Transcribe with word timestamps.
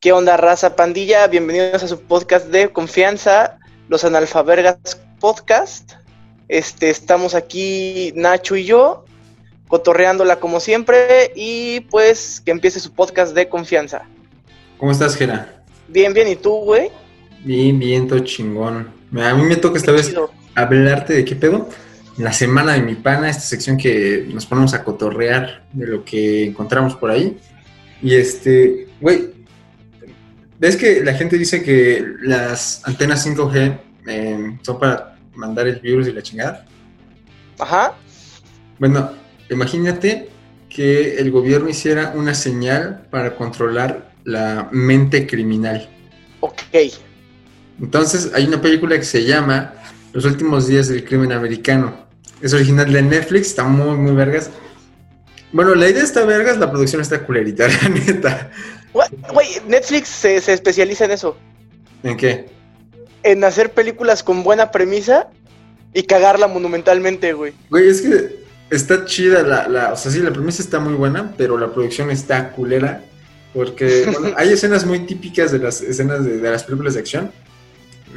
¿Qué 0.00 0.12
onda, 0.12 0.36
raza 0.36 0.76
pandilla? 0.76 1.26
Bienvenidos 1.26 1.82
a 1.82 1.88
su 1.88 2.00
podcast 2.00 2.46
de 2.50 2.68
confianza, 2.68 3.58
Los 3.88 4.04
Analfabergas 4.04 4.78
Podcast. 5.18 5.94
Este, 6.46 6.88
estamos 6.88 7.34
aquí 7.34 8.12
Nacho 8.14 8.54
y 8.54 8.64
yo, 8.64 9.04
cotorreándola 9.66 10.38
como 10.38 10.60
siempre, 10.60 11.32
y 11.34 11.80
pues 11.90 12.40
que 12.44 12.52
empiece 12.52 12.78
su 12.78 12.92
podcast 12.92 13.34
de 13.34 13.48
confianza. 13.48 14.02
¿Cómo 14.76 14.92
estás, 14.92 15.16
Gera? 15.16 15.64
Bien, 15.88 16.14
bien, 16.14 16.28
¿y 16.28 16.36
tú, 16.36 16.52
güey? 16.58 16.92
Bien, 17.42 17.76
bien, 17.80 18.06
todo 18.06 18.20
chingón. 18.20 18.92
A 19.20 19.34
mí 19.34 19.42
me 19.42 19.56
toca 19.56 19.78
esta 19.78 19.90
vez 19.90 20.14
hablarte 20.54 21.12
de 21.12 21.24
qué 21.24 21.34
pedo. 21.34 21.68
La 22.18 22.32
semana 22.32 22.74
de 22.74 22.82
mi 22.82 22.94
pana, 22.94 23.28
esta 23.28 23.42
sección 23.42 23.76
que 23.76 24.28
nos 24.32 24.46
ponemos 24.46 24.74
a 24.74 24.84
cotorrear 24.84 25.64
de 25.72 25.86
lo 25.88 26.04
que 26.04 26.44
encontramos 26.44 26.94
por 26.94 27.10
ahí. 27.10 27.36
Y 28.00 28.14
este, 28.14 28.86
güey, 29.00 29.37
¿ves 30.58 30.76
que 30.76 31.04
la 31.04 31.14
gente 31.14 31.36
dice 31.38 31.62
que 31.62 32.04
las 32.20 32.86
antenas 32.86 33.26
5G 33.26 33.78
eh, 34.06 34.58
son 34.62 34.78
para 34.78 35.16
mandar 35.34 35.66
el 35.66 35.80
virus 35.80 36.08
y 36.08 36.12
la 36.12 36.22
chingada? 36.22 36.64
Ajá. 37.58 37.94
Bueno, 38.78 39.12
imagínate 39.50 40.28
que 40.68 41.16
el 41.18 41.30
gobierno 41.30 41.68
hiciera 41.68 42.12
una 42.14 42.34
señal 42.34 43.06
para 43.10 43.34
controlar 43.34 44.12
la 44.24 44.68
mente 44.70 45.26
criminal. 45.26 45.88
Ok. 46.40 46.60
Entonces, 47.80 48.30
hay 48.34 48.46
una 48.46 48.60
película 48.60 48.96
que 48.96 49.04
se 49.04 49.24
llama 49.24 49.74
Los 50.12 50.24
últimos 50.24 50.66
días 50.66 50.88
del 50.88 51.04
crimen 51.04 51.32
americano. 51.32 52.06
Es 52.40 52.52
original 52.52 52.92
de 52.92 53.02
Netflix, 53.02 53.48
está 53.48 53.64
muy, 53.64 53.96
muy 53.96 54.12
vergas. 54.12 54.50
Bueno, 55.52 55.74
la 55.74 55.88
idea 55.88 56.02
está 56.02 56.24
vergas, 56.24 56.58
la 56.58 56.70
producción 56.70 57.00
está 57.00 57.24
culerita, 57.24 57.66
la 57.82 57.88
neta. 57.88 58.50
Güey, 59.32 59.48
Netflix 59.66 60.08
se, 60.08 60.40
se 60.40 60.52
especializa 60.52 61.04
en 61.04 61.12
eso. 61.12 61.36
¿En 62.02 62.16
qué? 62.16 62.46
En 63.22 63.44
hacer 63.44 63.72
películas 63.72 64.22
con 64.22 64.42
buena 64.42 64.70
premisa 64.70 65.28
y 65.94 66.02
cagarla 66.02 66.48
monumentalmente, 66.48 67.32
güey. 67.32 67.52
Güey, 67.70 67.88
es 67.88 68.02
que 68.02 68.36
está 68.70 69.04
chida 69.04 69.42
la, 69.42 69.68
la, 69.68 69.92
o 69.92 69.96
sea, 69.96 70.10
sí, 70.10 70.20
la 70.20 70.32
premisa 70.32 70.62
está 70.62 70.78
muy 70.78 70.94
buena, 70.94 71.34
pero 71.36 71.58
la 71.58 71.72
producción 71.72 72.10
está 72.10 72.50
culera. 72.50 73.02
Porque 73.54 74.04
bueno, 74.12 74.34
hay 74.36 74.52
escenas 74.52 74.84
muy 74.84 75.00
típicas 75.00 75.52
de 75.52 75.58
las 75.58 75.80
escenas 75.80 76.24
de, 76.24 76.38
de 76.38 76.50
las 76.50 76.64
películas 76.64 76.94
de 76.94 77.00
acción. 77.00 77.32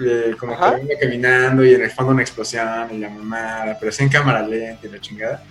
Eh, 0.03 0.35
como 0.39 0.53
Ajá. 0.53 0.75
que 0.75 0.85
venga 0.85 0.99
caminando 0.99 1.65
y 1.65 1.73
en 1.73 1.83
el 1.83 1.91
fondo 1.91 2.13
una 2.13 2.21
explosión 2.21 2.87
y 2.93 2.97
la 2.97 3.09
mamada, 3.09 3.77
pero 3.77 3.89
así 3.89 4.03
en 4.03 4.09
cámara 4.09 4.45
lenta 4.45 4.87
y 4.87 4.89
la 4.89 4.99
chingada. 4.99 5.43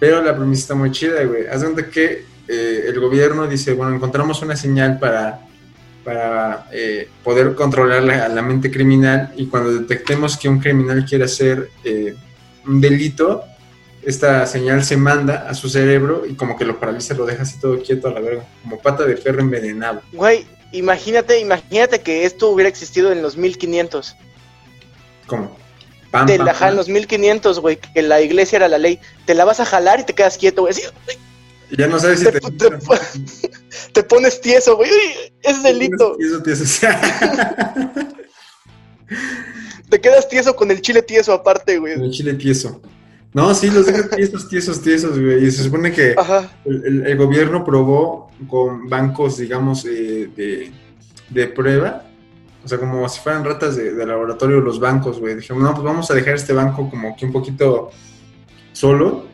Pero 0.00 0.22
la 0.22 0.36
premisa 0.36 0.62
está 0.62 0.74
muy 0.74 0.90
chida, 0.90 1.22
güey. 1.24 1.46
Haz 1.46 1.62
cuenta 1.62 1.88
que 1.88 2.24
eh, 2.48 2.84
el 2.86 2.98
gobierno 2.98 3.46
dice, 3.46 3.74
bueno, 3.74 3.94
encontramos 3.94 4.40
una 4.42 4.56
señal 4.56 4.98
para, 4.98 5.40
para 6.02 6.66
eh, 6.72 7.08
poder 7.22 7.54
controlar 7.54 8.02
la, 8.02 8.28
la 8.28 8.42
mente 8.42 8.70
criminal 8.70 9.32
y 9.36 9.46
cuando 9.46 9.72
detectemos 9.72 10.36
que 10.38 10.48
un 10.48 10.58
criminal 10.58 11.04
quiere 11.04 11.24
hacer 11.24 11.68
eh, 11.84 12.14
un 12.66 12.80
delito, 12.80 13.44
esta 14.02 14.46
señal 14.46 14.82
se 14.84 14.96
manda 14.96 15.46
a 15.48 15.52
su 15.52 15.68
cerebro 15.68 16.24
y 16.26 16.34
como 16.34 16.56
que 16.56 16.64
lo 16.64 16.80
paraliza, 16.80 17.12
lo 17.12 17.26
deja 17.26 17.42
así 17.42 17.60
todo 17.60 17.82
quieto 17.82 18.08
a 18.08 18.12
la 18.12 18.20
verga, 18.20 18.44
como 18.62 18.78
pata 18.78 19.04
de 19.04 19.16
perro 19.16 19.40
envenenado. 19.40 20.00
Güey, 20.12 20.46
imagínate, 20.72 21.40
imagínate 21.40 22.00
que 22.00 22.24
esto 22.24 22.48
hubiera 22.48 22.70
existido 22.70 23.12
en 23.12 23.20
los 23.20 23.36
1500. 23.36 24.16
Como... 25.26 25.56
Pam, 26.10 26.24
Te 26.26 26.38
pam, 26.38 26.46
la 26.46 26.54
jalan 26.54 26.76
los 26.76 26.88
1500, 26.88 27.60
güey, 27.60 27.76
que 27.76 28.00
la 28.00 28.22
iglesia 28.22 28.56
era 28.56 28.68
la 28.68 28.78
ley. 28.78 28.98
Te 29.26 29.34
la 29.34 29.44
vas 29.44 29.60
a 29.60 29.66
jalar 29.66 30.00
y 30.00 30.04
te 30.04 30.14
quedas 30.14 30.38
quieto, 30.38 30.62
güey. 30.62 30.72
así, 30.72 30.80
Y 30.80 31.27
ya 31.76 31.86
no 31.86 31.98
sabes 31.98 32.20
si 32.20 32.24
te, 32.26 32.32
te... 32.40 32.50
te- 32.50 32.70
te 33.92 34.02
pones 34.02 34.40
tieso, 34.40 34.76
güey. 34.76 34.90
Es 35.42 35.62
delito. 35.62 36.16
Eso 36.18 36.42
te 36.42 36.52
hace- 36.52 36.88
Te 39.88 40.00
quedas 40.00 40.28
tieso 40.28 40.54
con 40.54 40.70
el 40.70 40.80
chile 40.80 41.02
tieso 41.02 41.32
aparte, 41.32 41.78
güey. 41.78 41.94
El 41.94 42.10
chile 42.10 42.34
tieso. 42.34 42.80
No, 43.32 43.54
sí, 43.54 43.70
los 43.70 43.86
dejan 43.86 44.08
tiesos, 44.16 44.48
tiesos, 44.48 44.80
tiesos, 44.82 45.18
güey. 45.18 45.44
Y 45.46 45.50
se 45.50 45.62
supone 45.64 45.92
que 45.92 46.14
Ajá. 46.16 46.50
el, 46.64 46.84
el- 46.84 47.06
el 47.06 47.16
gobierno 47.16 47.64
probó 47.64 48.30
con 48.48 48.88
bancos, 48.88 49.38
digamos, 49.38 49.84
eh, 49.86 50.28
de, 50.34 50.72
de 51.30 51.46
prueba. 51.48 52.04
O 52.64 52.68
sea, 52.68 52.78
como 52.78 53.08
si 53.08 53.20
fueran 53.20 53.44
ratas 53.44 53.76
de, 53.76 53.94
de 53.94 54.06
laboratorio 54.06 54.60
los 54.60 54.78
bancos, 54.78 55.18
güey. 55.20 55.36
Dijeron, 55.36 55.62
no, 55.62 55.72
pues 55.72 55.84
vamos 55.84 56.10
a 56.10 56.14
dejar 56.14 56.34
este 56.34 56.52
banco 56.52 56.90
como 56.90 57.16
que 57.16 57.24
un 57.24 57.32
poquito 57.32 57.90
solo. 58.72 59.26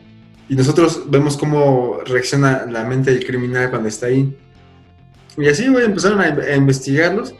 Y 0.48 0.56
nosotros 0.56 1.04
vemos 1.08 1.36
cómo 1.36 1.98
reacciona 2.04 2.66
la 2.66 2.84
mente 2.84 3.12
del 3.12 3.24
criminal 3.26 3.70
cuando 3.70 3.88
está 3.88 4.06
ahí. 4.06 4.36
Y 5.36 5.48
así, 5.48 5.68
güey, 5.68 5.86
empezaron 5.86 6.20
a, 6.20 6.24
a 6.24 6.54
investigarlos 6.56 7.34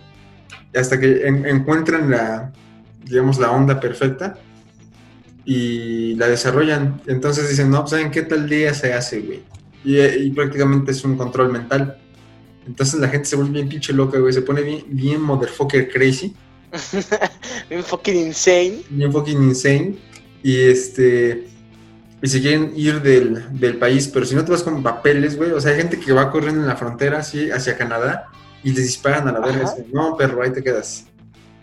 hasta 0.74 0.98
que 0.98 1.26
en- 1.26 1.46
encuentran 1.46 2.10
la, 2.10 2.52
digamos, 3.04 3.38
la 3.38 3.50
onda 3.52 3.78
perfecta 3.78 4.36
y 5.44 6.14
la 6.16 6.28
desarrollan. 6.28 7.00
Entonces 7.06 7.48
dicen, 7.48 7.70
no, 7.70 7.86
¿saben 7.86 8.10
qué 8.10 8.22
tal 8.22 8.48
día 8.48 8.72
se 8.74 8.92
hace, 8.94 9.20
güey? 9.20 9.42
Y, 9.84 10.00
y 10.00 10.30
prácticamente 10.30 10.92
es 10.92 11.04
un 11.04 11.16
control 11.16 11.52
mental. 11.52 11.98
Entonces 12.66 12.98
la 12.98 13.08
gente 13.08 13.26
se 13.28 13.36
vuelve 13.36 13.52
bien 13.52 13.68
pinche 13.68 13.92
loca, 13.92 14.18
güey. 14.18 14.32
Se 14.32 14.40
pone 14.42 14.62
bien, 14.62 14.84
bien 14.88 15.20
motherfucker 15.20 15.90
crazy, 15.90 16.34
Bien 17.70 17.84
fucking 17.84 18.16
insane. 18.16 18.78
bien 18.90 19.12
fucking 19.12 19.42
insane. 19.42 19.96
Y 20.42 20.56
este. 20.62 21.46
Y 22.24 22.28
se 22.28 22.40
quieren 22.40 22.72
ir 22.74 23.02
del, 23.02 23.44
del 23.60 23.76
país, 23.76 24.08
pero 24.08 24.24
si 24.24 24.34
no 24.34 24.42
te 24.46 24.50
vas 24.50 24.62
con 24.62 24.82
papeles, 24.82 25.36
güey. 25.36 25.50
O 25.50 25.60
sea, 25.60 25.72
hay 25.72 25.76
gente 25.76 26.00
que 26.00 26.10
va 26.10 26.30
corriendo 26.30 26.62
en 26.62 26.66
la 26.66 26.74
frontera, 26.74 27.18
así, 27.18 27.50
hacia 27.50 27.76
Canadá, 27.76 28.28
y 28.62 28.70
les 28.70 28.82
disparan 28.82 29.28
a 29.28 29.32
la 29.32 29.40
verga. 29.40 29.64
Así, 29.64 29.84
no, 29.92 30.16
perro, 30.16 30.42
ahí 30.42 30.50
te 30.50 30.64
quedas. 30.64 31.04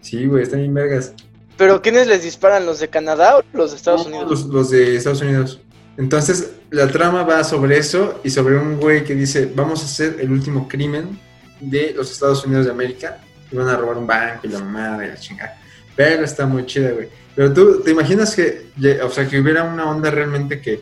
Sí, 0.01 0.27
güey, 0.27 0.43
están 0.43 0.59
bien 0.59 0.75
vergas. 0.75 1.13
¿Pero 1.57 1.81
quiénes 1.81 2.05
les 2.05 2.21
disparan? 2.21 2.67
¿Los 2.67 2.79
de 2.79 2.89
Canadá 2.89 3.39
o 3.39 3.43
los 3.57 3.71
de 3.71 3.77
Estados 3.77 4.07
No, 4.07 4.09
Unidos? 4.09 4.29
Los, 4.29 4.45
los 4.53 4.69
de 4.69 4.97
Estados 4.97 5.21
Unidos. 5.23 5.59
Entonces, 5.97 6.51
la 6.69 6.87
trama 6.89 7.23
va 7.23 7.43
sobre 7.43 7.79
eso 7.79 8.21
y 8.23 8.29
sobre 8.29 8.55
un 8.55 8.79
güey 8.79 9.03
que 9.03 9.15
dice, 9.15 9.51
vamos 9.55 9.81
a 9.81 9.85
hacer 9.85 10.17
el 10.19 10.31
último 10.31 10.67
crimen 10.67 11.19
de 11.59 11.91
los 11.97 12.11
Estados 12.11 12.45
Unidos 12.45 12.65
de 12.65 12.71
América. 12.71 13.17
Y 13.51 13.55
van 13.55 13.67
a 13.67 13.77
robar 13.77 13.97
un 13.97 14.05
banco 14.05 14.41
y 14.45 14.49
la 14.49 14.59
mamada 14.59 15.07
y 15.07 15.09
la 15.09 15.17
chingada. 15.17 15.59
Pero 15.95 16.23
está 16.23 16.45
muy 16.45 16.67
chida, 16.67 16.91
güey. 16.91 17.09
Pero 17.35 17.53
tú, 17.53 17.81
¿te 17.81 17.91
imaginas 17.91 18.35
que, 18.35 18.67
o 19.03 19.09
sea, 19.09 19.27
que 19.27 19.39
hubiera 19.39 19.63
una 19.63 19.89
onda 19.89 20.11
realmente 20.11 20.61
que, 20.61 20.81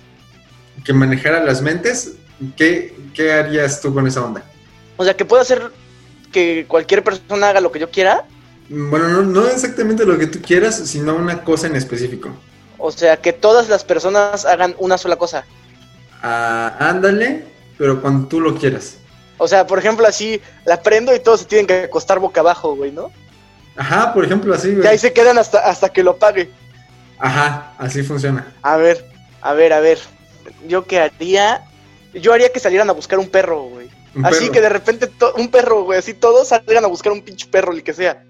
que 0.84 0.94
manejara 0.94 1.44
las 1.44 1.62
mentes? 1.62 2.14
¿Qué, 2.56 2.96
¿Qué 3.14 3.34
harías 3.34 3.82
tú 3.82 3.94
con 3.94 4.08
esa 4.08 4.24
onda? 4.24 4.44
O 4.98 5.04
sea, 5.04 5.16
que 5.16 5.26
puedo 5.26 5.42
hacer 5.42 5.72
que 6.32 6.66
cualquier 6.68 7.04
persona 7.04 7.50
haga 7.50 7.62
lo 7.62 7.72
que 7.72 7.80
yo 7.80 7.90
quiera. 7.90 8.26
Bueno, 8.70 9.08
no, 9.08 9.22
no 9.24 9.48
exactamente 9.48 10.06
lo 10.06 10.18
que 10.18 10.28
tú 10.28 10.40
quieras, 10.42 10.76
sino 10.76 11.16
una 11.16 11.44
cosa 11.44 11.68
en 11.68 11.76
específico. 11.76 12.30
O 12.78 12.92
sea, 12.92 13.18
que 13.18 13.34
todas 13.34 13.70
las 13.70 13.84
personas 13.84 14.46
hagan 14.46 14.76
una 14.78 14.98
sola 14.98 15.18
cosa. 15.18 15.46
Ah, 16.22 16.76
ándale, 16.80 17.46
pero 17.78 18.02
cuando 18.02 18.28
tú 18.28 18.40
lo 18.40 18.56
quieras. 18.56 18.98
O 19.38 19.48
sea, 19.48 19.66
por 19.66 19.80
ejemplo, 19.80 20.06
así 20.06 20.42
la 20.66 20.82
prendo 20.82 21.16
y 21.16 21.20
todos 21.20 21.42
se 21.42 21.46
tienen 21.46 21.68
que 21.68 21.84
acostar 21.84 22.20
boca 22.20 22.42
abajo, 22.42 22.76
güey, 22.76 22.92
¿no? 22.92 23.12
Ajá, 23.80 24.14
por 24.14 24.26
ejemplo, 24.26 24.54
así, 24.54 24.74
güey. 24.74 24.84
Y 24.84 24.88
ahí 24.88 24.98
se 24.98 25.14
quedan 25.14 25.38
hasta, 25.38 25.60
hasta 25.60 25.88
que 25.88 26.04
lo 26.04 26.18
pague. 26.18 26.52
Ajá, 27.18 27.74
así 27.78 28.04
funciona. 28.04 28.54
A 28.62 28.76
ver, 28.76 29.06
a 29.42 29.54
ver, 29.54 29.72
a 29.72 29.80
ver. 29.80 30.00
¿Yo 30.68 30.84
qué 30.86 31.00
haría? 31.00 31.64
Yo 32.14 32.34
haría 32.34 32.52
que 32.52 32.60
salieran 32.60 32.90
a 32.90 32.94
buscar 32.94 33.20
un 33.20 33.30
perro, 33.30 33.64
güey. 33.64 33.90
Un 34.16 34.26
Así 34.26 34.42
perro. 34.42 34.52
que 34.52 34.62
de 34.62 34.70
repente 34.70 35.12
un 35.38 35.50
perro, 35.50 35.84
güey, 35.84 35.98
así 35.98 36.14
todos 36.14 36.50
salgan 36.50 36.84
a 36.84 36.88
buscar 36.88 37.14
un 37.14 37.22
pinche 37.22 37.48
perro, 37.48 37.72
el 37.72 37.82
que 37.82 37.94
sea. 37.94 38.22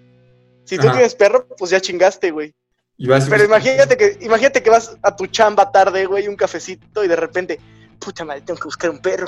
Si 0.65 0.77
tú 0.77 0.87
tienes 0.91 1.15
perro, 1.15 1.47
pues 1.57 1.71
ya 1.71 1.79
chingaste, 1.81 2.29
güey. 2.29 2.53
Y 2.97 3.07
vas 3.07 3.27
Pero 3.27 3.43
imagínate 3.45 3.97
que, 3.97 4.17
imagínate 4.21 4.61
que 4.61 4.69
vas 4.69 4.97
a 5.01 5.15
tu 5.15 5.25
chamba 5.25 5.71
tarde, 5.71 6.05
güey, 6.05 6.27
un 6.27 6.35
cafecito 6.35 7.03
y 7.03 7.07
de 7.07 7.15
repente, 7.15 7.59
puta 7.97 8.23
madre, 8.23 8.41
tengo 8.41 8.59
que 8.59 8.65
buscar 8.65 8.91
un 8.91 8.99
perro. 8.99 9.27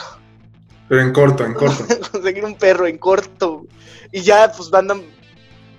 Pero 0.88 1.01
en 1.01 1.13
corto, 1.13 1.45
en 1.45 1.53
corto. 1.56 1.83
Conseguir 2.12 2.45
un 2.45 2.56
perro 2.56 2.85
en 2.85 3.00
corto. 3.00 3.65
Y 4.12 4.21
ya, 4.21 4.51
pues 4.51 4.69
mandan. 4.69 5.01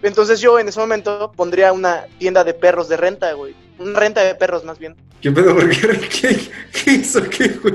Entonces 0.02 0.40
yo 0.40 0.58
en 0.58 0.68
ese 0.68 0.80
momento 0.80 1.32
pondría 1.36 1.72
una 1.72 2.06
tienda 2.18 2.42
de 2.44 2.54
perros 2.54 2.88
de 2.88 2.96
renta, 2.96 3.32
güey. 3.34 3.54
Una 3.78 3.98
renta 3.98 4.22
de 4.22 4.34
perros 4.34 4.64
más 4.64 4.78
bien. 4.78 4.96
¿Qué 5.20 5.30
pedo? 5.30 5.54
¿Por 5.54 5.70
qué? 5.70 6.00
¿Qué, 6.20 6.50
qué 6.84 6.90
hizo? 6.92 7.22
¿Qué, 7.28 7.48
güey? 7.48 7.74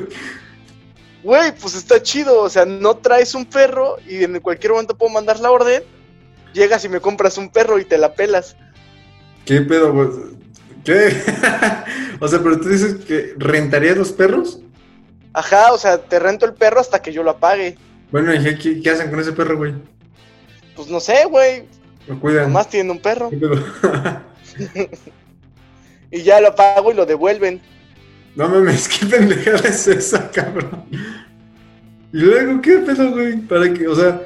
Güey, 1.23 1.51
pues 1.59 1.75
está 1.75 2.01
chido. 2.01 2.41
O 2.41 2.49
sea, 2.49 2.65
no 2.65 2.97
traes 2.97 3.33
un 3.33 3.45
perro 3.45 3.97
y 4.07 4.23
en 4.23 4.39
cualquier 4.39 4.73
momento 4.73 4.97
puedo 4.97 5.11
mandar 5.11 5.39
la 5.39 5.51
orden. 5.51 5.83
Llegas 6.53 6.83
y 6.85 6.89
me 6.89 6.99
compras 6.99 7.37
un 7.37 7.49
perro 7.49 7.79
y 7.79 7.85
te 7.85 7.97
la 7.97 8.13
pelas. 8.13 8.55
¿Qué 9.45 9.61
pedo, 9.61 9.93
güey? 9.93 10.09
¿Qué? 10.83 11.09
o 12.19 12.27
sea, 12.27 12.39
pero 12.39 12.59
tú 12.59 12.69
dices 12.69 12.95
que 13.05 13.33
rentarías 13.37 13.97
los 13.97 14.11
perros. 14.11 14.59
Ajá, 15.33 15.71
o 15.73 15.77
sea, 15.77 15.97
te 16.01 16.19
rento 16.19 16.45
el 16.45 16.53
perro 16.53 16.79
hasta 16.79 17.01
que 17.01 17.13
yo 17.13 17.23
lo 17.23 17.31
apague. 17.31 17.77
Bueno, 18.11 18.33
¿y 18.33 18.41
qué, 18.43 18.57
qué- 18.57 18.81
qué 18.81 18.89
hacen 18.89 19.09
con 19.09 19.19
ese 19.19 19.33
perro, 19.33 19.57
güey? 19.57 19.73
Pues 20.75 20.87
no 20.87 20.99
sé, 20.99 21.25
güey. 21.25 21.65
Lo 22.07 22.19
cuidan. 22.19 22.43
Nomás 22.45 22.69
tienen 22.69 22.91
un 22.91 22.99
perro. 22.99 23.29
Y 26.09 26.23
ya 26.23 26.39
lo 26.39 26.49
apago 26.49 26.91
y 26.91 26.95
lo 26.95 27.05
devuelven. 27.05 27.61
no 28.35 28.47
mames, 28.47 28.87
qué 28.87 29.05
pendejada 29.05 29.67
es 29.67 29.87
esa, 29.87 30.31
cabrón. 30.31 30.85
Y 32.13 32.19
luego, 32.19 32.61
¿qué 32.61 32.77
pedo, 32.77 33.11
güey? 33.11 33.37
Para 33.41 33.73
que, 33.73 33.87
o 33.87 33.95
sea, 33.95 34.21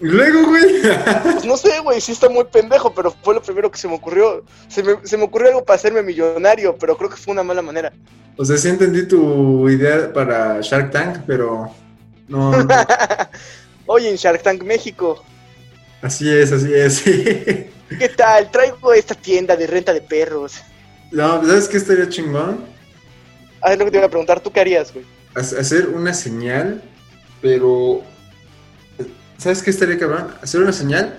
Y 0.00 0.06
luego, 0.06 0.46
güey. 0.46 0.80
Pues 1.22 1.44
no 1.44 1.56
sé, 1.56 1.80
güey, 1.80 2.00
sí 2.00 2.12
está 2.12 2.28
muy 2.28 2.44
pendejo, 2.44 2.94
pero 2.94 3.10
fue 3.10 3.34
lo 3.34 3.42
primero 3.42 3.70
que 3.70 3.78
se 3.78 3.88
me 3.88 3.94
ocurrió. 3.94 4.44
Se 4.68 4.82
me, 4.82 4.94
se 5.02 5.16
me 5.16 5.24
ocurrió 5.24 5.48
algo 5.48 5.64
para 5.64 5.74
hacerme 5.76 6.02
millonario, 6.02 6.76
pero 6.78 6.96
creo 6.96 7.10
que 7.10 7.16
fue 7.16 7.32
una 7.32 7.42
mala 7.42 7.62
manera. 7.62 7.92
O 8.36 8.44
sea, 8.44 8.56
sí 8.56 8.68
entendí 8.68 9.06
tu 9.08 9.68
idea 9.68 10.12
para 10.12 10.60
Shark 10.60 10.92
Tank, 10.92 11.24
pero 11.26 11.68
no, 12.28 12.62
no. 12.62 12.68
Oye, 13.86 14.08
en 14.10 14.16
Shark 14.16 14.42
Tank 14.42 14.62
México, 14.62 15.24
Así 16.02 16.28
es, 16.30 16.52
así 16.52 16.72
es. 16.74 17.02
¿qué 17.98 18.08
tal? 18.16 18.50
Traigo 18.50 18.92
esta 18.92 19.14
tienda 19.14 19.56
de 19.56 19.66
renta 19.66 19.92
de 19.92 20.00
perros. 20.00 20.54
no, 21.10 21.44
¿sabes 21.46 21.68
qué 21.68 21.76
estaría 21.78 22.08
chingón? 22.08 22.64
A 23.60 23.70
ver 23.70 23.78
lo 23.78 23.84
que 23.86 23.90
te 23.90 23.96
iba 23.96 24.06
a 24.06 24.10
preguntar, 24.10 24.40
¿tú 24.40 24.52
qué 24.52 24.60
harías, 24.60 24.92
güey? 24.92 25.04
Ha- 25.34 25.40
Hacer 25.40 25.88
una 25.88 26.14
señal, 26.14 26.82
pero. 27.42 28.02
¿Sabes 29.38 29.62
qué 29.62 29.70
estaría 29.70 29.98
cabrón? 29.98 30.28
Hacer 30.42 30.60
una 30.60 30.72
señal 30.72 31.16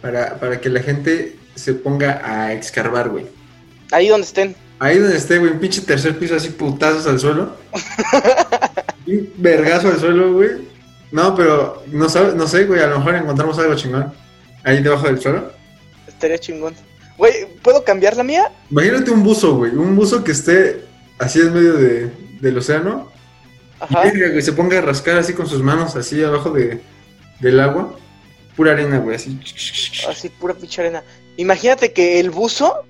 para, 0.00 0.38
para 0.38 0.60
que 0.60 0.68
la 0.68 0.80
gente 0.80 1.36
se 1.54 1.74
ponga 1.74 2.20
a 2.24 2.52
escarbar, 2.52 3.08
güey. 3.10 3.26
Ahí 3.92 4.08
donde 4.08 4.26
estén. 4.26 4.54
Ahí 4.78 4.98
donde 4.98 5.16
esté, 5.16 5.38
güey, 5.38 5.52
un 5.52 5.58
pinche 5.60 5.80
tercer 5.80 6.18
piso 6.18 6.36
así 6.36 6.50
putazos 6.50 7.06
al 7.06 7.18
suelo. 7.18 7.56
un 9.06 9.32
vergazo 9.36 9.88
al 9.88 9.98
suelo, 10.00 10.32
güey. 10.34 10.50
No, 11.10 11.34
pero 11.34 11.82
no, 11.86 12.08
sabe, 12.08 12.34
no 12.34 12.46
sé, 12.46 12.64
güey, 12.64 12.82
a 12.82 12.88
lo 12.88 12.98
mejor 12.98 13.16
encontramos 13.16 13.58
algo 13.58 13.74
chingón. 13.74 14.12
Ahí 14.64 14.82
debajo 14.82 15.06
del 15.06 15.20
suelo. 15.20 15.52
Estaría 16.06 16.38
chingón. 16.38 16.74
Güey, 17.16 17.46
¿puedo 17.62 17.84
cambiar 17.84 18.16
la 18.16 18.24
mía? 18.24 18.52
Imagínate 18.70 19.10
un 19.10 19.22
buzo, 19.22 19.56
güey. 19.56 19.72
Un 19.72 19.96
buzo 19.96 20.22
que 20.24 20.32
esté 20.32 20.84
así 21.18 21.40
en 21.40 21.54
medio 21.54 21.74
de, 21.74 22.10
del 22.40 22.58
océano. 22.58 23.10
Ajá. 23.80 24.08
Y 24.08 24.10
güey, 24.10 24.42
se 24.42 24.52
ponga 24.52 24.78
a 24.78 24.82
rascar 24.82 25.18
así 25.18 25.32
con 25.32 25.46
sus 25.46 25.62
manos, 25.62 25.96
así 25.96 26.22
abajo 26.22 26.50
de, 26.50 26.80
del 27.40 27.60
agua. 27.60 27.96
Pura 28.56 28.72
arena, 28.72 28.98
güey, 28.98 29.16
así. 29.16 29.38
Así, 30.08 30.28
pura 30.30 30.54
pinche 30.54 30.80
arena. 30.80 31.04
Imagínate 31.36 31.92
que 31.92 32.18
el 32.20 32.30
buzo 32.30 32.84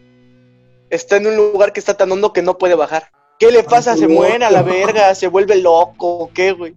está 0.91 1.17
en 1.17 1.27
un 1.27 1.37
lugar 1.37 1.73
que 1.73 1.81
está 1.81 1.95
tan 1.95 2.11
hondo 2.13 2.33
que 2.33 2.43
no 2.43 2.57
puede 2.57 2.75
bajar. 2.75 3.11
¿Qué 3.39 3.51
le 3.51 3.65
pasa? 3.65 3.93
Ay, 3.93 4.01
¿Se 4.01 4.09
muere 4.09 4.45
a 4.45 4.51
la 4.51 4.63
verga? 4.63 5.15
¿Se 5.15 5.27
vuelve 5.27 5.57
loco? 5.57 6.19
¿O 6.19 6.31
qué, 6.33 6.53
güey? 6.53 6.75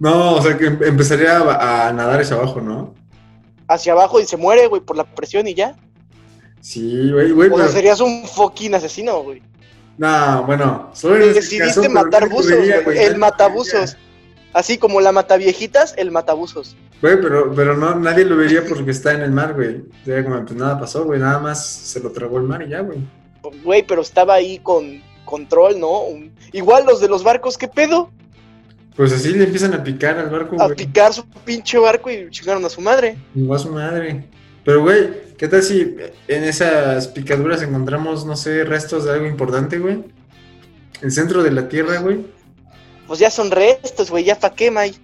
No, 0.00 0.34
o 0.34 0.42
sea 0.42 0.56
que 0.58 0.66
em- 0.66 0.82
empezaría 0.82 1.38
a, 1.38 1.88
a 1.88 1.92
nadar 1.92 2.20
hacia 2.20 2.36
abajo, 2.36 2.60
¿no? 2.60 2.94
Hacia 3.68 3.92
abajo 3.92 4.20
y 4.20 4.26
se 4.26 4.36
muere, 4.36 4.66
güey, 4.66 4.82
por 4.82 4.96
la 4.96 5.04
presión 5.04 5.46
y 5.46 5.54
ya. 5.54 5.76
Sí, 6.60 7.10
güey, 7.12 7.30
güey. 7.32 7.48
O 7.50 7.56
sea, 7.56 7.64
pero- 7.66 7.72
serías 7.76 8.00
un 8.00 8.26
fucking 8.26 8.74
asesino, 8.74 9.22
güey. 9.22 9.42
No, 9.96 10.42
bueno, 10.44 10.90
solo 10.92 11.14
Decidiste 11.24 11.58
caso, 11.82 11.88
matar 11.90 12.28
buzos, 12.28 12.56
güey. 12.84 12.98
El 12.98 13.16
matabuzos. 13.16 13.96
Así 14.52 14.78
como 14.78 15.00
la 15.00 15.12
mataviejitas, 15.12 15.94
el 15.96 16.10
matabuzos. 16.10 16.76
Güey, 17.00 17.20
pero, 17.20 17.52
pero 17.54 17.76
no, 17.76 17.94
nadie 17.96 18.24
lo 18.24 18.36
vería 18.36 18.64
porque 18.68 18.90
está 18.92 19.12
en 19.12 19.22
el 19.22 19.30
mar, 19.30 19.54
güey. 19.54 19.84
Sería 20.04 20.24
como, 20.24 20.44
pues 20.44 20.56
nada 20.58 20.78
pasó, 20.78 21.04
güey, 21.04 21.20
nada 21.20 21.38
más 21.38 21.64
se 21.66 22.00
lo 22.00 22.10
tragó 22.10 22.38
el 22.38 22.44
mar 22.44 22.62
y 22.62 22.70
ya, 22.70 22.80
güey. 22.80 22.98
Güey, 23.62 23.82
pero 23.86 24.02
estaba 24.02 24.34
ahí 24.34 24.58
con 24.60 25.02
control, 25.24 25.78
¿no? 25.78 26.00
Un- 26.02 26.32
Igual 26.52 26.86
los 26.86 27.00
de 27.00 27.08
los 27.08 27.22
barcos, 27.24 27.58
¿qué 27.58 27.68
pedo? 27.68 28.10
Pues 28.96 29.12
así 29.12 29.30
le 29.30 29.44
empiezan 29.44 29.74
a 29.74 29.82
picar 29.82 30.18
al 30.18 30.30
barco, 30.30 30.60
A 30.60 30.66
güey. 30.66 30.76
picar 30.76 31.12
su 31.12 31.26
pinche 31.26 31.78
barco 31.78 32.10
y 32.10 32.30
chingaron 32.30 32.64
a 32.64 32.68
su 32.68 32.80
madre. 32.80 33.16
Igual 33.34 33.58
su 33.60 33.70
madre. 33.70 34.24
Pero, 34.64 34.82
güey, 34.82 35.10
¿qué 35.36 35.48
tal 35.48 35.62
si 35.62 35.96
en 36.28 36.44
esas 36.44 37.08
picaduras 37.08 37.60
encontramos, 37.62 38.24
no 38.24 38.36
sé, 38.36 38.64
restos 38.64 39.04
de 39.04 39.12
algo 39.12 39.26
importante, 39.26 39.78
güey? 39.78 40.04
El 41.02 41.10
centro 41.10 41.42
de 41.42 41.50
la 41.50 41.68
Tierra, 41.68 41.98
güey. 42.00 42.24
Pues 43.06 43.18
ya 43.18 43.30
son 43.30 43.50
restos, 43.50 44.10
güey, 44.10 44.24
ya 44.24 44.38
pa' 44.38 44.54
qué, 44.54 44.70
May. 44.70 44.94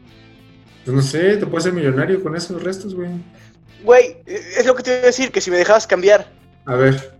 Pues 0.85 0.97
no 0.97 1.03
sé, 1.03 1.37
te 1.37 1.47
puedes 1.47 1.65
ser 1.65 1.73
millonario 1.75 2.23
con 2.23 2.35
esos 2.37 2.63
restos, 2.63 2.95
güey. 2.95 3.11
Güey, 3.85 4.17
es 4.27 4.65
lo 4.65 4.75
que 4.75 4.83
te 4.83 4.91
iba 4.93 5.03
a 5.03 5.07
decir, 5.07 5.31
que 5.33 5.41
si 5.41 5.51
me 5.51 5.59
dejabas 5.59 5.87
cambiar, 5.87 6.31
A 6.65 6.75
ver. 6.77 7.13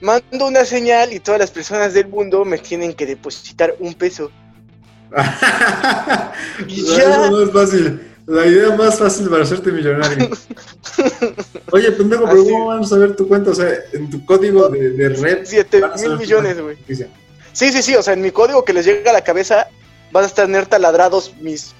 mando 0.00 0.46
una 0.46 0.64
señal 0.64 1.12
y 1.12 1.20
todas 1.20 1.40
las 1.40 1.50
personas 1.50 1.92
del 1.94 2.06
mundo 2.08 2.44
me 2.44 2.58
tienen 2.58 2.94
que 2.94 3.04
depositar 3.06 3.74
un 3.80 3.92
peso. 3.94 4.30
No, 5.10 5.22
no 7.30 7.42
es 7.42 7.50
fácil. 7.50 8.00
La 8.26 8.44
idea 8.44 8.74
más 8.74 8.98
fácil 8.98 9.28
para 9.28 9.44
hacerte 9.44 9.70
millonario. 9.70 10.30
Oye, 11.70 11.92
pendejo, 11.92 12.24
pero 12.24 12.42
Así. 12.42 12.50
¿cómo 12.50 12.66
vamos 12.66 12.92
a 12.92 12.98
ver 12.98 13.14
tu 13.14 13.28
cuenta? 13.28 13.52
O 13.52 13.54
sea, 13.54 13.72
en 13.92 14.10
tu 14.10 14.24
código 14.24 14.68
de, 14.68 14.90
de 14.90 15.08
red. 15.10 15.38
Siete 15.44 15.80
van 15.80 15.92
a 15.92 15.96
saber 15.96 16.10
mil 16.10 16.18
tu 16.18 16.22
millones, 16.24 16.60
güey. 16.60 16.76
Sí, 17.52 17.72
sí, 17.72 17.82
sí, 17.82 17.94
o 17.94 18.02
sea, 18.02 18.14
en 18.14 18.22
mi 18.22 18.32
código 18.32 18.64
que 18.64 18.72
les 18.72 18.84
llega 18.84 19.10
a 19.10 19.14
la 19.14 19.22
cabeza 19.22 19.68
vas 20.12 20.32
a 20.32 20.34
tener 20.34 20.66
taladrados 20.66 21.34
mis 21.40 21.72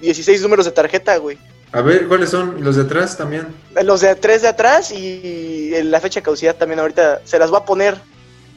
16 0.00 0.42
números 0.42 0.64
de 0.64 0.72
tarjeta, 0.72 1.16
güey. 1.16 1.38
A 1.72 1.82
ver, 1.82 2.08
¿cuáles 2.08 2.30
son? 2.30 2.56
¿Y 2.58 2.62
los 2.62 2.76
de 2.76 2.82
atrás 2.82 3.16
también? 3.16 3.46
Los 3.82 4.00
de 4.00 4.14
tres 4.14 4.42
de 4.42 4.48
atrás 4.48 4.90
y 4.90 5.70
la 5.84 6.00
fecha 6.00 6.20
de 6.20 6.24
caducidad 6.24 6.56
también 6.56 6.80
ahorita 6.80 7.22
se 7.24 7.38
las 7.38 7.50
voy 7.50 7.60
a 7.60 7.64
poner 7.64 7.96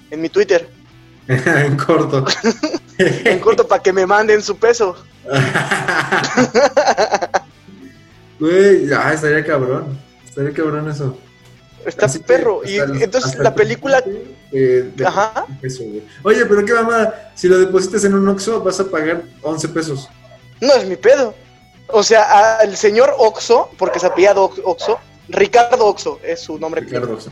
en 0.10 0.22
mi 0.22 0.30
Twitter, 0.30 0.68
en 1.28 1.78
corto. 1.78 2.26
en 2.98 3.40
corto 3.40 3.68
para 3.68 3.82
que 3.82 3.94
me 3.94 4.06
manden 4.06 4.42
su 4.42 4.58
peso. 4.58 4.96
Güey, 8.40 8.92
ah, 8.94 9.14
estaría 9.14 9.46
cabrón. 9.46 9.98
Estaría 10.26 10.52
cabrón 10.54 10.90
eso. 10.90 11.18
Está 11.86 12.06
Así 12.08 12.20
que 12.20 12.26
perro. 12.26 12.62
Y 12.66 12.78
entonces 13.02 13.38
la 13.38 13.50
el 13.50 13.56
película... 13.56 14.04
eh, 14.52 14.92
de- 14.96 15.06
Ajá. 15.06 15.46
Oye, 16.24 16.46
pero 16.46 16.66
qué 16.66 16.74
mamada. 16.74 17.32
Si 17.36 17.48
lo 17.48 17.58
depositas 17.60 18.04
en 18.06 18.14
un 18.16 18.28
Oxxo, 18.28 18.62
vas 18.62 18.80
a 18.80 18.86
pagar 18.86 19.24
11 19.42 19.70
pesos. 19.70 20.10
No 20.62 20.74
es 20.74 20.86
mi 20.88 20.96
pedo. 20.96 21.34
O 21.88 22.02
sea, 22.04 22.58
al 22.60 22.76
señor 22.78 23.14
Oxo, 23.18 23.70
porque 23.78 24.00
se 24.00 24.08
apellida 24.08 24.34
Ox- 24.36 24.62
Oxo, 24.64 25.00
Ricardo 25.30 25.86
Oxo 25.86 26.20
es 26.24 26.40
su 26.42 26.58
nombre. 26.58 26.82
Ricardo 26.82 27.14
Oxxo. 27.14 27.32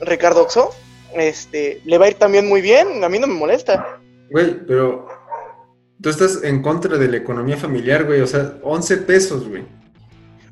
Ricardo 0.00 0.42
Oxo, 0.42 0.70
este, 1.14 1.80
le 1.84 1.98
va 1.98 2.06
a 2.06 2.08
ir 2.08 2.14
también 2.14 2.48
muy 2.48 2.60
bien, 2.60 3.02
a 3.02 3.08
mí 3.08 3.18
no 3.18 3.26
me 3.26 3.34
molesta. 3.34 4.00
Güey, 4.30 4.64
pero 4.66 5.08
tú 6.00 6.08
estás 6.08 6.42
en 6.42 6.62
contra 6.62 6.96
de 6.96 7.08
la 7.08 7.16
economía 7.16 7.56
familiar, 7.56 8.04
güey. 8.04 8.20
O 8.20 8.26
sea, 8.26 8.54
11 8.62 8.96
pesos, 8.98 9.48
güey. 9.48 9.64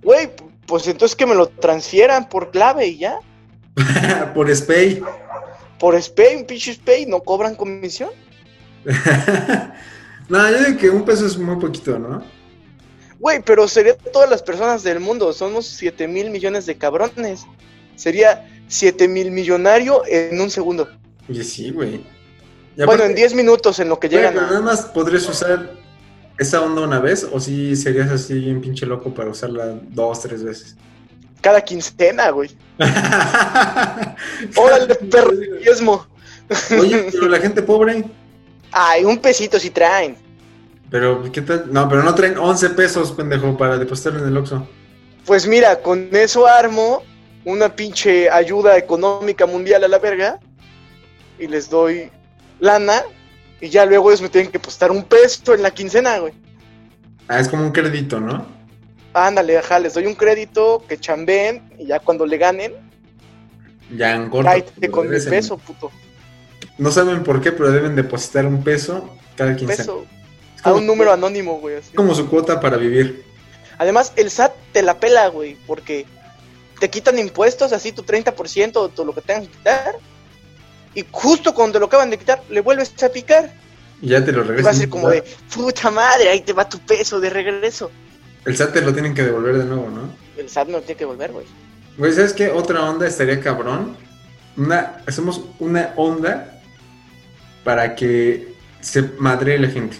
Güey, 0.02 0.30
pues 0.66 0.86
entonces 0.86 1.16
que 1.16 1.26
me 1.26 1.34
lo 1.34 1.48
transfieran 1.48 2.28
por 2.28 2.50
clave 2.50 2.86
y 2.86 2.98
ya. 2.98 3.18
Por 4.34 4.54
Spay. 4.54 5.00
Por 5.78 6.00
Spay, 6.00 6.36
un 6.36 6.44
pinche 6.44 6.74
Spay, 6.74 7.06
no 7.06 7.20
cobran 7.20 7.54
comisión. 7.54 8.10
no, 10.28 10.50
yo 10.50 10.58
digo 10.58 10.78
que 10.78 10.90
un 10.90 11.04
peso 11.04 11.26
es 11.26 11.38
muy 11.38 11.56
poquito, 11.56 11.96
¿no? 11.96 12.24
Güey, 13.20 13.40
pero 13.44 13.68
sería 13.68 13.96
todas 13.96 14.28
las 14.28 14.42
personas 14.42 14.82
del 14.82 14.98
mundo, 14.98 15.32
somos 15.32 15.66
7 15.66 16.08
mil 16.08 16.30
millones 16.30 16.66
de 16.66 16.76
cabrones. 16.76 17.46
Sería 17.94 18.48
7 18.68 19.08
mil 19.08 19.30
millonario 19.30 20.02
en 20.06 20.40
un 20.40 20.50
segundo. 20.50 20.88
Oye, 21.28 21.42
sí, 21.42 21.70
güey. 21.70 22.04
Bueno, 22.76 23.04
en 23.04 23.14
10 23.14 23.34
minutos 23.34 23.80
en 23.80 23.88
lo 23.88 23.98
que 23.98 24.08
llegan 24.08 24.34
pero 24.34 24.46
nada 24.46 24.60
más 24.60 24.82
podrías 24.82 25.28
usar 25.28 25.72
esa 26.38 26.62
onda 26.62 26.82
una 26.82 27.00
vez 27.00 27.26
o 27.32 27.40
si 27.40 27.74
serías 27.74 28.08
así 28.10 28.34
bien 28.34 28.60
pinche 28.60 28.86
loco 28.86 29.12
para 29.12 29.30
usarla 29.30 29.80
dos, 29.88 30.20
tres 30.20 30.44
veces. 30.44 30.76
Cada 31.40 31.60
quincena, 31.60 32.30
güey. 32.30 32.50
Órale, 34.56 34.94
perro, 35.10 35.32
diezmo. 35.32 36.06
Oye, 36.78 37.08
pero 37.12 37.28
la 37.28 37.38
gente 37.38 37.62
pobre. 37.62 38.04
Ay, 38.70 39.04
un 39.04 39.18
pesito 39.18 39.58
si 39.58 39.70
traen. 39.70 40.16
Pero, 40.90 41.30
¿qué 41.30 41.42
tal? 41.42 41.72
No, 41.72 41.88
pero 41.88 42.02
no 42.02 42.14
traen 42.14 42.38
11 42.38 42.70
pesos, 42.70 43.12
pendejo, 43.12 43.56
para 43.56 43.76
depositar 43.76 44.16
en 44.16 44.26
el 44.26 44.36
Oxxo. 44.36 44.66
Pues 45.26 45.46
mira, 45.46 45.80
con 45.80 46.08
eso 46.12 46.46
armo 46.46 47.02
una 47.48 47.74
pinche 47.74 48.28
ayuda 48.30 48.76
económica 48.76 49.46
mundial 49.46 49.82
a 49.84 49.88
la 49.88 49.98
verga 49.98 50.38
y 51.38 51.46
les 51.46 51.70
doy 51.70 52.10
lana 52.60 53.02
y 53.60 53.68
ya 53.70 53.86
luego 53.86 54.10
ellos 54.10 54.20
me 54.22 54.28
tienen 54.28 54.50
que 54.52 54.58
postar 54.58 54.90
un 54.90 55.02
peso 55.02 55.54
en 55.54 55.62
la 55.62 55.70
quincena, 55.70 56.18
güey. 56.18 56.32
Ah, 57.26 57.40
es 57.40 57.48
como 57.48 57.62
un 57.64 57.72
crédito, 57.72 58.20
¿no? 58.20 58.46
Ándale, 59.14 59.58
ajá, 59.58 59.78
les 59.78 59.94
doy 59.94 60.06
un 60.06 60.14
crédito, 60.14 60.84
que 60.88 60.98
chambeen 60.98 61.62
y 61.78 61.86
ya 61.86 61.98
cuando 62.00 62.26
le 62.26 62.36
ganen, 62.38 62.72
Ya 63.96 64.14
en 64.14 64.28
corto. 64.28 64.50
cállate 64.50 64.72
pero 64.78 64.92
con 64.92 65.08
mi 65.10 65.16
en- 65.16 65.24
peso, 65.30 65.56
puto. 65.58 65.90
No 66.76 66.90
saben 66.90 67.24
por 67.24 67.40
qué, 67.40 67.50
pero 67.52 67.72
deben 67.72 67.96
depositar 67.96 68.46
un 68.46 68.62
peso 68.62 69.16
cada 69.36 69.56
quincena. 69.56 69.76
Peso. 69.78 70.04
A 70.64 70.72
un 70.72 70.86
número 70.86 71.12
anónimo, 71.12 71.58
güey. 71.60 71.76
así. 71.76 71.94
como 71.94 72.14
su 72.14 72.28
cuota 72.28 72.60
para 72.60 72.76
vivir. 72.76 73.24
Además, 73.78 74.12
el 74.16 74.30
SAT 74.30 74.52
te 74.72 74.82
la 74.82 74.98
pela, 75.00 75.28
güey, 75.28 75.56
porque 75.66 76.04
te 76.78 76.90
quitan 76.90 77.18
impuestos, 77.18 77.72
así 77.72 77.92
tu 77.92 78.02
30% 78.02 78.76
o 78.76 78.88
todo 78.88 79.06
lo 79.06 79.14
que 79.14 79.20
tengan 79.20 79.46
que 79.46 79.52
quitar. 79.52 79.96
Y 80.94 81.04
justo 81.10 81.54
cuando 81.54 81.78
lo 81.78 81.86
acaban 81.86 82.10
de 82.10 82.18
quitar, 82.18 82.42
le 82.48 82.60
vuelves 82.60 82.92
a 83.02 83.08
picar. 83.08 83.52
Y 84.00 84.08
ya 84.08 84.24
te 84.24 84.32
lo 84.32 84.42
Y 84.44 84.48
regresan. 84.48 84.66
va 84.66 84.70
a 84.70 84.74
ser 84.74 84.88
como 84.88 85.08
de, 85.08 85.22
puta 85.54 85.90
madre, 85.90 86.28
ahí 86.28 86.40
te 86.40 86.52
va 86.52 86.68
tu 86.68 86.78
peso 86.78 87.20
de 87.20 87.30
regreso. 87.30 87.90
El 88.44 88.56
SAT 88.56 88.72
te 88.72 88.80
lo 88.80 88.92
tienen 88.92 89.14
que 89.14 89.22
devolver 89.22 89.58
de 89.58 89.64
nuevo, 89.64 89.90
¿no? 89.90 90.10
El 90.36 90.48
SAT 90.48 90.68
no 90.68 90.80
tiene 90.80 90.96
que 90.96 91.04
volver, 91.04 91.32
güey. 91.32 91.46
Güey, 91.98 92.12
¿sabes 92.12 92.32
qué? 92.32 92.48
Otra 92.50 92.88
onda 92.88 93.06
estaría 93.06 93.40
cabrón. 93.40 93.96
Una, 94.56 95.02
hacemos 95.06 95.42
una 95.58 95.92
onda 95.96 96.60
para 97.64 97.94
que 97.94 98.54
se 98.80 99.02
madre 99.18 99.58
la 99.58 99.68
gente. 99.68 99.96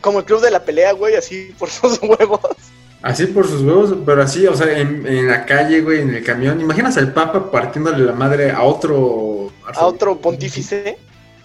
Como 0.00 0.18
el 0.18 0.24
club 0.24 0.42
de 0.42 0.50
la 0.50 0.64
pelea, 0.64 0.92
güey, 0.92 1.14
así 1.16 1.54
por 1.58 1.70
sus 1.70 1.98
huevos. 2.02 2.40
Así 3.02 3.26
por 3.26 3.48
sus 3.48 3.62
huevos, 3.62 3.94
pero 4.06 4.22
así, 4.22 4.46
o 4.46 4.54
sea, 4.54 4.78
en, 4.78 5.04
en 5.06 5.26
la 5.26 5.44
calle, 5.44 5.80
güey, 5.80 6.02
en 6.02 6.14
el 6.14 6.22
camión. 6.22 6.60
¿Imaginas 6.60 6.96
al 6.96 7.12
Papa 7.12 7.50
partiéndole 7.50 8.04
la 8.04 8.12
madre 8.12 8.52
a 8.52 8.62
otro... 8.62 9.50
A 9.64 9.86
otro 9.86 10.18
pontífice. 10.18 10.96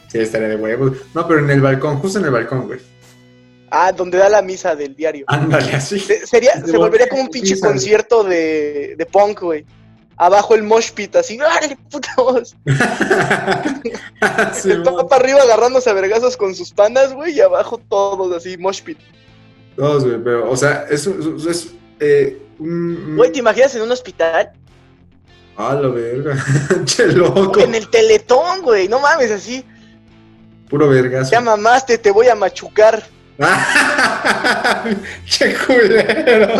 Sí, 0.08 0.20
estaría 0.20 0.50
de 0.50 0.56
huevos. 0.56 0.98
No, 1.16 1.28
pero 1.28 1.40
en 1.40 1.50
el 1.50 1.62
balcón, 1.62 1.98
justo 1.98 2.20
en 2.20 2.26
el 2.26 2.32
balcón, 2.32 2.68
güey. 2.68 2.80
Ah, 3.72 3.92
donde 3.92 4.18
da 4.18 4.30
la 4.30 4.42
misa 4.42 4.76
del 4.76 4.96
diario. 4.96 5.26
Ándale, 5.28 5.74
así. 5.74 6.00
Se, 6.00 6.26
sería, 6.26 6.64
se 6.64 6.78
volvería 6.78 7.10
como 7.10 7.24
un 7.24 7.30
pinche 7.30 7.56
Misa, 7.56 7.68
concierto 7.68 8.24
de, 8.24 8.96
de 8.98 9.06
punk, 9.06 9.42
güey. 9.42 9.66
Abajo 10.16 10.56
el 10.56 10.64
mosh 10.64 10.92
pit, 10.94 11.16
así, 11.16 11.38
¡ay, 11.62 11.76
putos! 11.90 12.56
Sí, 14.54 14.72
el 14.72 14.82
papa 14.82 15.16
arriba 15.18 15.44
agarrándose 15.44 15.90
a 15.90 15.94
vergazos 15.94 16.36
con 16.36 16.56
sus 16.56 16.72
panas, 16.72 17.14
güey, 17.14 17.34
y 17.36 17.42
abajo 17.42 17.78
todos 17.78 18.36
así, 18.36 18.58
mosh 18.58 18.82
pit. 18.82 18.98
Todos, 19.78 20.04
güey, 20.06 20.18
pero, 20.24 20.50
o 20.50 20.58
sea, 20.58 20.86
es, 20.90 21.06
es, 21.06 21.46
es, 21.46 21.68
eh, 22.00 22.42
un... 22.58 23.16
Güey, 23.16 23.32
¿te 23.32 23.38
imaginas 23.38 23.76
en 23.76 23.84
un 23.84 23.92
hospital? 23.92 24.52
Ah, 25.56 25.76
la 25.80 25.90
verga. 25.90 26.36
che, 26.86 27.06
loco. 27.08 27.60
En 27.60 27.76
el 27.76 27.88
teletón, 27.88 28.64
güey, 28.64 28.88
no 28.88 29.00
mames, 29.00 29.30
así. 29.30 29.64
Puro 30.68 30.90
vergazo. 30.90 31.30
Ya 31.32 31.42
mamaste, 31.42 32.00
te 32.00 32.10
voy 32.10 32.28
a 32.28 32.34
machucar. 32.34 33.04
che, 35.26 35.56
culero. 35.68 36.56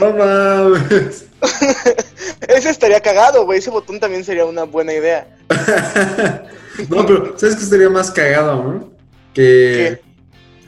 no 0.00 0.10
mames. 0.10 1.26
Ese 2.48 2.70
estaría 2.70 3.00
cagado, 3.00 3.44
güey, 3.44 3.58
ese 3.58 3.70
botón 3.70 4.00
también 4.00 4.24
sería 4.24 4.44
una 4.44 4.64
buena 4.64 4.92
idea. 4.92 5.26
no, 6.88 7.06
pero 7.06 7.38
¿sabes 7.38 7.56
qué 7.56 7.62
estaría 7.62 7.88
más 7.88 8.10
cagado, 8.10 8.62
no? 8.62 8.92
Que, 9.34 10.00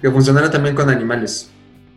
que 0.01 0.11
funcionara 0.11 0.51
también 0.51 0.75
con 0.75 0.89
animales. 0.89 1.51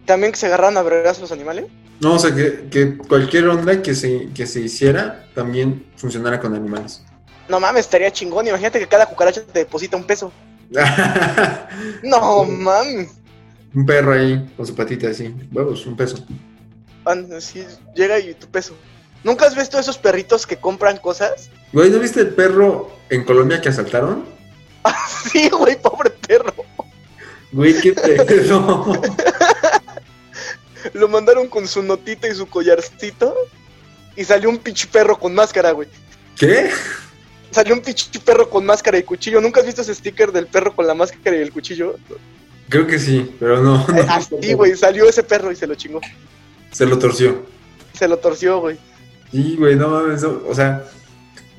¿También 0.05 0.31
que 0.31 0.37
se 0.39 0.47
agarraran 0.47 0.77
a 0.77 0.83
vergazos 0.83 1.21
los 1.21 1.31
animales? 1.31 1.65
No, 1.99 2.13
o 2.13 2.19
sea, 2.19 2.33
que, 2.33 2.67
que 2.69 2.97
cualquier 2.97 3.47
onda 3.47 3.81
que 3.81 3.95
se, 3.95 4.29
que 4.33 4.45
se 4.45 4.61
hiciera 4.61 5.25
también 5.33 5.85
funcionara 5.95 6.39
con 6.39 6.53
animales. 6.53 7.03
No 7.49 7.59
mames, 7.59 7.85
estaría 7.85 8.11
chingón. 8.11 8.47
Imagínate 8.47 8.79
que 8.79 8.87
cada 8.87 9.05
cucaracha 9.05 9.41
te 9.41 9.59
deposita 9.59 9.97
un 9.97 10.05
peso. 10.05 10.31
No 12.03 12.43
mames. 12.43 13.11
un 13.73 13.85
perro 13.85 14.13
ahí 14.13 14.51
con 14.57 14.65
su 14.65 14.75
patita 14.75 15.09
así, 15.09 15.33
huevos, 15.51 15.85
un 15.85 15.95
peso. 15.95 16.25
Así 17.07 17.65
llega 17.95 18.19
y 18.19 18.33
tu 18.33 18.47
peso. 18.47 18.75
¿Nunca 19.23 19.45
has 19.45 19.55
visto 19.55 19.79
esos 19.79 19.97
perritos 19.97 20.45
que 20.45 20.57
compran 20.57 20.97
cosas? 20.97 21.49
Güey, 21.73 21.89
¿no 21.89 21.99
viste 21.99 22.21
el 22.21 22.29
perro 22.29 22.91
en 23.09 23.23
Colombia 23.23 23.61
que 23.61 23.69
asaltaron? 23.69 24.25
Sí, 25.31 25.49
güey, 25.49 25.79
pobre 25.81 26.09
perro. 26.09 26.53
Güey, 27.51 27.77
qué 27.81 27.91
pedo. 28.25 29.01
Lo 30.93 31.07
mandaron 31.09 31.47
con 31.47 31.67
su 31.67 31.83
notita 31.83 32.27
y 32.27 32.35
su 32.35 32.47
collarcito. 32.47 33.35
Y 34.15 34.23
salió 34.23 34.49
un 34.49 34.57
pinche 34.57 34.87
perro 34.87 35.19
con 35.19 35.35
máscara, 35.35 35.71
güey. 35.71 35.89
¿Qué? 36.37 36.71
Salió 37.51 37.73
un 37.73 37.81
pinche 37.81 38.07
perro 38.23 38.49
con 38.49 38.65
máscara 38.65 38.97
y 38.97 39.03
cuchillo. 39.03 39.41
¿Nunca 39.41 39.59
has 39.59 39.65
visto 39.65 39.81
ese 39.81 39.93
sticker 39.93 40.31
del 40.31 40.47
perro 40.47 40.75
con 40.75 40.87
la 40.87 40.93
máscara 40.93 41.35
y 41.35 41.41
el 41.41 41.51
cuchillo? 41.51 41.97
Creo 42.69 42.87
que 42.87 42.99
sí, 42.99 43.35
pero 43.39 43.61
no. 43.61 43.85
no. 43.87 44.03
Así, 44.09 44.53
güey, 44.53 44.75
salió 44.75 45.07
ese 45.07 45.23
perro 45.23 45.51
y 45.51 45.55
se 45.55 45.67
lo 45.67 45.75
chingó. 45.75 46.01
Se 46.71 46.85
lo 46.85 46.99
torció. 46.99 47.45
Se 47.93 48.07
lo 48.07 48.17
torció, 48.17 48.59
güey. 48.59 48.77
Sí, 49.31 49.55
güey, 49.57 49.75
no 49.75 49.89
mames, 49.89 50.21
no, 50.21 50.41
o 50.47 50.55
sea, 50.55 50.83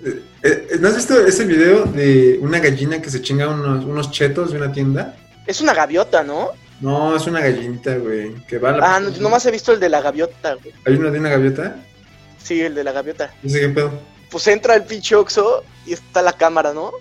eh, 0.05 0.23
eh, 0.43 0.77
¿no 0.81 0.89
has 0.89 0.97
visto 0.97 1.19
ese 1.27 1.45
video 1.45 1.85
de 1.85 2.39
una 2.41 2.61
gallina 2.61 3.03
que 3.03 3.11
se 3.11 3.21
chinga 3.21 3.49
unos, 3.49 3.85
unos 3.85 4.11
chetos 4.11 4.53
de 4.53 4.59
una 4.59 4.73
tienda? 4.73 5.17
Es 5.47 5.61
una 5.61 5.75
gaviota, 5.75 6.23
¿no? 6.23 6.51
No, 6.81 7.17
es 7.17 7.27
una 7.27 7.41
gallinita, 7.41 7.97
güey, 7.97 8.35
que 8.47 8.59
va 8.59 8.71
a 8.71 8.77
la... 8.77 8.97
Ah, 8.97 9.01
no, 9.01 9.11
nomás 9.19 9.45
he 9.47 9.51
visto 9.51 9.73
el 9.73 9.81
de 9.81 9.89
la 9.89 10.01
gaviota, 10.01 10.55
güey. 10.55 10.73
¿Hay 10.87 10.95
uno 10.95 11.11
de 11.11 11.19
una 11.19 11.31
gaviota? 11.31 11.77
Sí, 12.43 12.61
el 12.61 12.75
de 12.75 12.85
la 12.85 12.93
gaviota. 12.93 13.35
Qué 13.43 13.69
pedo. 13.69 13.91
Pues 14.31 14.47
entra 14.47 14.77
el 14.77 14.85
pinche 14.85 15.17
Oxxo 15.17 15.65
y 15.87 15.93
está 15.93 16.23
la 16.23 16.35
cámara, 16.35 16.73
¿no? 16.73 16.93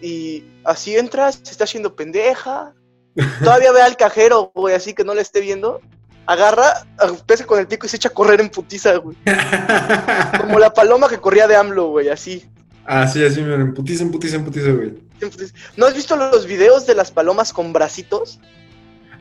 Y 0.00 0.44
así 0.64 0.96
entras, 0.96 1.40
se 1.42 1.50
está 1.50 1.64
haciendo 1.64 1.96
pendeja. 1.96 2.74
Todavía 3.40 3.72
ve 3.72 3.82
al 3.82 3.96
cajero, 3.96 4.52
güey, 4.54 4.74
así 4.74 4.94
que 4.94 5.04
no 5.04 5.14
le 5.14 5.22
esté 5.22 5.40
viendo. 5.40 5.80
Agarra, 6.26 6.86
pesa 7.26 7.44
con 7.44 7.58
el 7.58 7.66
pico 7.66 7.86
y 7.86 7.88
se 7.88 7.96
echa 7.96 8.08
a 8.08 8.12
correr 8.12 8.40
en 8.40 8.48
putiza, 8.48 8.96
güey. 8.96 9.16
Como 10.40 10.58
la 10.58 10.72
paloma 10.72 11.08
que 11.08 11.18
corría 11.18 11.46
de 11.48 11.56
AMLO, 11.56 11.88
güey, 11.88 12.08
así. 12.08 12.48
ah, 12.86 13.06
sí, 13.08 13.24
así, 13.24 13.40
me 13.42 13.54
emputiza, 13.54 14.02
emputiza, 14.04 14.36
emputiza, 14.36 14.70
güey. 14.70 14.94
en 15.20 15.30
putiza. 15.30 15.54
¿No 15.76 15.86
has 15.86 15.94
visto 15.94 16.14
los 16.16 16.46
videos 16.46 16.86
de 16.86 16.94
las 16.94 17.10
palomas 17.10 17.52
con 17.52 17.72
bracitos? 17.72 18.38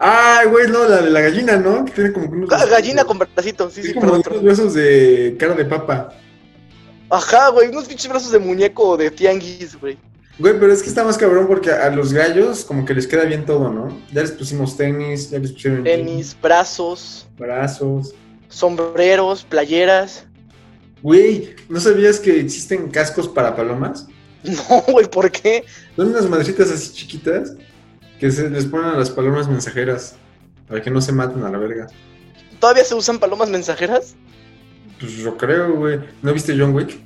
Ay, 0.03 0.47
güey, 0.47 0.67
no, 0.67 0.87
la 0.87 1.01
de 1.01 1.09
la 1.11 1.21
gallina, 1.21 1.57
¿no? 1.57 1.85
Que 1.85 1.91
tiene 1.91 2.11
como 2.11 2.27
unos... 2.27 2.49
Ga- 2.49 2.67
Gallina 2.69 3.03
con 3.03 3.19
bracitos, 3.19 3.73
sí, 3.73 3.83
Sí, 3.83 3.93
como 3.93 4.07
perdón, 4.21 4.23
unos 4.31 4.43
besos 4.43 4.73
de 4.73 5.35
cara 5.39 5.53
de 5.55 5.65
papa. 5.65 6.13
Ajá, 7.09 7.49
güey, 7.49 7.69
unos 7.69 7.85
pinches 7.85 8.09
brazos 8.09 8.31
de 8.31 8.39
muñeco 8.39 8.89
o 8.89 8.97
de 8.97 9.11
tianguis, 9.11 9.79
güey. 9.79 9.97
Güey, 10.39 10.59
pero 10.59 10.73
es 10.73 10.81
que 10.81 10.89
está 10.89 11.03
más 11.03 11.17
cabrón 11.17 11.47
porque 11.47 11.71
a 11.71 11.89
los 11.91 12.13
gallos 12.13 12.63
como 12.65 12.85
que 12.85 12.93
les 12.93 13.05
queda 13.05 13.25
bien 13.25 13.45
todo, 13.45 13.71
¿no? 13.71 13.89
Ya 14.11 14.21
les 14.21 14.31
pusimos 14.31 14.75
tenis, 14.77 15.29
ya 15.29 15.39
les 15.39 15.51
pusieron 15.51 15.83
Tenis, 15.83 16.35
brazos, 16.41 17.27
brazos. 17.37 18.13
sombreros, 18.47 19.43
playeras. 19.43 20.25
Güey, 21.03 21.55
¿no 21.69 21.79
sabías 21.79 22.19
que 22.19 22.39
existen 22.39 22.89
cascos 22.89 23.27
para 23.27 23.55
palomas? 23.55 24.07
No, 24.43 24.81
güey, 24.91 25.05
¿por 25.07 25.29
qué? 25.29 25.63
Son 25.95 26.07
unas 26.07 26.27
madritas 26.27 26.71
así 26.71 26.91
chiquitas 26.93 27.53
que 28.19 28.31
se 28.31 28.49
les 28.49 28.65
ponen 28.65 28.87
a 28.87 28.97
las 28.97 29.11
palomas 29.11 29.47
mensajeras 29.47 30.15
para 30.67 30.81
que 30.81 30.89
no 30.89 30.99
se 30.99 31.11
maten 31.11 31.43
a 31.43 31.49
la 31.51 31.59
verga. 31.59 31.85
¿Todavía 32.59 32.83
se 32.83 32.95
usan 32.95 33.19
palomas 33.19 33.49
mensajeras? 33.49 34.15
Pues 34.99 35.13
yo 35.17 35.37
creo, 35.37 35.75
güey. 35.75 35.99
¿No 36.23 36.33
viste 36.33 36.55
John 36.57 36.73
Wick? 36.73 36.99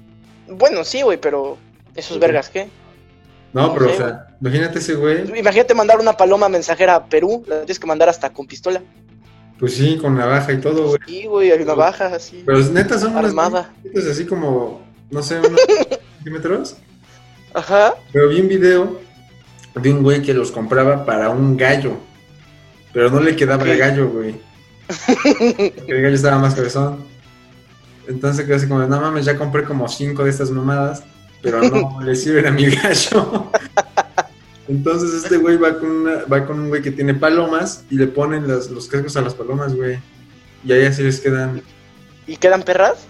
Bueno, 0.48 0.86
sí, 0.86 1.02
güey, 1.02 1.18
pero 1.20 1.58
esos 1.96 2.20
vergas, 2.20 2.50
¿qué? 2.50 2.70
No, 3.56 3.74
pero, 3.74 3.90
o 3.92 3.96
sea, 3.96 4.28
imagínate 4.42 4.80
ese 4.80 4.96
güey. 4.96 5.40
Imagínate 5.40 5.74
mandar 5.74 6.00
una 6.00 6.14
paloma 6.18 6.50
mensajera 6.50 6.96
a 6.96 7.06
Perú, 7.06 7.44
la 7.48 7.60
tienes 7.60 7.80
que 7.80 7.88
mandar 7.88 8.10
hasta 8.10 8.30
con 8.32 8.46
pistola. 8.46 8.82
Pues 9.58 9.76
sí, 9.76 9.98
con 9.98 10.16
navaja 10.18 10.52
y 10.52 10.58
todo, 10.60 10.88
güey. 10.90 11.00
Sí, 11.08 11.26
güey, 11.26 11.52
hay 11.52 11.62
una 11.62 11.74
baja 11.74 12.08
así, 12.08 12.44
Pero 12.46 12.60
neta 12.60 13.00
son 13.00 13.14
unas 13.14 13.26
armada. 13.26 13.72
madritas 13.78 14.06
así 14.12 14.26
como, 14.26 14.82
no 15.10 15.24
sé, 15.24 15.40
unos 15.40 15.62
centímetros. 16.18 16.76
Ajá. 17.54 17.94
Pero 18.12 18.28
vi 18.28 18.42
un 18.42 18.50
video 18.50 19.00
de 19.76 19.94
un 19.94 20.04
güey 20.04 20.22
que 20.22 20.34
los 20.34 20.52
compraba 20.52 21.06
para 21.06 21.30
un 21.30 21.56
gallo. 21.56 21.94
Pero 22.92 23.10
no 23.10 23.22
le 23.22 23.38
quedaba 23.38 23.64
Ok. 23.64 23.70
el 23.70 23.78
gallo, 23.78 24.10
güey. 24.10 24.36
Porque 24.88 25.74
el 25.88 26.02
gallo 26.02 26.16
estaba 26.16 26.38
más 26.40 26.54
cabezón. 26.56 27.06
Entonces 28.08 28.46
quedó 28.46 28.58
así 28.58 28.68
como, 28.68 28.82
no 28.86 29.00
mames, 29.02 29.24
ya 29.24 29.38
compré 29.38 29.64
como 29.64 29.88
cinco 29.88 30.26
de 30.26 30.30
estas 30.30 30.52
mamadas, 30.52 31.04
pero 31.42 31.62
no 31.62 32.02
le 32.02 32.16
sirven 32.16 32.48
a 32.48 32.52
mi 32.52 32.66
gallo. 32.66 33.52
Entonces 34.68 35.24
este 35.24 35.38
güey 35.38 35.58
va 35.58 35.78
con 35.78 35.90
una, 35.92 36.26
va 36.32 36.46
con 36.46 36.60
un 36.60 36.70
güey 36.70 36.82
que 36.82 36.92
tiene 36.92 37.14
palomas 37.14 37.84
y 37.90 37.96
le 37.98 38.08
ponen 38.08 38.48
las- 38.48 38.70
los 38.72 38.88
cascos 38.88 39.16
a 39.16 39.22
las 39.22 39.36
palomas, 39.36 39.76
güey. 39.76 40.00
Y 40.64 40.72
ahí 40.74 40.86
así 40.86 41.04
les 41.04 41.20
quedan. 41.20 41.62
¿Y 42.26 42.38
quedan 42.38 42.64
perras? 42.64 43.06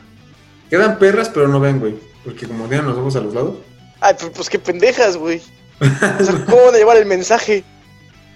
Quedan 0.70 1.00
perras, 1.00 1.30
pero 1.30 1.48
no 1.48 1.60
ven, 1.62 1.80
güey. 1.80 1.96
Porque 2.26 2.46
como 2.48 2.68
tienen 2.68 2.86
los 2.88 2.98
ojos 2.98 3.16
a 3.16 3.22
los 3.22 3.34
lados. 3.34 3.56
Ay, 4.02 4.16
pues, 4.20 4.32
pues 4.36 4.50
qué 4.50 4.60
pendejas, 4.60 5.16
güey. 5.16 5.42
O 6.20 6.24
sea, 6.24 6.46
¿cómo 6.46 6.66
van 6.66 6.76
a 6.76 6.78
llevar 6.78 6.98
el 6.98 7.06
mensaje? 7.06 7.64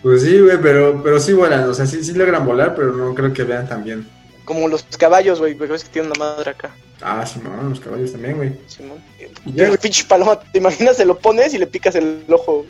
Pues 0.02 0.22
sí, 0.24 0.40
güey, 0.40 0.58
pero, 0.62 1.02
pero 1.04 1.20
sí 1.20 1.34
vuelan. 1.34 1.68
O 1.70 1.74
sea, 1.74 1.86
sí, 1.86 2.02
sí 2.04 2.14
logran 2.14 2.46
volar, 2.46 2.74
pero 2.76 2.94
no 2.94 3.14
creo 3.14 3.34
que 3.34 3.44
vean 3.44 3.68
tan 3.68 3.84
bien. 3.84 4.08
Como 4.50 4.68
los 4.68 4.82
caballos, 4.98 5.38
güey, 5.38 5.54
porque 5.54 5.74
ves 5.74 5.84
que 5.84 5.92
tienen 5.92 6.10
una 6.10 6.26
madre 6.26 6.50
acá. 6.50 6.76
Ah, 7.02 7.24
sí, 7.24 7.40
no, 7.44 7.70
los 7.70 7.80
caballos 7.80 8.12
también, 8.14 8.36
güey. 8.36 8.52
Simón. 8.66 8.98
Y 9.46 9.60
El 9.62 9.68
güey, 9.68 9.78
pinche 9.78 10.04
paloma, 10.06 10.40
¿te 10.40 10.58
imaginas? 10.58 10.98
Se 10.98 11.06
lo 11.06 11.20
pones 11.20 11.54
y 11.54 11.60
le 11.60 11.68
picas 11.68 11.94
el 11.94 12.26
ojo. 12.28 12.66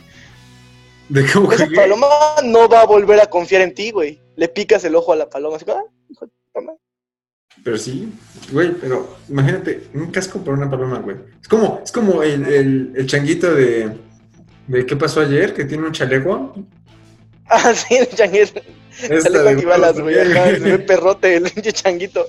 de 1.08 1.24
cómo 1.32 1.50
Esa 1.50 1.66
paloma 1.74 2.06
no 2.44 2.68
va 2.68 2.82
a 2.82 2.84
volver 2.84 3.18
a 3.22 3.30
confiar 3.30 3.62
en 3.62 3.72
ti, 3.72 3.92
güey. 3.92 4.20
Le 4.36 4.48
picas 4.48 4.84
el 4.84 4.94
ojo 4.94 5.14
a 5.14 5.16
la 5.16 5.30
paloma. 5.30 5.56
Así, 5.56 5.64
ah, 5.70 5.82
hijo 6.10 6.26
de 6.26 6.60
madre. 6.60 6.78
Pero 7.64 7.78
sí, 7.78 8.12
güey, 8.52 8.72
pero 8.74 9.16
imagínate, 9.30 9.88
un 9.94 10.10
casco 10.10 10.38
por 10.44 10.52
una 10.52 10.68
paloma, 10.68 10.98
güey. 10.98 11.16
Es 11.40 11.48
como, 11.48 11.80
es 11.82 11.90
como 11.90 12.22
el, 12.22 12.44
el, 12.44 12.92
el 12.94 13.06
changuito 13.06 13.54
de, 13.54 13.90
de 14.66 14.84
¿Qué 14.84 14.96
pasó 14.96 15.22
ayer? 15.22 15.54
Que 15.54 15.64
tiene 15.64 15.86
un 15.86 15.92
chaleco. 15.92 16.54
Ah, 17.52 17.74
sí, 17.74 17.96
el 17.96 18.08
changuito. 18.10 18.60
Esta 19.02 19.20
Chaleco 19.24 19.44
de- 19.44 19.50
antibalas, 19.50 20.00
güey. 20.00 20.18
Acá 20.18 20.46
se 20.50 20.58
ve 20.60 20.78
perrote 20.78 21.36
el 21.36 21.42
pinche 21.44 21.72
changuito. 21.72 22.26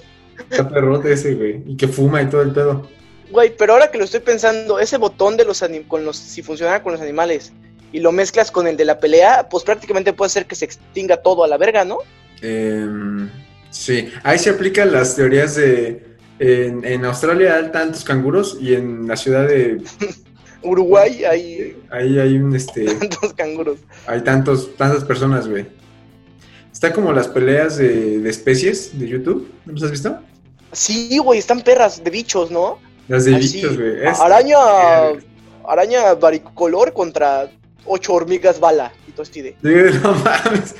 Está 0.49 0.67
perrote 0.67 1.13
ese, 1.13 1.35
güey. 1.35 1.61
Y 1.65 1.77
que 1.77 1.87
fuma 1.87 2.21
y 2.21 2.27
todo 2.27 2.41
el 2.41 2.51
pedo. 2.51 2.87
Güey, 3.29 3.55
pero 3.57 3.73
ahora 3.73 3.89
que 3.91 3.97
lo 3.97 4.03
estoy 4.03 4.19
pensando, 4.19 4.79
ese 4.79 4.97
botón 4.97 5.37
de 5.37 5.45
los 5.45 5.61
anim- 5.63 5.87
con 5.87 6.03
los 6.03 6.17
si 6.17 6.41
funcionara 6.41 6.83
con 6.83 6.91
los 6.93 7.01
animales 7.01 7.53
y 7.93 7.99
lo 7.99 8.11
mezclas 8.11 8.51
con 8.51 8.67
el 8.67 8.75
de 8.77 8.85
la 8.85 8.99
pelea, 8.99 9.47
pues 9.49 9.63
prácticamente 9.63 10.13
puede 10.13 10.29
ser 10.29 10.45
que 10.45 10.55
se 10.55 10.65
extinga 10.65 11.17
todo 11.17 11.43
a 11.43 11.47
la 11.47 11.57
verga, 11.57 11.85
¿no? 11.85 11.99
Em, 12.41 13.29
sí, 13.69 14.09
ahí 14.23 14.37
se 14.39 14.49
aplican 14.49 14.91
las 14.91 15.15
teorías 15.15 15.55
de... 15.55 16.09
En, 16.39 16.83
en 16.85 17.05
Australia 17.05 17.55
hay 17.57 17.71
tantos 17.71 18.03
canguros 18.03 18.57
y 18.59 18.73
en 18.73 19.07
la 19.07 19.15
ciudad 19.15 19.47
de... 19.47 19.81
Uruguay 20.63 21.23
hay 21.25 21.75
Ahí 21.89 22.19
hay 22.19 22.35
un, 22.37 22.55
este, 22.55 22.85
tantos 22.99 23.33
canguros. 23.33 23.77
hay 24.07 24.21
tantos, 24.21 24.75
tantas 24.75 25.03
personas, 25.03 25.47
güey. 25.47 25.65
Está 26.71 26.93
como 26.93 27.11
las 27.11 27.27
peleas 27.27 27.77
de, 27.77 28.19
de 28.19 28.29
especies 28.29 28.97
de 28.97 29.07
YouTube, 29.07 29.51
¿no 29.65 29.73
los 29.73 29.83
has 29.83 29.91
visto? 29.91 30.17
Sí, 30.71 31.17
güey, 31.17 31.37
están 31.39 31.61
perras 31.61 32.03
de 32.03 32.09
bichos, 32.09 32.49
¿no? 32.49 32.79
Las 33.07 33.25
de 33.25 33.35
Así, 33.35 33.57
bichos, 33.57 33.77
güey. 33.77 34.05
Araña, 34.05 34.57
araña 35.67 36.13
varicolor 36.15 36.93
contra 36.93 37.51
ocho 37.85 38.13
hormigas 38.13 38.59
bala. 38.59 38.93
Y 39.07 39.11
todo 39.11 39.23
este 39.23 39.43
de- 39.43 39.55
no 40.03 40.13
mames. 40.15 40.75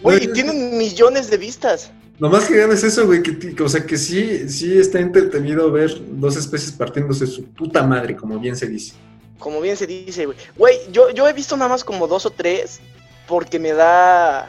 Güey, 0.00 0.24
y 0.24 0.32
tienen 0.32 0.78
millones 0.78 1.30
de 1.30 1.36
vistas. 1.38 1.90
Lo 2.18 2.28
más 2.28 2.44
que 2.44 2.56
gana 2.56 2.74
es 2.74 2.84
eso, 2.84 3.06
güey, 3.06 3.22
que, 3.22 3.32
ti- 3.32 3.54
que, 3.54 3.62
o 3.64 3.68
sea, 3.68 3.84
que 3.84 3.96
sí, 3.96 4.48
sí 4.48 4.78
está 4.78 5.00
entretenido 5.00 5.70
ver 5.72 5.90
dos 6.12 6.36
especies 6.36 6.70
partiéndose 6.72 7.26
su 7.26 7.44
puta 7.46 7.82
madre, 7.82 8.14
como 8.16 8.38
bien 8.38 8.56
se 8.56 8.66
dice. 8.68 8.94
Como 9.38 9.60
bien 9.60 9.76
se 9.76 9.88
dice, 9.88 10.26
güey. 10.26 10.38
Güey, 10.56 10.76
yo, 10.92 11.10
yo 11.10 11.26
he 11.28 11.32
visto 11.32 11.56
nada 11.56 11.68
más 11.68 11.82
como 11.82 12.06
dos 12.06 12.26
o 12.26 12.30
tres 12.30 12.78
porque 13.26 13.58
me 13.58 13.72
da 13.72 14.48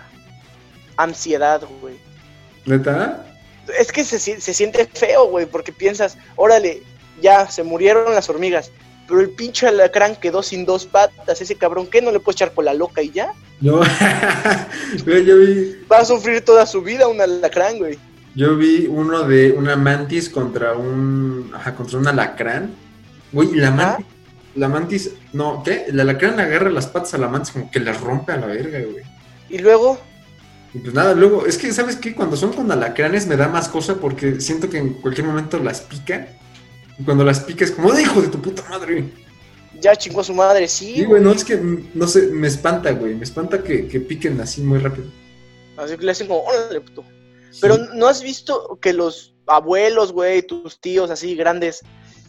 ansiedad, 0.97 1.61
güey. 1.81 1.95
¿Neta? 2.65 3.25
Es 3.79 3.91
que 3.91 4.03
se, 4.03 4.19
se 4.19 4.53
siente 4.53 4.85
feo, 4.93 5.27
güey, 5.29 5.45
porque 5.45 5.71
piensas, 5.71 6.17
órale, 6.35 6.83
ya 7.21 7.49
se 7.49 7.63
murieron 7.63 8.13
las 8.13 8.29
hormigas, 8.29 8.71
pero 9.07 9.21
el 9.21 9.29
pinche 9.31 9.67
alacrán 9.67 10.15
quedó 10.15 10.43
sin 10.43 10.65
dos 10.65 10.85
patas, 10.85 11.41
ese 11.41 11.55
cabrón, 11.55 11.87
¿qué? 11.87 12.01
¿No 12.01 12.11
le 12.11 12.19
puedes 12.19 12.37
echar 12.41 12.53
por 12.53 12.65
la 12.65 12.73
loca 12.73 13.01
y 13.01 13.11
ya? 13.11 13.33
Güey, 15.05 15.25
yo 15.25 15.37
vi, 15.37 15.75
Va 15.91 15.99
a 15.99 16.05
sufrir 16.05 16.43
toda 16.43 16.65
su 16.65 16.81
vida 16.81 17.07
un 17.07 17.21
alacrán, 17.21 17.77
güey. 17.77 17.97
yo 18.35 18.57
vi 18.57 18.87
uno 18.89 19.23
de 19.23 19.51
una 19.53 19.75
mantis 19.75 20.29
contra 20.29 20.73
un, 20.73 21.51
ajá, 21.53 21.73
contra 21.75 21.99
un 21.99 22.07
alacrán. 22.07 22.75
Güey, 23.31 23.55
la 23.55 23.71
mantis, 23.71 24.05
la 24.55 24.69
mantis, 24.69 25.11
no, 25.33 25.63
¿qué? 25.63 25.85
El 25.87 25.99
alacrán 25.99 26.39
agarra 26.39 26.69
las 26.69 26.87
patas 26.87 27.13
a 27.13 27.17
la 27.17 27.27
mantis 27.27 27.51
como 27.51 27.71
que 27.71 27.79
las 27.79 27.99
rompe 27.99 28.31
a 28.31 28.37
la 28.37 28.47
verga, 28.47 28.79
güey. 28.79 29.03
Y 29.49 29.59
luego, 29.59 29.99
Y 30.73 30.79
pues 30.79 30.93
nada, 30.93 31.13
luego, 31.13 31.45
es 31.45 31.57
que, 31.57 31.71
¿sabes 31.71 31.95
qué? 31.95 32.15
Cuando 32.15 32.35
son 32.35 32.53
con 32.53 32.71
alacranes 32.71 33.27
me 33.27 33.35
da 33.35 33.47
más 33.47 33.69
cosa 33.69 33.95
porque 33.95 34.41
siento 34.41 34.69
que 34.69 34.77
en 34.77 34.93
cualquier 34.95 35.27
momento 35.27 35.59
las 35.59 35.81
pica. 35.81 36.27
Y 36.97 37.03
cuando 37.03 37.23
las 37.23 37.39
pica 37.41 37.65
es 37.65 37.71
como, 37.71 37.91
¡de 37.91 38.01
hijo 38.01 38.21
de 38.21 38.27
tu 38.27 38.41
puta 38.41 38.63
madre! 38.69 39.11
ya 39.83 39.95
chingó 39.95 40.21
a 40.21 40.23
su 40.23 40.33
madre, 40.33 40.67
sí. 40.67 40.95
Sí, 40.95 41.05
güey, 41.05 41.21
no, 41.21 41.31
es 41.31 41.43
que, 41.43 41.59
no 41.93 42.07
sé, 42.07 42.27
me 42.27 42.47
espanta, 42.47 42.91
güey. 42.91 43.15
Me 43.15 43.23
espanta 43.23 43.61
que, 43.61 43.87
que 43.87 43.99
piquen 43.99 44.39
así 44.39 44.61
muy 44.61 44.79
rápido. 44.79 45.07
Así 45.77 45.97
que 45.97 46.05
le 46.05 46.11
hacen 46.11 46.27
como, 46.27 46.43
órale, 46.43 46.81
puto. 46.81 47.03
Pero. 47.61 47.77
¿no 47.93 48.07
has 48.07 48.23
visto 48.23 48.79
que 48.81 48.93
los 48.93 49.35
abuelos, 49.45 50.11
güey, 50.11 50.41
tus 50.41 50.79
tíos 50.79 51.11
así 51.11 51.35
grandes, 51.35 51.81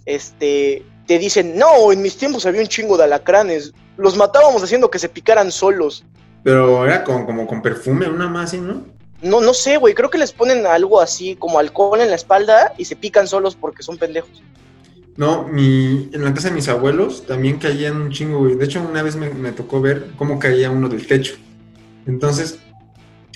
este, 0.05 0.85
te 1.07 1.19
dicen, 1.19 1.57
no, 1.57 1.93
en 1.93 2.03
mis 2.03 2.17
tiempos 2.17 2.47
había 2.47 2.63
un 2.63 2.69
chingo 2.69 2.97
de 2.97 3.05
alacranes, 3.05 3.73
los 3.97 4.17
matábamos 4.17 4.63
haciendo 4.63 4.91
que 4.91 4.99
se 4.99 5.09
picaran 5.09 5.53
solos. 5.53 6.05
Pero 6.43 6.85
era 6.85 7.05
con, 7.05 7.25
como 7.27 7.47
con 7.47 7.63
perfume, 7.63 8.09
una 8.09 8.29
más 8.29 8.51
así, 8.51 8.59
¿no? 8.59 8.85
No, 9.23 9.41
no 9.41 9.55
sé, 9.55 9.79
güey, 9.79 9.95
creo 9.95 10.11
que 10.11 10.19
les 10.19 10.33
ponen 10.33 10.67
algo 10.67 11.01
así 11.01 11.37
como 11.37 11.59
alcohol 11.59 12.01
en 12.01 12.11
la 12.11 12.17
espalda 12.17 12.75
y 12.77 12.85
se 12.85 12.97
pican 12.97 13.27
solos 13.27 13.57
porque 13.57 13.83
son 13.83 13.97
pendejos. 13.97 14.43
No, 15.17 15.45
mi, 15.45 16.11
en 16.13 16.25
la 16.25 16.35
casa 16.35 16.49
de 16.49 16.55
mis 16.55 16.69
abuelos 16.69 17.25
también 17.27 17.59
caían 17.59 17.97
un 17.97 18.11
chingo, 18.11 18.41
güey. 18.41 18.57
De 18.57 18.65
hecho, 18.65 18.83
una 18.83 19.03
vez 19.03 19.17
me, 19.17 19.31
me 19.31 19.53
tocó 19.53 19.81
ver 19.81 20.11
cómo 20.19 20.39
caía 20.39 20.71
uno 20.71 20.89
del 20.89 21.07
techo. 21.07 21.37
Entonces, 22.07 22.59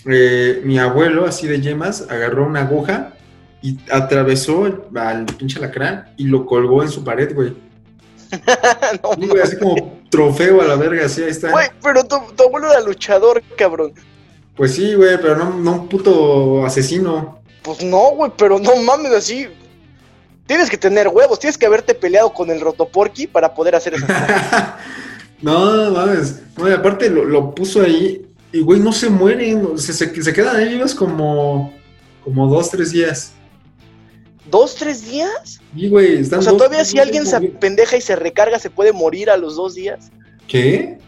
eh, 0.04 0.60
mi 0.64 0.78
abuelo, 0.78 1.26
así 1.26 1.46
de 1.46 1.60
yemas, 1.60 2.06
agarró 2.10 2.46
una 2.46 2.62
aguja 2.62 3.14
y 3.62 3.78
atravesó 3.90 4.66
el- 4.66 4.80
al 4.96 5.26
pinche 5.26 5.58
alacrán 5.58 6.12
y 6.16 6.24
lo 6.24 6.46
colgó 6.46 6.82
en 6.82 6.88
su 6.88 7.02
pared, 7.04 7.34
güey. 7.34 7.56
no, 9.02 9.14
Sí, 9.14 9.26
güey, 9.28 9.42
así 9.42 9.56
como 9.58 9.98
trofeo 10.10 10.60
a 10.60 10.66
la 10.66 10.76
verga, 10.76 11.06
así 11.06 11.22
ahí 11.22 11.30
está. 11.30 11.50
Güey, 11.50 11.68
pero 11.82 12.04
tu, 12.04 12.16
tu 12.36 12.44
abuelo 12.44 12.70
era 12.70 12.80
luchador, 12.80 13.42
cabrón. 13.56 13.92
Pues 14.54 14.74
sí, 14.74 14.94
güey, 14.94 15.18
pero 15.20 15.36
no, 15.36 15.50
no 15.50 15.72
un 15.72 15.88
puto 15.88 16.64
asesino. 16.66 17.40
Pues 17.62 17.82
no, 17.84 18.10
güey, 18.10 18.32
pero 18.36 18.58
no 18.58 18.76
mames 18.76 19.12
así. 19.12 19.48
Tienes 20.46 20.70
que 20.70 20.78
tener 20.78 21.08
huevos, 21.08 21.38
tienes 21.38 21.58
que 21.58 21.66
haberte 21.66 21.94
peleado 21.94 22.32
con 22.32 22.50
el 22.50 22.60
Rotoporky 22.60 23.26
para 23.26 23.54
poder 23.54 23.74
hacer 23.74 23.94
eso. 23.94 24.06
no, 25.42 25.90
mames. 25.90 26.40
No, 26.56 26.68
y 26.68 26.72
aparte 26.72 27.10
lo, 27.10 27.24
lo 27.24 27.54
puso 27.54 27.82
ahí 27.82 28.26
y, 28.52 28.60
güey, 28.60 28.80
no 28.80 28.92
se 28.92 29.10
mueren. 29.10 29.78
Se, 29.78 29.92
se, 29.92 30.32
quedan 30.32 30.56
ahí 30.56 30.68
vivos 30.70 30.94
como, 30.94 31.72
como 32.24 32.48
dos, 32.48 32.70
tres 32.70 32.92
días. 32.92 33.32
¿Dos, 34.50 34.74
tres 34.74 35.06
días? 35.06 35.60
Y, 35.74 35.88
güey, 35.88 36.20
están 36.20 36.40
O 36.40 36.42
sea, 36.42 36.52
dos, 36.52 36.58
todavía 36.58 36.84
si 36.84 36.98
alguien 36.98 37.26
se 37.26 37.40
pendeja 37.40 37.96
y 37.96 38.00
se 38.00 38.16
recarga, 38.16 38.58
se 38.58 38.70
puede 38.70 38.92
morir 38.92 39.30
a 39.30 39.36
los 39.36 39.56
dos 39.56 39.74
días. 39.74 40.10
¿Qué? 40.46 40.98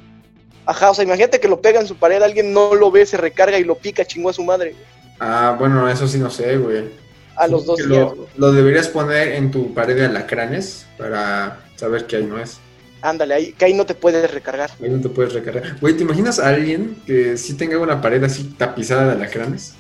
Ajá, 0.66 0.90
o 0.90 0.94
sea, 0.94 1.05
imagínate 1.05 1.40
que 1.40 1.48
lo 1.48 1.61
pega 1.61 1.81
en 1.81 1.87
su 1.87 1.96
pared, 1.96 2.22
alguien 2.22 2.53
no 2.53 2.74
lo 2.74 2.90
ve, 2.90 3.07
se 3.07 3.16
recarga 3.16 3.59
y 3.59 3.64
lo 3.64 3.76
pica, 3.76 4.05
chingó 4.05 4.31
a 4.31 4.35
su 4.35 4.44
madre. 4.44 4.74
Ah, 5.18 5.57
bueno, 5.59 5.88
eso 5.88 6.07
sí 6.07 6.18
no 6.18 6.31
sé, 6.31 6.57
güey. 6.59 6.85
A 7.37 7.46
los 7.46 7.64
dos 7.64 7.79
días. 7.79 7.88
Lo, 7.88 8.29
lo 8.37 8.53
deberías 8.53 8.88
poner 8.88 9.29
en 9.33 9.50
tu 9.50 9.72
pared 9.72 9.96
de 9.96 10.07
alacranes 10.07 10.87
para 10.98 11.61
saber 11.76 12.07
que 12.07 12.16
ahí 12.16 12.24
no 12.24 12.38
es. 12.38 12.59
Ándale, 13.03 13.35
ahí, 13.35 13.53
que 13.53 13.64
ahí 13.64 13.74
no 13.74 13.87
te 13.87 13.94
puedes 13.94 14.31
recargar. 14.31 14.70
Ahí 14.83 14.90
no 14.90 15.00
te 15.00 15.09
puedes 15.09 15.33
recargar. 15.33 15.79
Güey, 15.81 15.96
¿te 15.96 16.03
imaginas 16.03 16.38
a 16.38 16.48
alguien 16.48 16.96
que 17.07 17.38
sí 17.38 17.55
tenga 17.55 17.79
una 17.79 18.00
pared 18.00 18.22
así 18.22 18.44
tapizada 18.59 19.07
de 19.07 19.12
alacranes? 19.12 19.74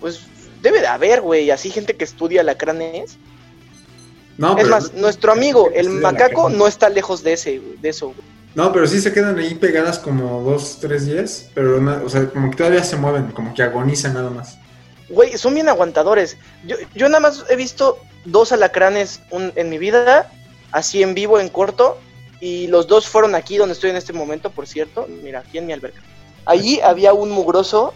Pues 0.00 0.20
debe 0.64 0.80
de 0.80 0.88
haber, 0.88 1.20
güey, 1.20 1.52
así 1.52 1.70
gente 1.70 1.94
que 1.94 2.02
estudia 2.04 2.40
alacranes. 2.40 3.16
No, 4.36 4.58
es 4.58 4.66
más, 4.66 4.92
nuestro 4.94 5.30
amigo, 5.30 5.70
el 5.72 5.88
macaco, 5.90 6.48
no 6.50 6.66
está 6.66 6.88
lejos 6.88 7.22
de 7.22 7.34
ese, 7.34 7.60
de 7.80 7.88
eso. 7.88 8.06
güey. 8.08 8.18
No, 8.56 8.72
pero 8.72 8.86
sí 8.88 9.00
se 9.00 9.12
quedan 9.12 9.38
ahí 9.38 9.54
pegadas 9.54 9.98
como 10.00 10.42
dos, 10.42 10.78
tres 10.80 11.06
días, 11.06 11.50
pero 11.54 11.80
no- 11.80 12.02
o 12.04 12.08
sea, 12.08 12.28
como 12.30 12.50
que 12.50 12.56
todavía 12.56 12.82
se 12.82 12.96
mueven, 12.96 13.30
como 13.32 13.52
que 13.54 13.62
agonizan 13.62 14.14
nada 14.14 14.30
más. 14.30 14.58
Güey, 15.08 15.36
son 15.38 15.54
bien 15.54 15.68
aguantadores. 15.68 16.36
Yo, 16.66 16.76
yo 16.94 17.08
nada 17.08 17.20
más 17.20 17.44
he 17.48 17.56
visto 17.56 17.98
dos 18.24 18.50
alacranes 18.52 19.20
un- 19.30 19.52
en 19.54 19.68
mi 19.68 19.78
vida, 19.78 20.30
así 20.72 21.02
en 21.02 21.14
vivo, 21.14 21.38
en 21.38 21.48
corto, 21.48 21.98
y 22.40 22.66
los 22.68 22.86
dos 22.88 23.06
fueron 23.06 23.34
aquí 23.34 23.56
donde 23.56 23.74
estoy 23.74 23.90
en 23.90 23.96
este 23.96 24.12
momento, 24.12 24.50
por 24.50 24.66
cierto. 24.66 25.06
Mira, 25.22 25.40
aquí 25.40 25.58
en 25.58 25.66
mi 25.66 25.72
alberca. 25.72 26.00
Allí 26.46 26.80
había 26.80 27.12
un 27.12 27.30
mugroso 27.30 27.92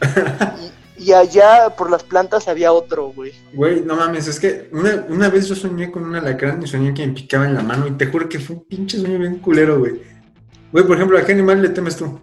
y, 0.96 1.12
allá 1.12 1.70
por 1.76 1.90
las 1.90 2.02
plantas 2.02 2.48
había 2.48 2.72
otro, 2.72 3.12
güey. 3.12 3.32
Güey, 3.52 3.80
no 3.80 3.96
mames, 3.96 4.28
es 4.28 4.38
que 4.38 4.68
una, 4.72 5.04
una 5.08 5.28
vez 5.28 5.48
yo 5.48 5.54
soñé 5.54 5.90
con 5.90 6.04
un 6.04 6.14
alacrán 6.14 6.62
y 6.62 6.66
soñé 6.66 6.94
que 6.94 7.06
me 7.06 7.12
picaba 7.12 7.44
en 7.44 7.54
la 7.54 7.62
mano 7.62 7.86
y 7.86 7.92
te 7.92 8.06
juro 8.06 8.28
que 8.28 8.38
fue 8.38 8.56
un 8.56 8.64
pinche 8.64 8.98
sueño 8.98 9.18
bien 9.18 9.38
culero, 9.38 9.78
güey. 9.78 10.00
Güey, 10.72 10.86
por 10.86 10.96
ejemplo, 10.96 11.18
¿a 11.18 11.24
qué 11.24 11.32
animal 11.32 11.62
le 11.62 11.68
temes 11.70 11.96
tú? 11.96 12.20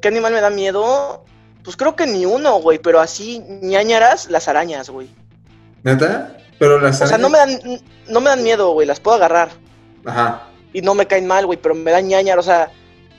¿Qué 0.00 0.08
animal 0.08 0.32
me 0.32 0.40
da 0.40 0.50
miedo? 0.50 1.24
Pues 1.62 1.76
creo 1.76 1.96
que 1.96 2.06
ni 2.06 2.26
uno, 2.26 2.60
güey, 2.60 2.78
pero 2.78 3.00
así 3.00 3.42
ñañaras 3.62 4.30
las 4.30 4.48
arañas, 4.48 4.90
güey. 4.90 5.08
¿Neta? 5.82 6.38
Pero 6.58 6.80
las 6.80 7.00
O 7.02 7.06
sea, 7.06 7.18
no 7.18 7.28
me 7.28 7.38
dan, 7.38 7.60
no 8.08 8.20
me 8.20 8.30
dan 8.30 8.42
miedo, 8.42 8.72
güey, 8.72 8.86
las 8.86 9.00
puedo 9.00 9.16
agarrar. 9.16 9.50
Ajá. 10.04 10.48
Y 10.72 10.82
no 10.82 10.94
me 10.94 11.06
caen 11.06 11.26
mal, 11.26 11.46
güey, 11.46 11.58
pero 11.60 11.74
me 11.74 11.90
dan 11.90 12.08
ñañar. 12.08 12.38
O 12.38 12.42
sea, 12.42 12.70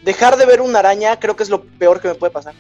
dejar 0.03 0.37
de 0.37 0.45
ver 0.45 0.61
una 0.61 0.79
araña 0.79 1.19
creo 1.19 1.35
que 1.35 1.43
es 1.43 1.49
lo 1.49 1.63
peor 1.63 2.01
que 2.01 2.07
me 2.07 2.15
puede 2.15 2.31
pasar. 2.31 2.53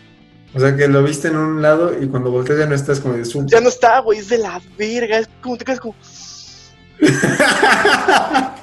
O 0.53 0.59
sea, 0.59 0.75
que 0.75 0.87
lo 0.87 1.03
viste 1.03 1.27
en 1.27 1.35
un 1.37 1.61
lado 1.61 1.93
y 2.01 2.07
cuando 2.07 2.31
volteas 2.31 2.59
ya 2.59 2.65
no 2.65 2.73
estás 2.75 2.99
como 2.99 3.15
de 3.15 3.25
su... 3.25 3.45
Ya 3.45 3.59
no 3.61 3.69
está, 3.69 3.99
güey, 3.99 4.19
es 4.19 4.29
de 4.29 4.37
la 4.39 4.61
verga. 4.77 5.19
Es 5.19 5.29
como 5.41 5.57
te 5.57 5.65
quedas 5.65 5.79
como. 5.79 5.95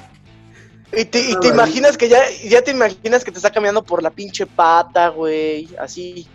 Y 0.97 1.03
te, 1.05 1.19
y 1.19 1.31
te 1.33 1.35
vale. 1.35 1.49
imaginas 1.49 1.97
que 1.97 2.07
ya, 2.07 2.19
ya 2.47 2.61
te 2.61 2.71
imaginas 2.71 3.25
que 3.25 3.31
te 3.31 3.37
está 3.37 3.49
caminando 3.51 3.83
por 3.83 4.01
la 4.01 4.11
pinche 4.11 4.45
pata, 4.45 5.09
güey. 5.09 5.67
Así, 5.77 6.25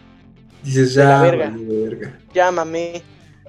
Dices, 0.63 0.95
De 0.95 1.05
la 1.05 1.11
ya, 1.11 1.23
verga. 1.23 1.53
verga. 1.57 2.19
llámame. 2.35 3.03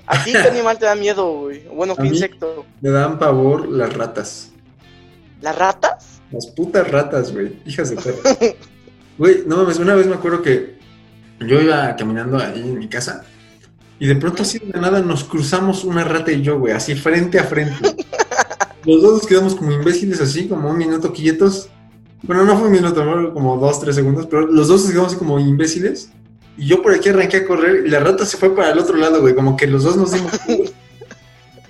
¿A 0.08 0.24
ti 0.24 0.32
qué 0.32 0.38
animal 0.38 0.78
te 0.78 0.86
da 0.86 0.96
miedo, 0.96 1.30
güey? 1.42 1.68
Bueno, 1.68 1.96
¿qué 1.98 2.08
insecto? 2.08 2.66
Me 2.80 2.92
dan 2.92 3.20
pavor 3.20 3.68
las 3.68 3.94
ratas. 3.94 4.52
¿Las 5.42 5.58
ratas? 5.58 6.22
Las 6.32 6.48
putas 6.48 6.90
ratas, 6.90 7.34
güey. 7.34 7.60
Hijas 7.66 7.90
de 7.90 7.96
perro. 8.02 8.56
Güey, 9.18 9.44
no 9.46 9.58
mames, 9.58 9.80
una 9.80 9.96
vez 9.96 10.08
me 10.08 10.16
acuerdo 10.16 10.42
que 10.42 10.80
yo 11.48 11.62
iba 11.62 11.96
caminando 11.96 12.38
ahí 12.38 12.62
en 12.62 12.80
mi 12.80 12.88
casa 12.88 13.24
y 14.02 14.08
de 14.08 14.16
pronto 14.16 14.42
así 14.42 14.58
de 14.58 14.80
nada 14.80 15.00
nos 15.02 15.24
cruzamos 15.24 15.84
una 15.84 16.04
rata 16.04 16.32
y 16.32 16.42
yo, 16.42 16.58
güey, 16.58 16.74
así 16.74 16.96
frente 16.96 17.38
a 17.38 17.44
frente. 17.44 17.76
Los 18.84 19.04
dos 19.04 19.14
nos 19.14 19.28
quedamos 19.28 19.54
como 19.54 19.72
imbéciles 19.72 20.20
así, 20.20 20.48
como 20.48 20.72
un 20.72 20.78
minuto 20.80 21.14
quietos. 21.14 21.70
Bueno, 22.24 22.44
no 22.44 22.58
fue 22.58 22.66
un 22.66 22.74
minuto, 22.74 23.04
fue 23.04 23.32
como 23.32 23.58
dos, 23.58 23.80
tres 23.80 23.94
segundos, 23.94 24.26
pero 24.26 24.48
los 24.48 24.68
dos 24.68 24.82
nos 24.82 24.90
quedamos 24.90 25.12
así 25.12 25.20
como 25.20 25.40
imbéciles. 25.40 26.10
Y 26.58 26.66
yo 26.66 26.82
por 26.82 26.96
aquí 26.96 27.10
arranqué 27.10 27.38
a 27.38 27.46
correr 27.46 27.86
y 27.86 27.90
la 27.90 28.00
rata 28.00 28.26
se 28.26 28.38
fue 28.38 28.56
para 28.56 28.72
el 28.72 28.80
otro 28.80 28.98
lado, 28.98 29.22
güey, 29.22 29.36
como 29.36 29.56
que 29.56 29.68
los 29.68 29.84
dos 29.84 29.98
nos 29.98 30.12
dimos... 30.12 30.32
culos. 30.40 30.74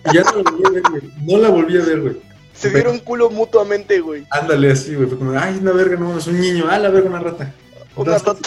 y 0.10 0.16
ya 0.16 0.24
no 0.24 0.38
la 0.38 0.52
volví 0.52 0.64
a 0.66 0.70
ver, 0.70 0.84
güey. 0.90 1.02
No 1.28 1.38
la 1.38 1.50
volví 1.50 1.78
a 1.78 1.84
ver, 1.84 2.02
güey. 2.02 2.18
Se 2.54 2.70
dieron 2.70 3.00
culo 3.00 3.30
mutuamente, 3.30 4.00
güey. 4.00 4.26
Ándale 4.30 4.72
así, 4.72 4.96
güey. 4.96 5.10
Fue 5.10 5.18
como, 5.18 5.38
ay, 5.38 5.58
una 5.62 5.74
verga, 5.74 5.98
no, 5.98 6.18
es 6.18 6.28
un 6.28 6.40
niño. 6.40 6.66
Ah, 6.70 6.80
la 6.80 6.90
verga, 6.90 7.10
una 7.10 7.20
rata. 7.20 7.54
Una 7.98 8.18
rata. 8.18 8.38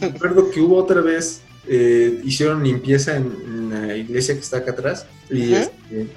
Recuerdo 0.00 0.50
que 0.50 0.60
hubo 0.60 0.76
otra 0.76 1.00
vez, 1.00 1.40
eh, 1.66 2.20
hicieron 2.24 2.62
limpieza 2.64 3.16
en, 3.16 3.26
en 3.46 3.88
la 3.88 3.96
iglesia 3.96 4.34
que 4.34 4.40
está 4.40 4.58
acá 4.58 4.72
atrás. 4.72 5.06
Y, 5.30 5.54
este, 5.54 6.08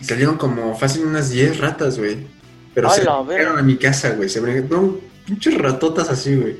salieron 0.00 0.36
como 0.36 0.76
fácil 0.76 1.04
unas 1.04 1.30
10 1.30 1.58
ratas, 1.58 1.98
güey. 1.98 2.18
Pero 2.74 2.88
A 2.88 2.94
se 2.94 3.02
fueron 3.04 3.58
a 3.58 3.62
mi 3.62 3.76
casa, 3.76 4.10
güey. 4.10 4.28
Se 4.28 4.40
brincaron 4.40 5.00
pinches 5.26 5.56
ratotas 5.58 6.08
así, 6.10 6.36
güey. 6.36 6.56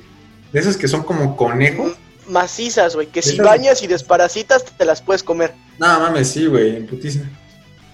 De 0.53 0.61
esas 0.61 0.77
que 0.77 0.89
son 0.89 1.03
como 1.03 1.37
conejos. 1.37 1.93
Macizas, 2.29 2.95
güey, 2.95 3.09
que 3.09 3.23
si 3.23 3.35
Esas- 3.35 3.47
bañas 3.47 3.83
y 3.83 3.87
desparasitas 3.87 4.65
te 4.65 4.85
las 4.85 5.03
puedes 5.03 5.23
comer 5.25 5.53
No, 5.79 5.87
mames, 5.99 6.29
sí, 6.29 6.47
güey, 6.47 6.77
en 6.77 6.87
putiza. 6.87 7.21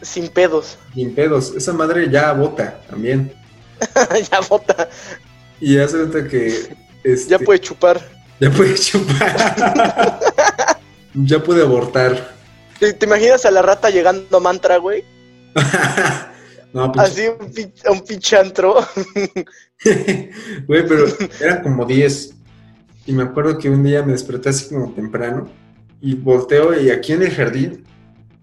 sin 0.03 0.29
pedos. 0.29 0.77
Sin 0.95 1.15
pedos. 1.15 1.53
Esa 1.57 1.73
madre 1.73 2.11
ya 2.11 2.33
bota 2.33 2.81
también. 2.89 3.33
ya 4.31 4.41
bota, 4.41 4.89
Y 5.61 5.79
hace 5.79 5.97
cuenta 5.99 6.27
que. 6.29 6.75
Este, 7.07 7.31
ya 7.31 7.39
puede 7.39 7.61
chupar. 7.61 8.01
Ya 8.41 8.51
puede 8.51 8.75
chupar. 8.75 10.19
ya 11.15 11.43
puede 11.43 11.63
abortar. 11.63 12.35
¿Te, 12.81 12.93
te 12.93 13.07
imaginas 13.07 13.47
a 13.47 13.53
la 13.53 13.63
rata 13.63 13.91
llegando 13.91 14.37
a 14.37 14.41
mantra, 14.41 14.79
güey? 14.79 15.05
no, 16.73 16.91
pues. 16.91 17.13
Así 17.13 17.29
un, 17.29 17.73
a 17.85 17.91
un 17.93 18.05
pinche 18.05 18.37
antro. 18.37 18.77
Güey, 20.67 20.89
pero 20.89 21.05
eran 21.41 21.63
como 21.63 21.85
10. 21.85 22.35
Y 23.07 23.13
me 23.13 23.23
acuerdo 23.23 23.59
que 23.59 23.71
un 23.71 23.85
día 23.85 24.03
me 24.03 24.13
desperté 24.13 24.49
así 24.49 24.69
como 24.69 24.93
temprano. 24.93 25.49
Y 26.01 26.15
volteo 26.15 26.79
y 26.81 26.91
aquí 26.91 27.13
en 27.13 27.23
el 27.23 27.31
jardín 27.31 27.85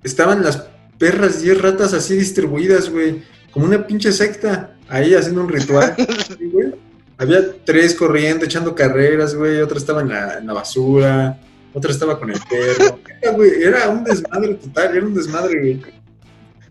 estaban 0.04 0.44
las 0.44 0.68
perras 0.98 1.42
10 1.42 1.62
ratas 1.62 1.94
así 1.94 2.16
distribuidas, 2.16 2.90
güey. 2.90 3.24
Como 3.52 3.66
una 3.66 3.86
pinche 3.86 4.12
secta. 4.12 4.78
Ahí 4.88 5.16
haciendo 5.16 5.42
un 5.42 5.50
ritual. 5.50 5.96
Sí, 6.38 6.46
güey. 6.46 6.74
Había 7.18 7.42
tres 7.64 7.96
corriendo, 7.96 8.46
echando 8.46 8.76
carreras, 8.76 9.36
güey. 9.36 9.62
Otra 9.62 9.78
estaba 9.78 10.02
en 10.02 10.10
la, 10.10 10.38
en 10.40 10.48
la 10.48 10.54
basura. 10.54 11.40
Otra 11.74 11.92
estaba 11.92 12.20
con 12.20 12.32
el 12.32 12.40
perro. 12.50 13.00
Era, 13.22 13.32
güey, 13.32 13.64
era 13.64 13.90
un 13.90 14.04
desmadre 14.04 14.56
total. 14.56 14.98
Era 14.98 15.06
un 15.06 15.14
desmadre, 15.14 15.60
güey. 15.60 15.82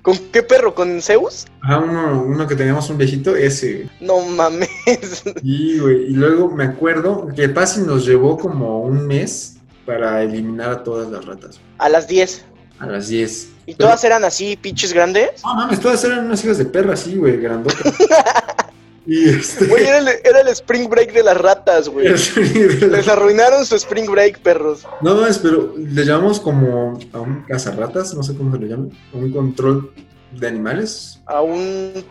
¿Con 0.02 0.18
qué 0.33 0.42
perro? 0.42 0.74
¿Con 0.74 1.00
Zeus? 1.00 1.46
Ajá, 1.61 1.78
uno, 1.78 2.24
uno 2.24 2.46
que 2.48 2.57
teníamos 2.57 2.90
un 2.90 2.98
viejito, 2.98 3.37
ese. 3.37 3.88
No 4.00 4.20
mames. 4.20 4.68
Y, 5.42 5.78
güey, 5.78 6.07
y 6.07 6.14
luego 6.14 6.50
me 6.50 6.64
acuerdo 6.64 7.28
que 7.35 7.48
Pasi 7.48 7.81
nos 7.83 8.05
llevó 8.05 8.37
como 8.37 8.81
un 8.81 9.07
mes 9.07 9.57
para 9.87 10.22
eliminar 10.22 10.70
a 10.70 10.83
todas 10.83 11.09
las 11.11 11.24
ratas. 11.24 11.61
A 11.78 11.88
las 11.88 12.09
10. 12.09 12.44
A 12.81 12.87
las 12.87 13.09
10. 13.09 13.48
¿Y 13.66 13.74
todas 13.74 14.02
eran 14.02 14.24
así, 14.24 14.57
pinches 14.61 14.92
grandes? 14.92 15.31
No 15.44 15.55
mames, 15.55 15.78
todas 15.78 16.02
eran 16.02 16.26
unas 16.26 16.44
hijas 16.44 16.59
de 16.59 16.64
perra 16.64 16.94
así, 16.94 17.16
güey, 17.16 17.37
grandotas. 17.37 17.81
y 19.06 19.28
este. 19.30 19.66
Güey, 19.66 19.84
era 19.84 19.98
el, 19.98 20.08
era 20.24 20.40
el 20.40 20.48
spring 20.48 20.88
break 20.88 21.12
de 21.12 21.22
las 21.22 21.36
ratas, 21.36 21.88
güey. 21.88 22.08
Les 22.08 23.08
arruinaron 23.08 23.64
su 23.66 23.74
spring 23.76 24.10
break, 24.10 24.40
perros. 24.40 24.86
No 25.00 25.14
mames, 25.16 25.38
pero 25.38 25.74
le 25.76 26.04
llamamos 26.04 26.38
como 26.40 26.98
a 27.12 27.20
un 27.20 27.42
cazarratas, 27.48 28.14
no 28.14 28.22
sé 28.22 28.34
cómo 28.36 28.54
se 28.54 28.60
le 28.62 28.68
llama. 28.68 28.86
A 29.12 29.16
un 29.16 29.32
control 29.32 29.92
de 30.38 30.46
animales. 30.48 31.20
A 31.26 31.40
un 31.42 32.04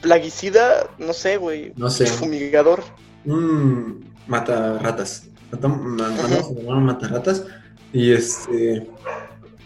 plaguicida, 0.00 0.88
no 0.98 1.12
sé, 1.12 1.36
güey. 1.36 1.72
No 1.76 1.90
sé. 1.90 2.06
Fumigador. 2.06 2.82
un 3.26 4.04
matarratas. 4.26 5.24
Matam- 5.50 5.80
ma- 5.82 6.08
Mandamos 6.10 6.44
a 6.44 7.32
un. 7.38 7.44
Y 7.92 8.12
este. 8.12 8.86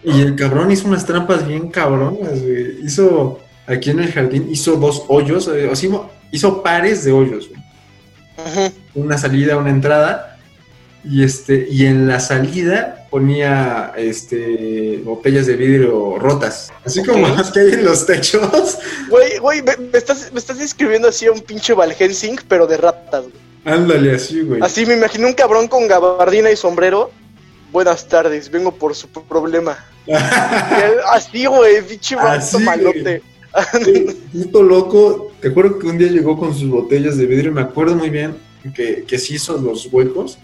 Y 0.05 0.21
el 0.21 0.35
cabrón 0.37 0.71
hizo 0.73 0.89
unas 0.89 1.07
trampas 1.07 1.47
bien 1.47 1.69
cabronas, 1.69 2.41
güey. 2.43 2.85
Hizo. 2.85 3.39
Aquí 3.67 3.91
en 3.91 4.01
el 4.01 4.13
jardín 4.13 4.49
hizo 4.51 4.77
dos 4.77 5.05
hoyos. 5.09 5.47
eh, 5.49 5.69
o 5.71 5.77
sea, 5.77 5.91
hizo- 6.33 6.63
pares 6.63 7.05
de 7.05 7.13
hoyos, 7.13 7.49
güey. 7.49 7.63
Ujú. 8.39 8.73
Una 9.05 9.17
salida, 9.19 9.57
una 9.57 9.71
entrada. 9.71 10.39
Y 11.05 11.23
este. 11.25 11.67
Y 11.71 11.87
en 11.87 12.09
la 12.09 12.19
salida 12.21 13.07
ponía 13.11 13.93
este. 13.97 15.01
botellas 15.05 15.47
de 15.47 15.57
vidrio 15.57 16.19
rotas. 16.19 16.73
Así 16.85 17.03
como 17.05 17.29
las 17.29 17.51
que 17.51 17.61
hay 17.61 17.73
en 17.73 17.85
los 17.85 18.07
techos. 18.07 18.79
Güey, 19.09 19.39
güey, 19.39 19.63
me, 19.63 19.77
me 19.77 19.99
estás, 19.99 20.33
me 20.33 20.39
estás 20.39 20.59
describiendo 20.59 21.09
así 21.09 21.27
a 21.27 21.33
un 21.33 21.41
pinche 21.41 21.75
Valhensing, 21.75 22.41
pero 22.49 22.67
de 22.67 22.79
ratas, 22.79 23.25
güey. 23.25 23.35
Ándale, 23.65 24.15
así, 24.15 24.41
güey. 24.43 24.61
Así 24.63 24.87
me 24.87 24.95
imaginé 24.95 25.27
un 25.27 25.35
cabrón 25.35 25.69
con 25.69 25.87
gabardina 25.87 26.51
y 26.51 26.57
sombrero. 26.57 27.11
Buenas 27.71 28.09
tardes, 28.09 28.51
vengo 28.51 28.73
por 28.75 28.95
su 28.95 29.09
problema. 29.09 29.79
Así, 31.13 31.47
güey, 31.47 31.83
pinche 31.83 32.17
malote. 32.61 33.23
Puto 34.33 34.63
loco, 34.63 35.32
te 35.43 35.49
acuerdo 35.49 35.79
que 35.79 35.89
un 35.89 35.99
día 35.99 36.09
llegó 36.09 36.39
con 36.39 36.55
sus 36.55 36.71
botellas 36.71 37.17
de 37.17 37.27
vidrio, 37.27 37.51
me 37.51 37.61
acuerdo 37.61 37.97
muy 37.97 38.11
bien 38.11 38.37
que, 38.75 39.03
que 39.03 39.19
se 39.19 39.35
hizo 39.35 39.59
los 39.59 39.93
huecos 39.93 40.39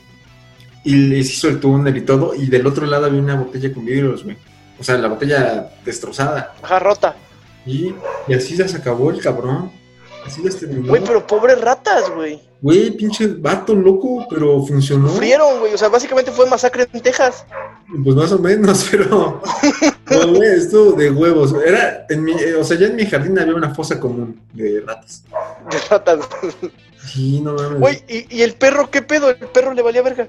y 0.85 0.97
les 0.97 1.33
hizo 1.33 1.49
el 1.49 1.61
túnel 1.61 1.97
y 1.97 2.01
todo, 2.01 2.35
y 2.35 2.47
del 2.47 2.67
otro 2.67 2.85
lado 2.85 3.07
había 3.07 3.21
una 3.21 3.37
botella 3.37 3.73
con 3.73 3.85
vidrios, 3.85 4.25
güey. 4.25 4.37
O 4.79 4.83
sea, 4.83 4.99
la 4.99 5.07
botella 5.07 5.71
destrozada. 5.85 6.55
Ajá, 6.63 6.81
rota. 6.81 7.17
Y, 7.65 7.95
y 8.27 8.35
así 8.35 8.57
ya 8.57 8.67
se 8.67 8.77
acabó 8.77 9.11
el 9.11 9.21
cabrón. 9.21 9.71
Así 10.29 10.43
las 10.43 10.57
terminó. 10.57 10.89
Güey, 10.89 11.03
pero 11.05 11.27
pobres 11.27 11.61
ratas, 11.61 12.11
güey. 12.15 12.41
Güey, 12.61 12.91
pinche 12.91 13.27
vato 13.27 13.75
loco, 13.75 14.27
pero 14.29 14.63
funcionó. 14.63 15.09
Sufrieron, 15.09 15.61
güey. 15.61 15.73
O 15.73 15.79
sea, 15.79 15.89
básicamente 15.89 16.31
fue 16.31 16.47
masacre 16.47 16.87
en 16.93 17.01
Texas. 17.01 17.47
Pues 18.05 18.15
más 18.15 18.31
o 18.33 18.39
menos, 18.39 18.87
pero. 18.91 19.41
No, 20.11 20.35
güey, 20.35 20.51
esto 20.51 20.93
de 20.93 21.11
huevos. 21.11 21.55
Era, 21.65 22.05
en 22.11 22.25
mi, 22.25 22.33
eh, 22.33 22.57
o 22.57 22.65
sea, 22.65 22.77
ya 22.77 22.89
en 22.89 22.97
mi 22.97 23.07
jardín 23.07 23.39
había 23.39 23.55
una 23.55 23.75
fosa 23.75 23.99
común 23.99 24.41
de 24.53 24.83
ratas. 24.87 25.25
De 25.71 25.79
ratas. 25.89 26.19
Sí, 27.07 27.41
no 27.41 27.55
mames. 27.55 27.81
Güey, 27.81 28.03
¿y, 28.07 28.37
y 28.37 28.43
el 28.43 28.53
perro 28.53 28.91
qué 28.91 29.01
pedo? 29.01 29.31
El 29.31 29.37
perro 29.37 29.73
le 29.73 29.81
valía 29.81 30.03
verga. 30.03 30.29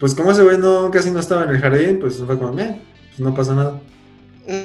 Pues 0.00 0.14
como 0.14 0.32
ese 0.32 0.42
güey 0.42 0.58
no, 0.58 0.90
casi 0.90 1.10
no 1.10 1.20
estaba 1.20 1.44
en 1.44 1.50
el 1.50 1.60
jardín, 1.60 2.00
pues 2.00 2.16
fue 2.16 2.38
como, 2.38 2.58
eh, 2.58 2.80
pues 3.10 3.20
no 3.20 3.34
pasa 3.34 3.54
nada. 3.54 3.80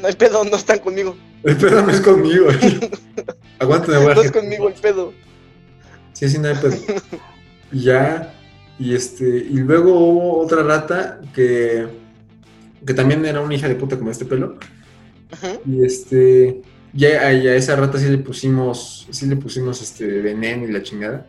Hay 0.04 0.16
pedo, 0.16 0.44
no 0.46 0.56
están 0.56 0.80
conmigo. 0.80 1.16
El 1.44 1.58
pedo 1.58 1.82
no 1.84 1.92
es 1.92 2.02
conmigo. 2.02 2.48
Aguántame, 3.60 3.98
güey. 4.04 4.16
No 4.16 4.22
es 4.22 4.32
conmigo 4.32 4.68
el 4.68 4.74
pedo. 4.76 5.14
Sí, 6.14 6.30
sí, 6.30 6.38
no 6.38 6.48
hay 6.48 6.56
pedo. 6.56 6.76
Ya, 7.72 8.34
y 8.78 8.94
este, 8.94 9.26
y 9.28 9.58
luego 9.58 9.98
hubo 9.98 10.40
otra 10.40 10.64
rata 10.64 11.20
que, 11.34 11.88
que 12.86 12.94
también 12.94 13.26
era 13.26 13.42
una 13.42 13.54
hija 13.54 13.68
de 13.68 13.76
puta 13.76 13.98
como 13.98 14.12
este 14.12 14.24
pelo. 14.24 14.58
Ujú. 15.34 15.60
Y 15.66 15.84
este, 15.84 16.62
ya 16.94 17.22
a, 17.22 17.32
esa 17.32 17.76
rata 17.76 17.98
sí 17.98 18.08
le 18.08 18.20
pusimos, 18.20 19.08
sí 19.10 19.26
le 19.26 19.36
pusimos 19.36 19.82
este 19.82 20.06
veneno 20.22 20.66
y 20.66 20.72
la 20.72 20.84
chingada. 20.84 21.26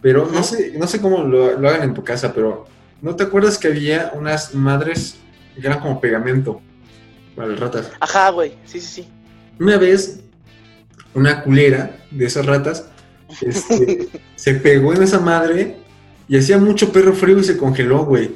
Pero 0.00 0.28
no 0.32 0.42
sé, 0.42 0.74
no 0.78 0.86
sé 0.86 1.00
cómo 1.00 1.24
lo, 1.24 1.58
lo 1.58 1.68
hagan 1.68 1.82
en 1.82 1.94
tu 1.94 2.04
casa, 2.04 2.32
pero 2.32 2.66
¿no 3.02 3.16
te 3.16 3.24
acuerdas 3.24 3.58
que 3.58 3.68
había 3.68 4.12
unas 4.14 4.54
madres 4.54 5.16
que 5.60 5.66
eran 5.66 5.80
como 5.80 6.00
pegamento 6.00 6.60
para 7.34 7.48
las 7.48 7.58
ratas? 7.58 7.90
Ajá, 7.98 8.30
güey. 8.30 8.52
Sí, 8.64 8.80
sí, 8.80 9.02
sí. 9.02 9.08
Una 9.58 9.76
vez, 9.78 10.20
una 11.14 11.42
culera 11.42 11.96
de 12.10 12.26
esas 12.26 12.46
ratas 12.46 12.86
este, 13.40 14.08
se 14.36 14.54
pegó 14.54 14.92
en 14.94 15.02
esa 15.02 15.20
madre 15.20 15.76
y 16.28 16.36
hacía 16.38 16.58
mucho 16.58 16.92
perro 16.92 17.14
frío 17.14 17.38
y 17.38 17.44
se 17.44 17.56
congeló, 17.56 18.04
güey. 18.04 18.30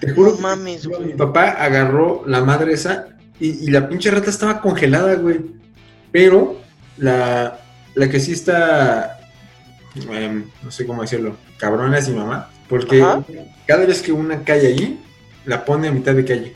Te 0.00 0.12
juro 0.12 0.32
No 0.32 0.38
mames, 0.40 0.86
mi 0.86 0.94
güey. 0.94 1.16
papá 1.16 1.50
agarró 1.50 2.22
la 2.26 2.42
madre 2.44 2.74
esa 2.74 3.08
y, 3.40 3.64
y 3.64 3.70
la 3.70 3.88
pinche 3.88 4.10
rata 4.10 4.28
estaba 4.30 4.60
congelada, 4.60 5.14
güey. 5.14 5.40
Pero 6.12 6.60
la, 6.98 7.58
la 7.94 8.08
que 8.08 8.20
sí 8.20 8.32
está, 8.32 9.20
em, 10.10 10.44
no 10.62 10.70
sé 10.70 10.86
cómo 10.86 11.02
decirlo, 11.02 11.36
cabrona 11.58 11.98
es 11.98 12.08
mi 12.08 12.16
mamá. 12.16 12.50
Porque 12.68 13.00
Ajá. 13.02 13.24
cada 13.66 13.86
vez 13.86 14.02
que 14.02 14.12
una 14.12 14.42
cae 14.44 14.66
allí, 14.66 15.00
la 15.44 15.64
pone 15.64 15.88
a 15.88 15.92
mitad 15.92 16.14
de 16.14 16.24
calle. 16.24 16.54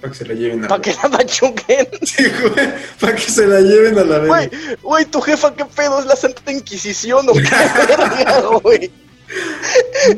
Para 0.00 0.12
que 0.12 0.18
se 0.18 0.24
la 0.26 0.34
lleven 0.34 0.64
a 0.64 0.68
Para 0.68 0.80
que 0.82 0.94
la 1.02 1.08
machuquen. 1.08 1.88
Sí, 2.02 2.24
güey, 2.40 2.68
para 3.00 3.14
que 3.16 3.22
se 3.30 3.46
la 3.46 3.60
lleven 3.60 3.98
a 3.98 4.04
la 4.04 4.18
vez. 4.18 4.28
Güey, 4.28 4.50
güey, 4.82 5.04
tu 5.06 5.20
jefa, 5.20 5.54
¿qué 5.54 5.64
pedo? 5.64 5.98
¿Es 6.00 6.06
la 6.06 6.16
Santa 6.16 6.52
Inquisición 6.52 7.28
o 7.28 7.32
qué 7.32 7.42
verga, 7.88 8.40
güey? 8.62 8.90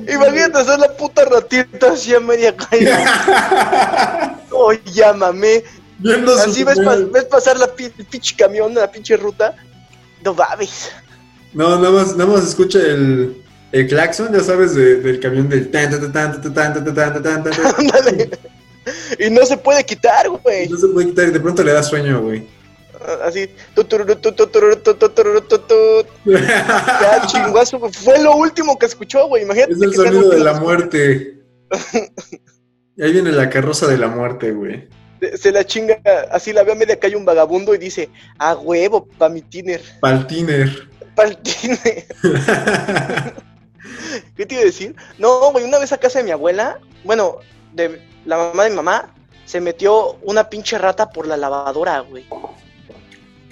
Imagínate 0.09 0.59
hacer 0.59 0.79
la 0.79 0.97
puta 0.97 1.25
ratita 1.25 1.93
así 1.93 2.15
a 2.15 2.21
media 2.21 2.55
calle. 2.57 2.93
Oh. 4.53 4.73
Viendo 6.03 6.35
su 6.39 6.51
Así 6.51 6.65
ves, 6.65 6.77
señal. 6.77 7.07
pas- 7.09 7.13
ves 7.13 7.25
pasar 7.25 7.59
la 7.59 7.67
pi- 7.75 7.85
el 7.97 8.05
pinche 8.07 8.35
camión, 8.37 8.75
la 8.75 8.91
pinche 8.91 9.17
ruta. 9.17 9.55
No 10.25 10.33
mames. 10.35 10.91
No, 11.53 11.79
nada 11.79 11.91
más, 11.91 12.17
nada 12.17 12.31
más 12.31 12.45
escucha 12.49 12.79
el, 12.79 13.43
el 13.73 13.87
claxon, 13.89 14.33
ya 14.33 14.41
sabes, 14.41 14.75
de- 14.75 14.97
del 15.01 15.21
camión 15.21 15.49
del 15.49 15.71
tan, 15.71 15.91
tan, 15.91 16.13
tan, 16.13 16.41
tan, 16.41 16.43
tan, 16.43 16.55
tan, 16.75 16.85
tan, 16.85 16.95
tan, 16.95 17.23
tan, 17.23 17.43
tan, 17.45 17.53
tan. 17.53 17.75
Ándale. 17.79 18.31
Y 19.19 19.31
no 19.31 19.45
se 19.45 19.57
puede 19.57 19.85
quitar, 19.85 20.29
güey. 20.29 20.69
No 20.69 20.77
se 20.79 20.89
puede 20.89 21.09
quitar 21.09 21.29
y 21.29 21.31
de 21.33 21.41
pronto 21.41 21.63
le 21.63 21.73
da 21.73 21.83
sueño, 21.83 22.21
güey. 22.23 22.47
Así. 23.25 23.49
Ya, 26.27 27.27
chinguazo. 27.27 27.81
Fue 27.91 28.23
lo 28.23 28.37
último 28.37 28.79
que 28.79 28.87
escuchó, 28.87 29.27
güey. 29.29 29.43
Imagínate. 29.45 29.73
Es 29.73 29.81
el 29.83 29.95
sonido 29.95 30.31
de 30.31 30.41
la 30.41 30.55
muerte. 30.55 31.41
Ahí 33.01 33.13
viene 33.13 33.33
la 33.33 33.49
carroza 33.49 33.87
de 33.87 33.97
la 33.97 34.09
muerte, 34.09 34.53
güey. 34.53 34.89
Se- 35.37 35.53
la 35.53 35.65
chinga, 35.65 36.01
así 36.31 36.53
la 36.53 36.63
ve 36.63 36.73
a 36.73 36.75
media 36.75 36.99
calle 36.99 37.17
un 37.17 37.25
vagabundo 37.25 37.75
y 37.75 37.79
dice, 37.79 38.09
a 38.39 38.55
huevo, 38.57 39.07
pa' 39.07 39.29
mi 39.29 39.43
tiner, 39.43 39.83
Paltiner. 40.01 40.89
pa' 41.15 41.25
el 41.25 41.37
tiner. 41.39 42.07
¿Qué 44.37 44.47
te 44.47 44.55
iba 44.55 44.63
a 44.63 44.67
decir? 44.67 44.95
No, 45.19 45.53
güey, 45.53 45.65
una 45.65 45.79
vez 45.79 45.93
a 45.93 45.99
casa 45.99 46.19
de 46.19 46.25
mi 46.25 46.31
abuela, 46.31 46.81
bueno, 47.05 47.37
de 47.75 48.01
la 48.25 48.37
mamá 48.37 48.65
de 48.65 48.71
mi 48.71 48.77
mamá, 48.77 49.15
se 49.45 49.61
metió 49.61 50.17
una 50.23 50.49
pinche 50.49 50.79
rata 50.79 51.11
por 51.11 51.27
la 51.27 51.37
lavadora, 51.37 52.01
güey. 52.01 52.27
O 52.31 52.55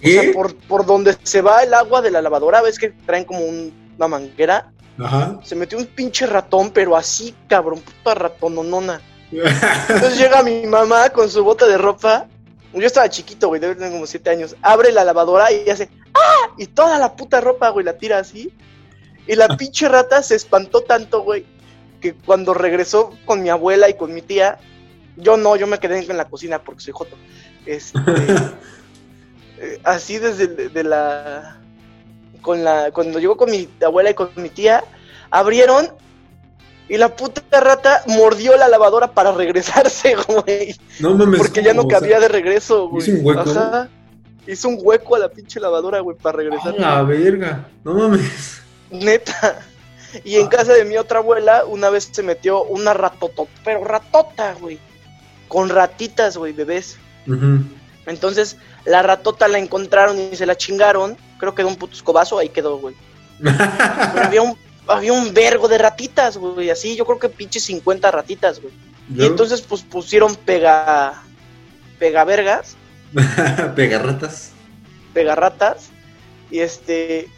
sea, 0.02 0.33
por, 0.33 0.54
por 0.54 0.87
donde 0.87 1.16
se 1.24 1.42
va 1.42 1.62
el 1.62 1.74
agua 1.74 2.00
de 2.02 2.11
la 2.11 2.22
lavadora, 2.22 2.62
ves 2.62 2.78
que 2.78 2.90
traen 2.90 3.24
como 3.24 3.40
un- 3.40 3.92
una 3.96 4.07
manguera. 4.09 4.70
Ajá. 4.98 5.38
Se 5.42 5.57
metió 5.57 5.76
un 5.78 5.87
pinche 5.87 6.26
ratón, 6.26 6.70
pero 6.70 6.96
así, 6.96 7.35
cabrón, 7.48 7.81
puta 7.81 8.14
ratononona. 8.14 9.00
Entonces 9.33 10.18
llega 10.18 10.42
mi 10.42 10.66
mamá 10.66 11.11
con 11.11 11.28
su 11.28 11.42
bota 11.42 11.66
de 11.66 11.78
ropa. 11.78 12.26
Yo 12.72 12.87
estaba 12.87 13.09
chiquito, 13.09 13.48
güey, 13.48 13.61
debe 13.61 13.74
tener 13.74 13.90
como 13.92 14.07
siete 14.07 14.31
años. 14.31 14.54
Abre 14.62 14.92
la 14.92 15.02
lavadora 15.04 15.50
y 15.52 15.68
hace 15.68 15.88
¡Ah! 16.14 16.50
Y 16.59 16.66
toda 16.66 16.98
la 16.98 17.16
puta 17.16 17.40
ropa, 17.40 17.68
güey, 17.70 17.85
la 17.85 17.96
tira 17.98 18.18
así. 18.18 18.52
Y 19.26 19.35
la 19.35 19.48
pinche 19.57 19.88
rata 19.88 20.22
se 20.22 20.37
espantó 20.37 20.83
tanto, 20.83 21.22
güey, 21.22 21.44
que 22.00 22.14
cuando 22.14 22.54
regresó 22.54 23.14
con 23.24 23.42
mi 23.42 23.48
abuela 23.48 23.88
y 23.88 23.94
con 23.94 24.14
mi 24.14 24.22
tía, 24.22 24.58
yo 25.16 25.37
no, 25.37 25.56
yo 25.56 25.66
me 25.66 25.78
quedé 25.78 25.98
en 25.98 26.16
la 26.16 26.26
cocina 26.26 26.62
porque 26.62 26.80
soy 26.80 26.92
joto. 26.92 27.16
Este, 27.66 27.98
eh, 29.58 29.80
así 29.84 30.18
desde 30.18 30.68
de 30.68 30.84
la 30.84 31.61
con 32.40 32.64
la 32.64 32.90
cuando 32.92 33.18
llegó 33.18 33.37
con 33.37 33.50
mi 33.50 33.68
abuela 33.84 34.11
y 34.11 34.14
con 34.14 34.30
mi 34.37 34.48
tía 34.48 34.84
abrieron 35.30 35.90
y 36.88 36.96
la 36.96 37.14
puta 37.14 37.42
rata 37.61 38.02
mordió 38.06 38.56
la 38.56 38.68
lavadora 38.68 39.12
para 39.12 39.32
regresarse, 39.32 40.16
güey, 40.28 40.74
No 41.00 41.14
mames. 41.14 41.38
porque 41.38 41.62
ya 41.62 41.74
no 41.74 41.82
¿cómo? 41.82 41.88
O 41.88 41.90
sea, 41.90 42.00
cabía 42.00 42.20
de 42.20 42.28
regreso, 42.28 42.88
güey. 42.88 43.02
¿hizo 43.02 43.18
un 43.18 43.26
hueco? 43.26 43.50
Ajá. 43.50 43.88
Hizo 44.46 44.68
un 44.68 44.78
hueco 44.80 45.14
a 45.14 45.18
la 45.18 45.28
pinche 45.28 45.61
lavadora, 45.61 46.00
güey, 46.00 46.16
para 46.16 46.38
regresar. 46.38 46.74
A 46.76 46.78
la 46.78 47.02
verga. 47.02 47.68
No 47.84 47.92
mames. 47.92 48.62
Neta. 48.90 49.66
Y 50.25 50.37
en 50.37 50.47
Ah. 50.47 50.51
casa 50.51 50.73
de 50.75 50.85
mi 50.85 50.97
otra 50.97 51.18
abuela, 51.18 51.64
una 51.66 51.90
vez 51.90 52.09
se 52.11 52.23
metió 52.23 52.62
una 52.64 52.94
ratotota, 52.94 53.51
pero 53.64 53.85
ratota, 53.85 54.55
güey. 54.55 54.79
Con 55.49 55.68
ratitas, 55.68 56.37
güey, 56.37 56.53
bebés. 56.53 56.99
Entonces, 58.07 58.57
la 58.85 59.03
ratota 59.03 59.49
la 59.49 59.59
encontraron 59.59 60.18
y 60.18 60.37
se 60.37 60.47
la 60.47 60.57
chingaron. 60.57 61.16
Creo 61.38 61.55
que 61.55 61.62
de 61.62 61.68
un 61.68 61.77
puto 61.77 61.94
escobazo, 61.94 62.38
ahí 62.38 62.49
quedó, 62.49 62.79
güey. 62.79 62.94
Pero 63.42 63.55
había 64.25 64.42
un, 64.42 64.57
había 64.87 65.12
un 65.12 65.33
vergo 65.35 65.68
de 65.68 65.79
ratitas, 65.79 66.37
güey, 66.37 66.71
así. 66.71 66.97
Yo 66.97 67.05
creo 67.07 67.18
que 67.18 67.29
pinche 67.29 67.61
50 67.61 68.11
ratitas, 68.11 68.61
güey. 68.61 68.73
Y 69.14 69.25
entonces, 69.25 69.61
pues 69.62 69.83
pusieron 69.83 70.37
pega. 70.37 71.23
Pegavergas, 71.99 72.77
Pegarratas. 73.75 74.51
pegarratas. 75.12 75.88
Y 76.51 76.61
este. 76.61 77.29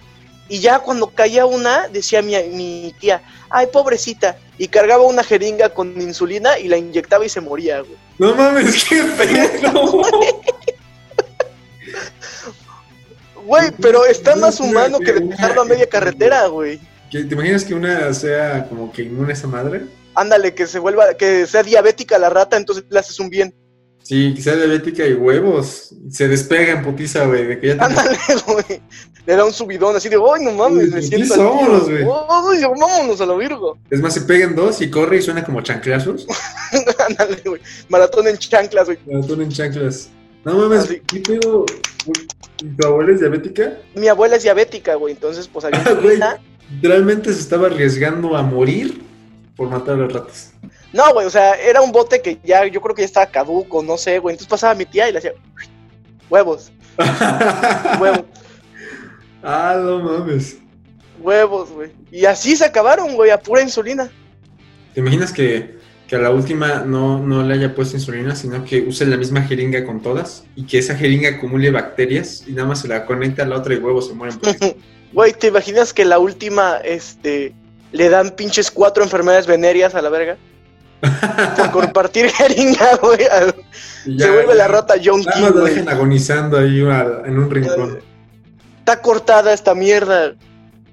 Y 0.50 0.58
ya 0.58 0.80
cuando 0.80 1.06
caía 1.08 1.46
una, 1.46 1.86
decía 1.88 2.20
mi, 2.22 2.34
mi 2.48 2.92
tía, 2.98 3.22
ay, 3.48 3.68
pobrecita. 3.72 4.36
Y 4.58 4.66
cargaba 4.68 5.04
una 5.04 5.22
jeringa 5.24 5.68
con 5.70 5.98
insulina 6.00 6.58
y 6.58 6.66
la 6.68 6.76
inyectaba 6.76 7.24
y 7.24 7.28
se 7.28 7.40
moría, 7.40 7.80
güey. 7.80 7.96
No 8.18 8.34
mames, 8.34 8.84
qué 8.84 9.02
pedo. 9.16 10.02
Güey, 13.44 13.70
pero 13.80 14.04
está 14.04 14.36
más 14.36 14.60
humano 14.60 14.98
que 14.98 15.12
dejarlo 15.12 15.62
a 15.62 15.64
media 15.64 15.88
carretera, 15.88 16.46
güey. 16.48 16.78
¿Qué- 17.10 17.24
¿Te 17.24 17.34
imaginas 17.34 17.64
que 17.64 17.74
una 17.74 18.12
sea 18.12 18.66
como 18.68 18.92
que 18.92 19.02
inmune 19.02 19.30
a 19.30 19.34
esa 19.34 19.46
madre? 19.46 19.86
Ándale, 20.14 20.54
que 20.54 20.66
se 20.66 20.78
vuelva, 20.78 21.14
que 21.14 21.46
sea 21.46 21.62
diabética 21.62 22.18
la 22.18 22.28
rata, 22.28 22.56
entonces 22.56 22.84
le 22.88 22.98
haces 22.98 23.18
un 23.18 23.30
bien. 23.30 23.54
Sí, 24.02 24.36
sea 24.42 24.56
diabética 24.56 25.06
y 25.06 25.12
huevos. 25.14 25.94
Se 26.10 26.26
despega 26.26 26.72
en 26.72 26.82
putiza, 26.82 27.26
güey, 27.26 27.46
de 27.46 27.60
que 27.60 27.66
ya 27.68 27.78
te... 27.78 27.84
Ándale, 27.84 28.18
güey. 28.46 28.82
Le 29.26 29.36
da 29.36 29.44
un 29.44 29.52
subidón 29.52 29.94
así 29.94 30.08
de, 30.08 30.16
¡ay, 30.16 30.44
no 30.44 30.52
mames! 30.52 30.90
Me 30.90 31.00
Sí, 31.02 31.08
siento. 31.08 31.26
sí 31.34 31.40
al 31.40 31.46
somos, 31.46 31.88
güey. 31.88 32.02
¡Ay, 32.02 32.62
vámonos 32.80 33.20
a 33.20 33.26
la 33.26 33.34
virgo! 33.34 33.78
Es 33.90 34.00
más, 34.00 34.14
se 34.14 34.22
pegan 34.22 34.56
dos 34.56 34.80
y 34.80 34.90
corre 34.90 35.18
y 35.18 35.22
suena 35.22 35.44
como 35.44 35.60
chanclazos. 35.60 36.26
Ándale, 37.08 37.40
güey. 37.44 37.60
Maratón 37.88 38.26
en 38.28 38.38
chanclas, 38.38 38.86
güey. 38.86 38.98
Maratón 39.06 39.42
en 39.42 39.50
chanclas. 39.50 40.08
No 40.44 40.54
mames, 40.56 40.84
Así. 40.84 41.02
¿qué 41.06 41.20
pedo? 41.20 41.66
¿Tu 42.78 42.86
abuela 42.86 43.12
es 43.12 43.20
diabética? 43.20 43.78
Mi 43.94 44.08
abuela 44.08 44.36
es 44.36 44.42
diabética, 44.42 44.94
güey. 44.94 45.12
Entonces, 45.14 45.46
pues 45.46 45.64
había 45.66 45.82
Ah, 45.86 45.92
güey. 45.92 46.18
Literalmente 46.72 47.32
se 47.32 47.40
estaba 47.40 47.66
arriesgando 47.66 48.36
a 48.36 48.42
morir 48.42 49.02
por 49.56 49.68
matar 49.68 49.96
a 49.96 49.98
las 49.98 50.12
ratas. 50.12 50.52
No, 50.92 51.12
güey, 51.12 51.26
o 51.26 51.30
sea, 51.30 51.54
era 51.54 51.80
un 51.80 51.92
bote 51.92 52.20
que 52.20 52.38
ya, 52.42 52.66
yo 52.66 52.80
creo 52.80 52.94
que 52.94 53.02
ya 53.02 53.06
estaba 53.06 53.26
caduco, 53.26 53.82
no 53.82 53.96
sé, 53.96 54.18
güey. 54.18 54.34
Entonces 54.34 54.50
pasaba 54.50 54.74
mi 54.74 54.84
tía 54.84 55.08
y 55.08 55.12
le 55.12 55.18
hacía 55.18 55.32
huevos, 56.28 56.72
huevos, 58.00 58.24
ah, 59.42 59.76
no 59.80 60.00
mames. 60.00 60.58
huevos, 61.20 61.70
güey. 61.70 61.92
Y 62.10 62.24
así 62.24 62.56
se 62.56 62.64
acabaron, 62.64 63.14
güey, 63.14 63.30
a 63.30 63.38
pura 63.38 63.62
insulina. 63.62 64.10
¿Te 64.94 65.00
imaginas 65.00 65.32
que, 65.32 65.78
que 66.08 66.16
a 66.16 66.18
la 66.18 66.30
última 66.30 66.80
no, 66.80 67.20
no 67.20 67.44
le 67.44 67.54
haya 67.54 67.74
puesto 67.74 67.96
insulina, 67.96 68.34
sino 68.34 68.64
que 68.64 68.80
use 68.80 69.06
la 69.06 69.16
misma 69.16 69.42
jeringa 69.42 69.84
con 69.84 70.02
todas 70.02 70.44
y 70.56 70.66
que 70.66 70.78
esa 70.78 70.96
jeringa 70.96 71.30
acumule 71.30 71.70
bacterias 71.70 72.44
y 72.48 72.52
nada 72.52 72.66
más 72.66 72.80
se 72.80 72.88
la 72.88 73.06
conecta 73.06 73.44
a 73.44 73.46
la 73.46 73.58
otra 73.58 73.74
y 73.74 73.78
huevos 73.78 74.08
se 74.08 74.14
mueren? 74.14 74.38
Güey, 75.12 75.32
¿te 75.32 75.48
imaginas 75.48 75.92
que 75.92 76.04
la 76.04 76.20
última, 76.20 76.76
este, 76.84 77.52
le 77.90 78.08
dan 78.08 78.30
pinches 78.30 78.70
cuatro 78.70 79.02
enfermedades 79.02 79.44
venéreas 79.48 79.96
a 79.96 80.02
la 80.02 80.08
verga? 80.08 80.36
Por 81.56 81.70
compartir 81.70 82.30
jeringa, 82.30 82.96
güey. 82.96 83.18
Se 84.04 84.30
vuelve 84.30 84.54
la 84.54 84.68
rata 84.68 84.94
John 85.02 85.22
Nada 85.22 85.32
King, 85.36 85.42
más 85.42 85.54
la 85.54 85.60
güey. 85.60 85.74
dejan 85.74 85.88
agonizando 85.88 86.58
ahí 86.58 86.80
en 86.80 87.38
un 87.38 87.50
rincón. 87.50 88.00
Está 88.80 89.00
cortada 89.00 89.52
esta 89.52 89.74
mierda. 89.74 90.34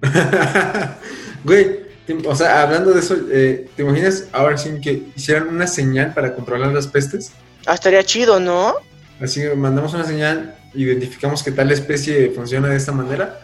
Güey, 1.43 1.79
o 2.25 2.35
sea, 2.35 2.61
hablando 2.61 2.91
de 2.91 2.99
eso, 2.99 3.15
eh, 3.31 3.69
¿te 3.75 3.83
imaginas 3.83 4.25
ahora 4.33 4.57
sí 4.57 4.81
que 4.81 5.03
hicieran 5.15 5.47
una 5.47 5.65
señal 5.65 6.13
para 6.13 6.35
controlar 6.35 6.73
las 6.73 6.87
pestes? 6.87 7.31
Ah, 7.65 7.73
estaría 7.73 8.03
chido, 8.03 8.39
¿no? 8.39 8.75
Así 9.21 9.41
mandamos 9.55 9.93
una 9.93 10.03
señal, 10.05 10.55
identificamos 10.73 11.43
que 11.43 11.51
tal 11.51 11.71
especie 11.71 12.31
funciona 12.31 12.67
de 12.67 12.75
esta 12.75 12.91
manera 12.91 13.39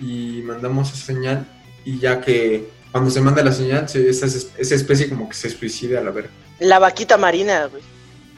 y 0.00 0.42
mandamos 0.44 0.92
esa 0.92 1.06
señal 1.06 1.46
y 1.84 1.98
ya 1.98 2.20
que 2.20 2.68
cuando 2.94 3.10
se 3.10 3.20
manda 3.20 3.42
la 3.42 3.50
señal, 3.50 3.88
se- 3.88 4.08
esa, 4.08 4.26
esa 4.26 4.74
especie 4.76 5.08
como 5.08 5.28
que 5.28 5.34
se 5.34 5.50
suicida 5.50 5.98
a 5.98 6.02
la 6.04 6.12
verga. 6.12 6.30
La 6.60 6.78
vaquita 6.78 7.16
marina, 7.18 7.66
güey. 7.66 7.82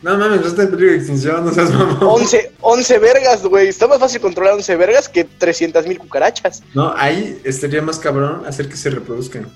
No 0.01 0.17
mames, 0.17 0.41
no 0.41 0.47
está 0.47 0.63
en 0.63 0.71
peligro 0.71 0.93
de 0.93 0.97
extinción, 0.97 1.45
no 1.45 1.53
seas 1.53 1.71
mamón. 1.75 1.99
11, 2.01 2.53
11 2.63 2.99
vergas, 2.99 3.43
güey. 3.43 3.69
Está 3.69 3.87
más 3.87 3.99
fácil 3.99 4.23
controlar 4.23 4.55
11 4.55 4.75
vergas 4.77 5.11
que 5.11 5.25
300 5.25 5.87
mil 5.87 5.99
cucarachas. 5.99 6.63
No, 6.73 6.95
ahí 6.97 7.39
estaría 7.45 7.83
más 7.83 7.99
cabrón 7.99 8.47
hacer 8.47 8.67
que 8.71 8.79
se 8.79 8.89
reproduzcan. 8.89 9.47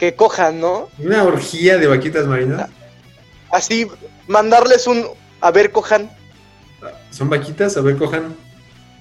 Que 0.00 0.14
cojan, 0.14 0.58
¿no? 0.58 0.88
Una 0.98 1.24
orgía 1.24 1.76
de 1.76 1.86
vaquitas 1.86 2.26
marinas. 2.26 2.70
Así, 3.50 3.86
mandarles 4.26 4.86
un. 4.86 5.06
A 5.42 5.50
ver, 5.50 5.70
cojan. 5.70 6.10
Son 7.10 7.28
vaquitas, 7.28 7.76
a 7.76 7.82
ver, 7.82 7.98
cojan. 7.98 8.34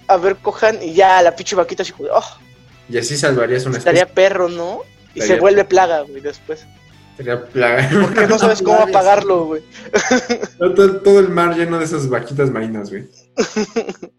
A 0.07 0.17
ver, 0.17 0.35
cojan. 0.35 0.83
Y 0.83 0.95
ya 0.95 1.21
la 1.21 1.33
pinche 1.33 1.55
vaquita 1.55 1.83
así, 1.83 1.93
oh, 1.97 2.23
Y 2.91 2.97
así 2.97 3.17
salvarías 3.17 3.65
una 3.65 3.77
estaría 3.77 4.01
especie. 4.03 4.15
perro, 4.29 4.49
¿no? 4.49 4.81
Y 5.13 5.19
Estaría 5.19 5.35
se 5.35 5.39
vuelve 5.39 5.65
plaga, 5.65 6.01
güey, 6.01 6.21
después. 6.21 6.65
Estaría 7.11 7.45
plaga. 7.45 7.89
Porque 8.01 8.27
no 8.27 8.37
sabes 8.37 8.61
cómo 8.61 8.79
apagarlo, 8.81 9.45
güey. 9.45 9.61
Todo, 10.57 10.97
todo 10.97 11.19
el 11.19 11.29
mar 11.29 11.55
lleno 11.55 11.79
de 11.79 11.85
esas 11.85 12.09
vaquitas 12.09 12.49
marinas, 12.51 12.89
güey. 12.89 13.07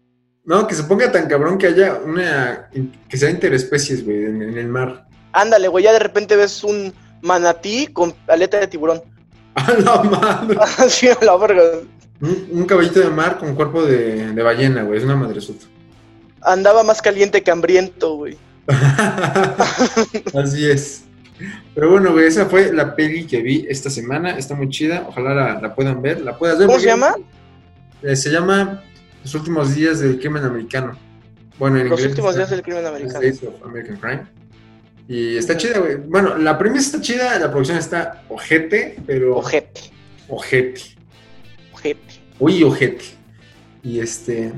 No, 0.45 0.67
que 0.67 0.75
se 0.75 0.83
ponga 0.83 1.09
tan 1.09 1.27
cabrón 1.27 1.57
que 1.57 1.67
haya 1.67 2.01
una. 2.03 2.69
que 3.07 3.15
sea 3.17 3.29
interespecies, 3.29 4.03
güey, 4.03 4.25
en, 4.25 4.41
en 4.41 4.57
el 4.57 4.67
mar. 4.67 5.07
Ándale, 5.31 5.69
güey, 5.69 5.85
ya 5.85 5.93
de 5.93 5.99
repente 5.99 6.35
ves 6.35 6.65
un 6.65 6.93
manatí 7.21 7.87
con 7.87 8.13
aleta 8.27 8.59
de 8.59 8.67
tiburón. 8.67 9.01
¡A 9.55 9.71
la 9.71 10.03
madre! 10.03 10.57
Así 10.79 11.07
a 11.07 11.17
la 11.21 11.37
verga. 11.37 11.63
Un, 12.19 12.47
un 12.51 12.65
caballito 12.65 12.99
de 12.99 13.09
mar 13.09 13.37
con 13.37 13.55
cuerpo 13.55 13.83
de, 13.85 14.33
de 14.33 14.43
ballena, 14.43 14.83
güey. 14.83 14.97
Es 14.99 15.05
una 15.05 15.15
madresota. 15.15 15.65
Andaba 16.41 16.83
más 16.83 17.01
caliente 17.01 17.41
que 17.41 17.49
hambriento, 17.51 18.15
güey. 18.15 18.37
Así 20.33 20.69
es. 20.69 21.03
Pero 21.75 21.91
bueno, 21.91 22.11
güey, 22.13 22.27
esa 22.27 22.45
fue 22.45 22.71
la 22.71 22.95
peli 22.95 23.25
que 23.25 23.41
vi 23.41 23.65
esta 23.69 23.89
semana. 23.89 24.37
Está 24.37 24.55
muy 24.55 24.69
chida. 24.69 25.05
Ojalá 25.07 25.33
la, 25.33 25.61
la 25.61 25.75
puedan 25.75 26.01
ver. 26.01 26.21
La 26.21 26.37
puedas 26.37 26.57
ver. 26.59 26.67
¿Cómo 26.67 26.79
se 26.79 26.85
llama? 26.87 27.15
Eh, 28.01 28.15
se 28.15 28.29
llama 28.31 28.83
Los 29.23 29.33
últimos 29.35 29.75
días 29.75 29.99
del 29.99 30.19
crimen 30.19 30.43
americano. 30.43 30.97
Bueno, 31.59 31.77
en 31.79 31.89
Los 31.89 31.99
inglés 31.99 32.11
últimos 32.11 32.31
está 32.31 32.39
días 32.41 32.49
del 32.51 32.61
crimen 32.61 32.83
Los 32.83 32.91
americano. 32.93 33.19
Days 33.21 33.43
of 33.43 33.55
American 33.65 33.97
Crime. 33.97 34.21
Y 35.07 35.35
está 35.37 35.57
chida, 35.57 35.79
güey. 35.79 35.97
Bueno, 35.97 36.37
la 36.37 36.57
premisa 36.57 36.85
está 36.85 37.01
chida, 37.01 37.37
la 37.39 37.49
producción 37.51 37.77
está 37.77 38.23
ojete, 38.29 38.97
pero. 39.05 39.37
Ojete, 39.37 39.81
Ojete. 40.29 40.81
ojete. 41.73 41.99
Uy, 42.39 42.63
ojete. 42.63 43.03
Y 43.83 43.99
este. 43.99 44.53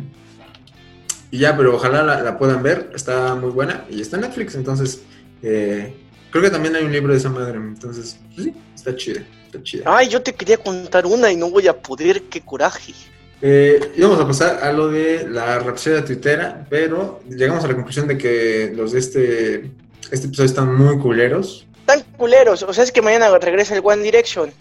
Y 1.32 1.40
ya, 1.40 1.56
pero 1.58 1.76
ojalá 1.76 2.04
la, 2.04 2.22
la 2.22 2.38
puedan 2.38 2.62
ver. 2.64 2.92
Está 2.96 3.36
muy 3.36 3.50
buena. 3.52 3.86
Y 3.90 4.02
está 4.02 4.18
en 4.18 4.22
Netflix, 4.24 4.56
entonces. 4.56 5.02
eh, 5.44 5.94
creo 6.32 6.44
que 6.44 6.50
también 6.50 6.76
hay 6.76 6.84
un 6.84 6.92
libro 6.92 7.12
de 7.14 7.20
esa 7.20 7.30
madre. 7.30 7.58
Entonces, 7.58 8.18
pues 8.34 8.46
sí, 8.48 8.54
está 8.76 8.96
chida. 8.96 9.22
Está 9.46 9.64
chida. 9.64 9.84
Ay, 9.86 10.10
yo 10.10 10.22
te 10.22 10.34
quería 10.34 10.58
contar 10.58 11.06
una 11.06 11.32
y 11.32 11.36
no 11.36 11.50
voy 11.50 11.68
a 11.68 11.74
poder, 11.78 12.24
qué 12.24 12.42
coraje. 12.42 12.94
Eh, 13.42 13.92
íbamos 13.98 14.20
a 14.20 14.26
pasar 14.28 14.64
a 14.64 14.72
lo 14.72 14.88
de 14.88 15.28
la 15.30 15.60
rapsodia 15.60 16.04
tuitera, 16.04 16.66
pero 16.70 17.22
llegamos 17.30 17.64
a 17.64 17.68
la 17.68 17.76
conclusión 17.76 18.08
de 18.08 18.18
que 18.18 18.72
los 18.76 18.94
de 18.94 19.00
este, 19.00 19.72
este 20.10 20.28
episodio 20.28 20.46
están 20.48 20.74
muy 20.76 20.98
culeros. 20.98 21.66
Tan 21.86 22.02
culeros, 22.18 22.64
o 22.64 22.74
sea, 22.74 22.84
es 22.84 22.92
que 22.92 23.02
mañana 23.02 23.38
regresa 23.38 23.76
el 23.76 23.82
One 23.84 24.02
Direction. 24.02 24.52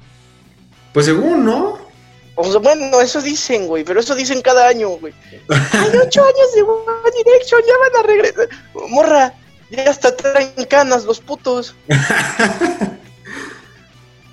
Pues 0.93 1.07
según, 1.07 1.45
¿no? 1.45 1.79
O 2.37 2.45
sea, 2.51 2.59
bueno, 2.61 3.01
eso 3.01 3.21
dicen, 3.23 3.67
güey, 3.69 3.85
pero 3.85 4.01
eso 4.01 4.15
dicen 4.15 4.43
cada 4.43 4.67
año, 4.69 4.89
güey. 4.91 5.13
Hay 5.49 5.97
ocho 6.05 6.23
años 6.25 6.55
de 6.55 6.63
One 6.63 7.11
Direction, 7.25 7.61
ya 7.67 7.75
van 7.79 8.05
a 8.05 8.07
regresar. 8.07 8.49
Morra, 8.89 9.35
ya 9.71 9.89
hasta 9.91 10.15
traen 10.17 10.53
canas 10.69 11.05
los 11.05 11.21
putos. 11.21 11.75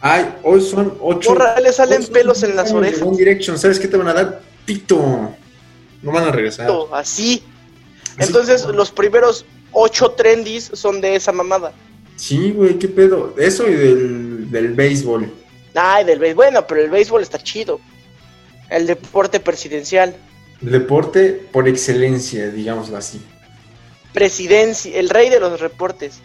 Ay, 0.04 0.34
hoy 0.44 0.62
son 0.62 0.98
ocho. 1.00 1.30
Morra, 1.30 1.60
le 1.60 1.72
salen 1.72 2.04
pelos 2.08 2.42
en 2.44 2.56
las 2.56 2.72
orejas. 2.72 3.02
One 3.04 3.18
Direction, 3.18 3.58
¿sabes 3.60 3.80
qué 3.80 3.88
te 3.88 3.98
van 3.98 4.08
a 4.08 4.14
dar? 4.14 4.42
Pito. 4.66 4.98
No 6.02 6.12
van 6.12 6.24
a 6.28 6.32
regresar. 6.32 6.68
Así. 6.92 7.44
Así 8.18 8.28
Entonces, 8.28 8.64
como- 8.64 8.74
los 8.74 8.90
primeros 8.92 9.46
ocho 9.72 10.10
trendies 10.12 10.72
son 10.74 11.02
de 11.02 11.16
esa 11.16 11.32
mamada. 11.32 11.72
Sí, 12.16 12.52
güey, 12.52 12.80
qué 12.80 12.88
pedo. 12.88 13.36
Eso 13.38 13.68
y 13.68 13.74
del, 13.76 14.50
del 14.52 14.74
béisbol. 14.74 15.32
Ay, 15.76 16.06
del 16.06 16.20
béisbol. 16.20 16.46
Bueno, 16.46 16.68
pero 16.68 16.82
el 16.82 16.90
béisbol 16.90 17.22
está 17.22 17.38
chido. 17.38 17.80
El 18.70 18.88
deporte 18.88 19.40
presidencial. 19.40 20.16
El 20.62 20.72
deporte 20.72 21.48
por 21.52 21.68
excelencia, 21.68 22.50
digámoslo 22.50 22.98
así. 22.98 23.22
Presidencia, 24.14 24.98
el 24.98 25.10
rey 25.10 25.30
de 25.30 25.40
los 25.40 25.60
reportes. 25.60 26.20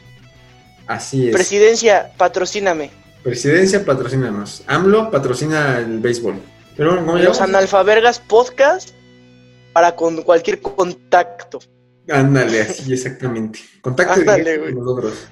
Así 0.87 1.29
es. 1.29 1.35
Presidencia, 1.35 2.13
patrocíname. 2.17 2.91
Presidencia, 3.23 3.85
patrocínanos. 3.85 4.63
AMLO 4.67 5.11
patrocina 5.11 5.79
el 5.79 5.99
béisbol. 5.99 6.41
Pero 6.77 6.91
bueno, 6.91 7.07
¿cómo 7.07 7.19
Los 7.19 7.41
analfabergas 7.41 8.21
podcast 8.21 8.91
para 9.73 9.95
con 9.97 10.23
cualquier 10.23 10.61
contacto. 10.61 11.59
Ándale, 12.09 12.63
así 12.63 12.93
exactamente. 12.93 13.59
Contacto 13.81 14.15
Ándale, 14.15 14.45
directo 14.45 14.65
con 14.65 14.85
nosotros. 14.85 15.29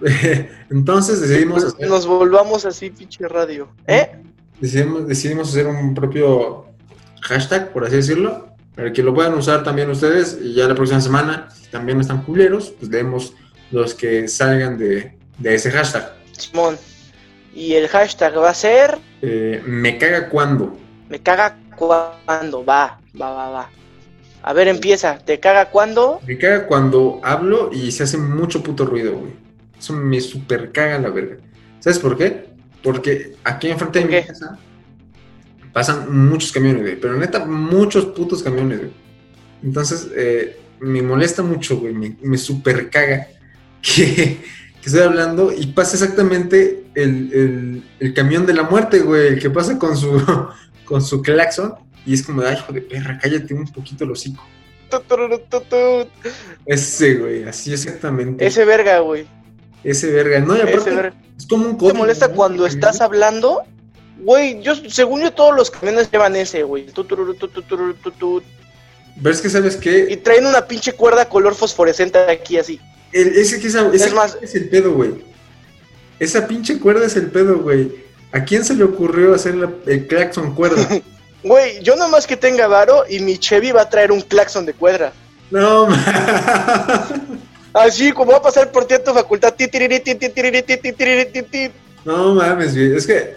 Entonces 0.70 1.20
decidimos 1.20 1.64
hacer, 1.64 1.88
Nos 1.88 2.06
volvamos 2.06 2.64
así, 2.64 2.90
pinche 2.90 3.26
radio. 3.28 3.68
¿Eh? 3.86 4.10
decidimos, 4.60 5.06
decidimos 5.06 5.48
hacer 5.50 5.66
un 5.66 5.94
propio 5.94 6.66
hashtag, 7.22 7.72
por 7.72 7.84
así 7.84 7.96
decirlo, 7.96 8.48
para 8.74 8.92
que 8.92 9.02
lo 9.02 9.14
puedan 9.14 9.34
usar 9.34 9.62
también 9.62 9.90
ustedes. 9.90 10.38
Y 10.40 10.54
ya 10.54 10.66
la 10.68 10.74
próxima 10.74 11.00
semana, 11.00 11.48
si 11.50 11.70
también 11.70 12.00
están 12.00 12.22
culeros, 12.22 12.70
pues 12.78 12.90
leemos 12.90 13.34
los 13.70 13.94
que 13.94 14.28
salgan 14.28 14.78
de, 14.78 15.16
de 15.38 15.54
ese 15.54 15.70
hashtag. 15.70 16.12
Simón. 16.32 16.76
Y 17.54 17.72
el 17.74 17.88
hashtag 17.88 18.36
va 18.36 18.50
a 18.50 18.54
ser 18.54 18.98
Eh, 19.22 19.62
me 19.66 19.96
caga 19.96 20.28
cuando. 20.28 20.76
me 21.08 21.20
caga 21.22 21.56
cuando. 21.74 22.64
Va, 22.64 22.98
va, 23.20 23.30
va, 23.32 23.50
va. 23.50 23.70
A 24.42 24.52
ver, 24.52 24.68
empieza. 24.68 25.18
¿Te 25.18 25.40
caga 25.40 25.70
cuando? 25.70 26.20
Me 26.26 26.36
caga 26.38 26.66
cuando 26.66 27.18
hablo 27.24 27.70
y 27.72 27.90
se 27.92 28.04
hace 28.04 28.18
mucho 28.18 28.62
puto 28.62 28.84
ruido, 28.84 29.12
güey. 29.14 29.32
Eso 29.78 29.92
me 29.92 30.20
super 30.20 30.72
caga 30.72 30.98
la 30.98 31.10
verga. 31.10 31.36
¿Sabes 31.80 31.98
por 31.98 32.16
qué? 32.16 32.46
Porque 32.82 33.34
aquí 33.44 33.68
enfrente 33.68 33.98
de 34.00 34.04
¿Por 34.06 34.14
mi 34.14 34.26
casa 34.26 34.58
pasan 35.72 36.28
muchos 36.28 36.52
camiones, 36.52 36.82
güey. 36.82 37.00
Pero 37.00 37.16
neta, 37.16 37.44
muchos 37.44 38.06
putos 38.06 38.42
camiones, 38.42 38.78
güey. 38.78 38.90
Entonces, 39.62 40.08
eh, 40.16 40.58
me 40.80 41.02
molesta 41.02 41.42
mucho, 41.42 41.78
güey. 41.78 41.92
Me, 41.92 42.16
me 42.22 42.38
super 42.38 42.88
caga 42.90 43.26
que, 43.82 44.04
que 44.04 44.38
estoy 44.86 45.02
hablando 45.02 45.52
y 45.52 45.66
pasa 45.68 45.96
exactamente 45.96 46.84
el, 46.94 47.32
el- 47.32 47.84
el 48.00 48.14
camión 48.14 48.46
de 48.46 48.54
la 48.54 48.62
muerte, 48.62 49.00
güey. 49.00 49.28
El 49.28 49.38
que 49.40 49.50
pasa 49.50 49.78
con 49.78 49.96
su, 49.96 50.22
con 50.84 51.02
su 51.02 51.20
claxon. 51.22 51.74
Y 52.06 52.14
es 52.14 52.22
como, 52.22 52.42
ay, 52.42 52.54
hijo 52.56 52.72
de 52.72 52.82
perra, 52.82 53.18
cállate 53.20 53.52
un 53.52 53.66
poquito 53.66 54.04
el 54.04 54.12
hocico. 54.12 54.42
Ese, 56.64 57.14
güey, 57.16 57.42
así 57.42 57.72
exactamente. 57.72 58.46
Ese 58.46 58.64
verga, 58.64 59.00
güey. 59.00 59.26
Ese 59.86 60.10
verga. 60.10 60.40
No, 60.40 60.56
y 60.56 60.60
aparte, 60.60 60.90
verga. 60.90 61.14
es 61.38 61.46
como 61.46 61.66
un 61.66 61.72
¿Te 61.72 61.78
código. 61.78 61.98
molesta 61.98 62.28
¿no? 62.28 62.34
cuando 62.34 62.66
estás 62.66 63.00
hablando? 63.00 63.62
Güey, 64.18 64.60
yo, 64.62 64.74
según 64.88 65.20
yo, 65.22 65.32
todos 65.32 65.54
los 65.54 65.70
camiones 65.70 66.10
llevan 66.10 66.34
ese, 66.36 66.62
güey. 66.62 66.86
Tu, 66.86 67.04
tururu, 67.04 67.34
tu, 67.34 67.48
tu, 67.48 67.62
tururu, 67.62 67.94
tu, 67.94 68.10
tu. 68.10 68.42
Pero 69.22 69.30
es 69.34 69.40
que, 69.40 69.48
¿sabes 69.50 69.76
Y 69.76 69.80
qué? 69.80 70.16
traen 70.16 70.46
una 70.46 70.66
pinche 70.66 70.92
cuerda 70.92 71.28
color 71.28 71.54
fosforescente 71.54 72.18
aquí, 72.18 72.58
así. 72.58 72.80
El- 73.12 73.36
ese 73.36 73.60
que 73.60 73.68
esa, 73.68 73.88
ese 73.92 74.06
Es 74.06 74.14
más- 74.14 74.36
es 74.42 74.54
el 74.54 74.68
pedo, 74.68 74.92
güey. 74.92 75.24
Esa 76.18 76.46
pinche 76.46 76.78
cuerda 76.80 77.06
es 77.06 77.14
el 77.16 77.26
pedo, 77.30 77.58
güey. 77.58 77.92
¿A 78.32 78.42
quién 78.44 78.64
se 78.64 78.74
le 78.74 78.84
ocurrió 78.84 79.34
hacer 79.34 79.54
la- 79.54 79.70
el 79.86 80.06
claxon 80.06 80.54
cuerda? 80.54 80.76
Güey, 81.44 81.80
yo 81.80 81.94
nomás 81.94 82.26
que 82.26 82.36
tenga 82.36 82.66
varo 82.66 83.04
y 83.08 83.20
mi 83.20 83.38
Chevy 83.38 83.70
va 83.70 83.82
a 83.82 83.88
traer 83.88 84.10
un 84.10 84.20
claxon 84.20 84.66
de 84.66 84.72
cuerda. 84.72 85.12
no, 85.50 85.86
ma- 85.86 87.06
Así 87.76 88.12
como 88.12 88.32
va 88.32 88.38
a 88.38 88.42
pasar 88.42 88.72
por 88.72 88.86
ti 88.86 88.94
a 88.94 89.04
tu 89.04 89.12
facultad. 89.12 89.54
no 92.04 92.34
mames. 92.34 92.74
Es 92.74 93.06
que, 93.06 93.36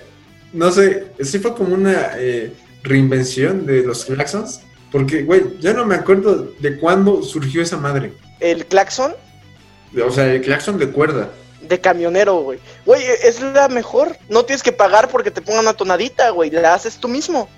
no 0.53 0.71
sé, 0.71 1.07
sí 1.21 1.39
fue 1.39 1.53
como 1.53 1.73
una 1.73 2.11
eh, 2.17 2.53
reinvención 2.83 3.65
de 3.65 3.83
los 3.83 4.05
claxons. 4.05 4.61
Porque, 4.91 5.23
güey, 5.23 5.59
ya 5.59 5.73
no 5.73 5.85
me 5.85 5.95
acuerdo 5.95 6.53
de 6.59 6.77
cuándo 6.77 7.21
surgió 7.21 7.61
esa 7.61 7.77
madre. 7.77 8.13
El 8.39 8.65
claxon 8.65 9.13
O 10.03 10.11
sea, 10.11 10.33
el 10.33 10.41
claxon 10.41 10.77
de 10.79 10.89
cuerda. 10.89 11.29
de 11.61 11.79
camionero, 11.79 12.37
güey. 12.37 12.59
Güey, 12.85 13.03
es 13.23 13.41
la 13.41 13.67
mejor. 13.67 14.17
No 14.29 14.45
tienes 14.45 14.63
que 14.63 14.71
pagar 14.71 15.09
porque 15.09 15.31
te 15.31 15.41
pongan 15.41 15.61
una 15.61 15.73
tonadita, 15.73 16.29
güey. 16.29 16.49
La 16.49 16.73
haces 16.73 16.97
tú 16.97 17.07
mismo. 17.07 17.49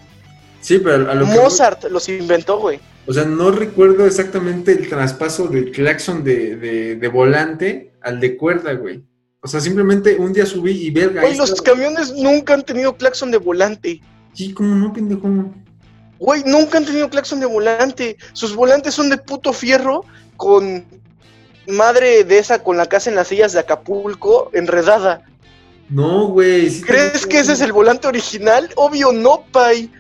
Sí, 0.62 0.80
pero 0.80 1.10
a 1.10 1.15
lo 1.15 1.26
que... 1.26 1.32
Mozart 1.32 1.84
los 1.86 2.10
inventó, 2.10 2.58
güey. 2.58 2.80
O 3.08 3.14
sea, 3.14 3.26
no 3.26 3.52
recuerdo 3.52 4.06
exactamente 4.06 4.72
el 4.72 4.88
traspaso 4.88 5.48
del 5.48 5.72
claxon 5.72 6.24
de, 6.24 6.56
de, 6.56 6.96
de 6.96 7.08
volante 7.08 7.94
al 8.02 8.20
de 8.20 8.38
cuerda, 8.38 8.74
güey. 8.74 9.04
O 9.44 9.48
sea, 9.48 9.60
simplemente 9.60 10.18
un 10.18 10.34
día 10.34 10.46
subí 10.46 10.72
y 10.72 10.92
verga. 10.92 11.22
Güey, 11.22 11.36
los 11.36 11.62
camiones 11.62 12.14
nunca 12.14 12.54
han 12.54 12.64
tenido 12.64 12.96
claxon 12.96 13.32
de 13.32 13.38
volante. 13.38 14.02
Sí, 14.34 14.54
¿cómo 14.54 14.76
no, 14.76 14.94
pendejo? 14.94 15.28
Güey, 16.20 16.44
nunca 16.46 16.78
han 16.78 16.86
tenido 16.86 17.10
claxon 17.10 17.40
de 17.40 17.48
volante. 17.48 18.18
Sus 18.34 18.56
volantes 18.56 18.94
son 18.94 19.10
de 19.10 19.18
puto 19.18 19.52
fierro 19.52 20.06
con 20.38 20.86
madre 21.68 22.24
de 22.24 22.38
esa 22.38 22.64
con 22.64 22.78
la 22.78 22.86
casa 22.86 23.10
en 23.10 23.16
las 23.16 23.30
sillas 23.30 23.54
de 23.54 23.60
Acapulco 23.60 24.52
enredada. 24.54 25.24
No, 25.90 26.28
güey. 26.28 26.70
sí 26.70 26.84
¿Crees 26.84 27.26
que 27.26 27.40
ese 27.40 27.54
es 27.54 27.62
el 27.62 27.74
volante 27.74 28.08
original? 28.08 28.70
Obvio 28.76 29.12
no, 29.12 29.44
pay. 29.52 29.92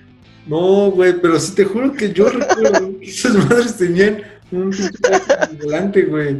No, 0.47 0.89
güey, 0.91 1.13
pero 1.21 1.39
sí 1.39 1.53
te 1.53 1.65
juro 1.65 1.93
que 1.93 2.11
yo 2.11 2.29
recuerdo 2.29 2.97
que 2.99 3.05
esas 3.09 3.33
madres 3.35 3.77
tenían 3.77 4.23
un 4.51 4.71
de 4.71 4.89
volante, 5.63 6.03
güey. 6.03 6.37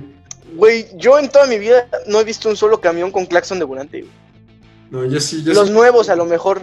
Güey, 0.55 0.87
yo 0.97 1.17
en 1.19 1.29
toda 1.29 1.45
mi 1.47 1.57
vida 1.59 1.87
no 2.07 2.19
he 2.19 2.23
visto 2.23 2.49
un 2.49 2.57
solo 2.57 2.81
camión 2.81 3.11
con 3.11 3.25
claxon 3.25 3.59
de 3.59 3.65
volante. 3.65 3.99
güey. 4.01 4.11
No, 4.89 5.05
yo 5.05 5.19
sí, 5.21 5.43
yo 5.43 5.53
Los 5.53 5.67
sí. 5.67 5.73
nuevos 5.73 6.09
a 6.09 6.15
lo 6.15 6.25
mejor, 6.25 6.61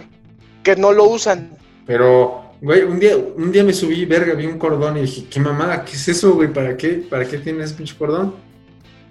que 0.63 0.75
no 0.75 0.91
lo 0.91 1.05
usan. 1.05 1.49
Pero, 1.87 2.51
güey, 2.61 2.83
un 2.83 2.99
día, 2.99 3.17
un 3.17 3.51
día 3.51 3.63
me 3.63 3.73
subí, 3.73 4.05
verga, 4.05 4.35
vi 4.35 4.45
un 4.45 4.59
cordón 4.59 4.97
y 4.97 5.01
dije, 5.01 5.25
¿qué 5.29 5.39
mamada? 5.39 5.83
¿Qué 5.83 5.93
es 5.93 6.07
eso, 6.09 6.33
güey? 6.35 6.53
¿Para 6.53 6.77
qué? 6.77 7.03
¿Para 7.09 7.25
qué 7.25 7.39
tiene 7.39 7.63
ese 7.63 7.73
pinche 7.73 7.95
cordón? 7.97 8.35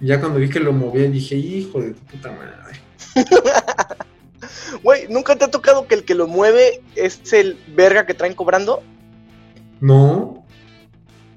Y 0.01 0.07
ya 0.07 0.21
cuando 0.21 0.39
vi 0.39 0.49
que 0.49 0.61
lo 0.61 0.73
movía, 0.73 1.11
dije, 1.11 1.35
hijo 1.35 1.81
de 1.81 1.91
tu 1.95 2.01
puta 2.03 2.31
madre. 2.31 2.81
Güey, 4.83 5.09
¿nunca 5.09 5.37
te 5.37 5.45
ha 5.45 5.51
tocado 5.51 5.87
que 5.87 5.95
el 5.95 6.05
que 6.05 6.15
lo 6.15 6.27
mueve 6.27 6.83
es 6.97 7.33
el 7.33 7.59
verga 7.69 8.07
que 8.07 8.15
traen 8.15 8.35
cobrando? 8.35 8.83
No, 9.81 10.39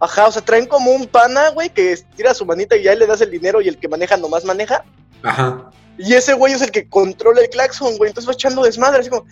Ajá, 0.01 0.25
o 0.27 0.31
sea, 0.31 0.41
traen 0.41 0.65
como 0.65 0.91
un 0.91 1.05
pana, 1.05 1.49
güey, 1.49 1.69
que 1.69 1.95
tira 2.15 2.33
su 2.33 2.43
manita 2.43 2.75
y 2.75 2.81
ya 2.81 2.95
le 2.95 3.05
das 3.05 3.21
el 3.21 3.29
dinero 3.29 3.61
y 3.61 3.67
el 3.67 3.77
que 3.77 3.87
maneja 3.87 4.17
nomás 4.17 4.43
maneja. 4.43 4.83
ajá. 5.21 5.71
Y 5.97 6.13
ese 6.13 6.33
güey 6.33 6.53
es 6.53 6.61
el 6.63 6.71
que 6.71 6.87
controla 6.87 7.41
el 7.41 7.49
claxon, 7.49 7.97
güey. 7.97 8.09
Entonces 8.09 8.27
va 8.27 8.33
echando 8.33 8.63
desmadre, 8.63 9.01
así 9.01 9.09
como. 9.09 9.25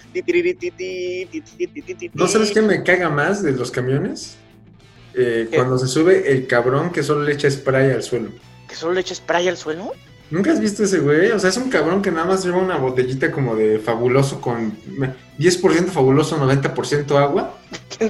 ¿No 2.13 2.27
sabes 2.27 2.51
qué 2.51 2.61
me 2.61 2.83
caga 2.83 3.09
más 3.09 3.41
de 3.41 3.53
los 3.53 3.71
camiones? 3.71 4.35
Eh, 5.15 5.49
cuando 5.55 5.79
se 5.79 5.87
sube 5.87 6.31
el 6.31 6.45
cabrón 6.45 6.91
que 6.91 7.01
solo 7.01 7.23
le 7.23 7.33
echa 7.33 7.49
spray 7.49 7.91
al 7.91 8.03
suelo. 8.03 8.29
¿Que 8.67 8.75
solo 8.75 8.93
le 8.93 9.01
eches 9.01 9.17
spray 9.17 9.47
al 9.47 9.57
suelo? 9.57 9.93
¿Nunca 10.31 10.51
has 10.51 10.59
visto 10.59 10.83
ese 10.83 10.99
güey? 10.99 11.31
O 11.31 11.39
sea, 11.39 11.49
es 11.49 11.57
un 11.57 11.69
cabrón 11.69 12.01
que 12.01 12.11
nada 12.11 12.25
más 12.27 12.43
lleva 12.43 12.57
una 12.57 12.77
botellita 12.77 13.31
como 13.31 13.55
de 13.55 13.79
fabuloso 13.79 14.39
con 14.39 14.77
10% 15.39 15.87
fabuloso, 15.87 16.37
90% 16.37 17.17
agua. 17.17 17.55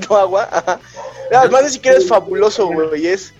No 0.09 0.17
agua, 0.17 0.47
ajá. 0.51 0.79
Además, 1.33 1.63
ni 1.63 1.69
siquiera 1.69 1.97
es 1.97 2.07
fabuloso, 2.07 2.67
güey. 2.67 3.07
Es 3.07 3.33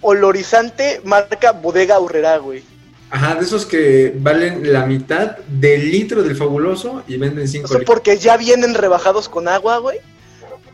olorizante 0.00 1.00
marca 1.04 1.52
Bodega 1.52 1.98
Urrera, 2.00 2.36
güey. 2.38 2.62
Ajá, 3.10 3.36
de 3.36 3.40
esos 3.44 3.64
que 3.64 4.14
valen 4.18 4.70
la 4.72 4.84
mitad 4.84 5.38
del 5.48 5.90
litro 5.90 6.22
del 6.22 6.36
fabuloso 6.36 7.02
y 7.08 7.16
venden 7.16 7.44
O 7.44 7.48
5 7.48 7.68
sea, 7.68 7.78
litros. 7.78 7.94
porque 7.96 8.18
ya 8.18 8.36
vienen 8.36 8.74
rebajados 8.74 9.28
con 9.28 9.48
agua, 9.48 9.78
güey. 9.78 9.98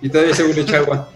Y 0.03 0.09
todavía 0.09 0.35
según 0.35 0.59
echa 0.59 0.79
agua. 0.79 1.09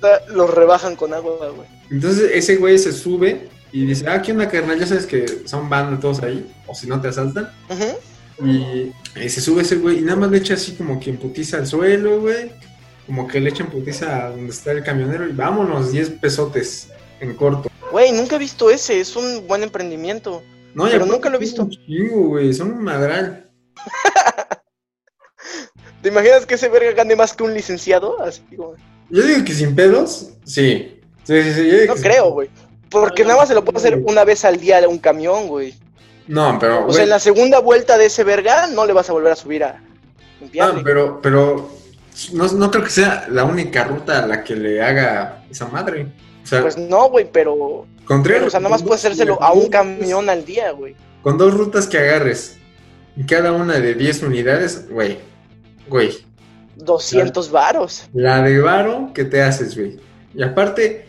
Los 0.28 0.50
rebajan 0.52 0.94
con 0.94 1.14
agua, 1.14 1.48
güey. 1.48 1.66
Entonces 1.90 2.30
ese 2.34 2.56
güey 2.56 2.78
se 2.78 2.92
sube 2.92 3.48
y 3.72 3.84
dice, 3.86 4.06
ah, 4.08 4.20
¿qué 4.22 4.32
onda, 4.32 4.48
carnal? 4.48 4.78
Ya 4.78 4.86
sabes 4.86 5.06
que 5.06 5.42
son 5.46 5.68
bandas 5.68 6.00
todos 6.00 6.22
ahí, 6.22 6.50
o 6.66 6.74
si 6.74 6.86
no 6.86 7.00
te 7.00 7.08
asaltan. 7.08 7.50
Y, 8.44 8.92
y 9.20 9.28
se 9.28 9.40
sube 9.40 9.62
ese 9.62 9.76
güey 9.76 9.98
y 9.98 10.02
nada 10.02 10.16
más 10.20 10.30
le 10.30 10.38
echa 10.38 10.54
así 10.54 10.72
como 10.72 10.98
que 11.00 11.10
emputiza 11.10 11.56
al 11.58 11.66
suelo, 11.66 12.20
güey. 12.20 12.52
Como 13.06 13.26
que 13.26 13.40
le 13.40 13.50
echa 13.50 13.64
emputiza 13.64 14.26
a 14.26 14.30
donde 14.30 14.50
está 14.52 14.70
el 14.72 14.84
camionero 14.84 15.26
y 15.28 15.32
vámonos, 15.32 15.90
10 15.92 16.10
pesotes 16.20 16.88
en 17.20 17.34
corto. 17.34 17.70
Güey, 17.90 18.12
nunca 18.12 18.36
he 18.36 18.38
visto 18.38 18.70
ese. 18.70 19.00
Es 19.00 19.16
un 19.16 19.46
buen 19.48 19.62
emprendimiento. 19.62 20.42
No, 20.74 20.84
Pero 20.84 20.96
aparte 20.96 21.12
nunca 21.12 21.30
lo 21.30 21.36
he 21.36 21.40
visto. 21.40 21.62
un 21.62 21.70
chingo, 21.70 22.28
güey, 22.28 22.52
son 22.54 22.72
un 22.72 22.84
madral. 22.84 23.50
¿Te 26.02 26.08
imaginas 26.10 26.46
que 26.46 26.54
ese 26.54 26.68
verga 26.68 26.92
gane 26.92 27.16
más 27.16 27.32
que 27.34 27.42
un 27.42 27.54
licenciado? 27.54 28.22
Así 28.22 28.40
como... 28.56 28.74
Yo 29.10 29.22
digo 29.22 29.44
que 29.44 29.54
sin 29.54 29.74
pedos, 29.74 30.30
sí. 30.44 31.00
Sí, 31.24 31.42
sí, 31.42 31.52
sí. 31.54 31.66
yo 31.70 31.78
digo 31.80 31.94
No 31.96 32.00
creo, 32.00 32.24
sin- 32.26 32.32
güey. 32.34 32.50
Porque 32.90 33.24
nada 33.24 33.36
más 33.36 33.48
se 33.48 33.54
lo 33.54 33.64
puede 33.64 33.78
hacer 33.78 34.02
una 34.06 34.24
vez 34.24 34.44
al 34.44 34.58
día 34.58 34.78
a 34.78 34.88
un 34.88 34.98
camión, 34.98 35.48
güey. 35.48 35.74
No, 36.26 36.58
pero. 36.58 36.80
O 36.80 36.82
güey, 36.84 36.94
sea, 36.94 37.04
en 37.04 37.10
la 37.10 37.18
segunda 37.18 37.60
vuelta 37.60 37.98
de 37.98 38.06
ese 38.06 38.24
verga 38.24 38.66
no 38.68 38.86
le 38.86 38.92
vas 38.92 39.08
a 39.10 39.12
volver 39.12 39.32
a 39.32 39.36
subir 39.36 39.64
a 39.64 39.80
no, 40.40 40.82
pero, 40.84 41.20
pero 41.20 41.70
no, 42.32 42.52
no 42.52 42.70
creo 42.70 42.84
que 42.84 42.90
sea 42.90 43.26
la 43.30 43.44
única 43.44 43.84
ruta 43.84 44.22
a 44.22 44.26
la 44.26 44.44
que 44.44 44.54
le 44.54 44.82
haga 44.82 45.42
esa 45.50 45.66
madre. 45.66 46.06
O 46.42 46.46
sea, 46.46 46.62
Pues 46.62 46.78
no, 46.78 47.08
güey, 47.10 47.28
pero... 47.30 47.86
contrario. 48.04 48.46
o 48.46 48.50
sea, 48.50 48.60
nada 48.60 48.70
más 48.70 48.82
puede 48.82 48.96
hacérselo 48.96 49.42
a 49.42 49.52
un 49.52 49.68
camión 49.68 50.30
al 50.30 50.44
día, 50.44 50.70
güey. 50.72 50.94
Con 51.22 51.36
dos 51.36 51.54
rutas 51.54 51.86
que 51.86 51.98
agarres 51.98 52.56
y 53.16 53.24
cada 53.24 53.52
una 53.52 53.80
de 53.80 53.94
10 53.94 54.22
unidades, 54.22 54.88
güey. 54.88 55.18
Güey. 55.88 56.16
200 56.76 57.50
varos. 57.50 58.04
La 58.12 58.40
de 58.42 58.60
varo 58.60 59.10
que 59.12 59.24
te 59.24 59.42
haces, 59.42 59.76
güey. 59.76 59.98
Y 60.34 60.42
aparte, 60.42 61.07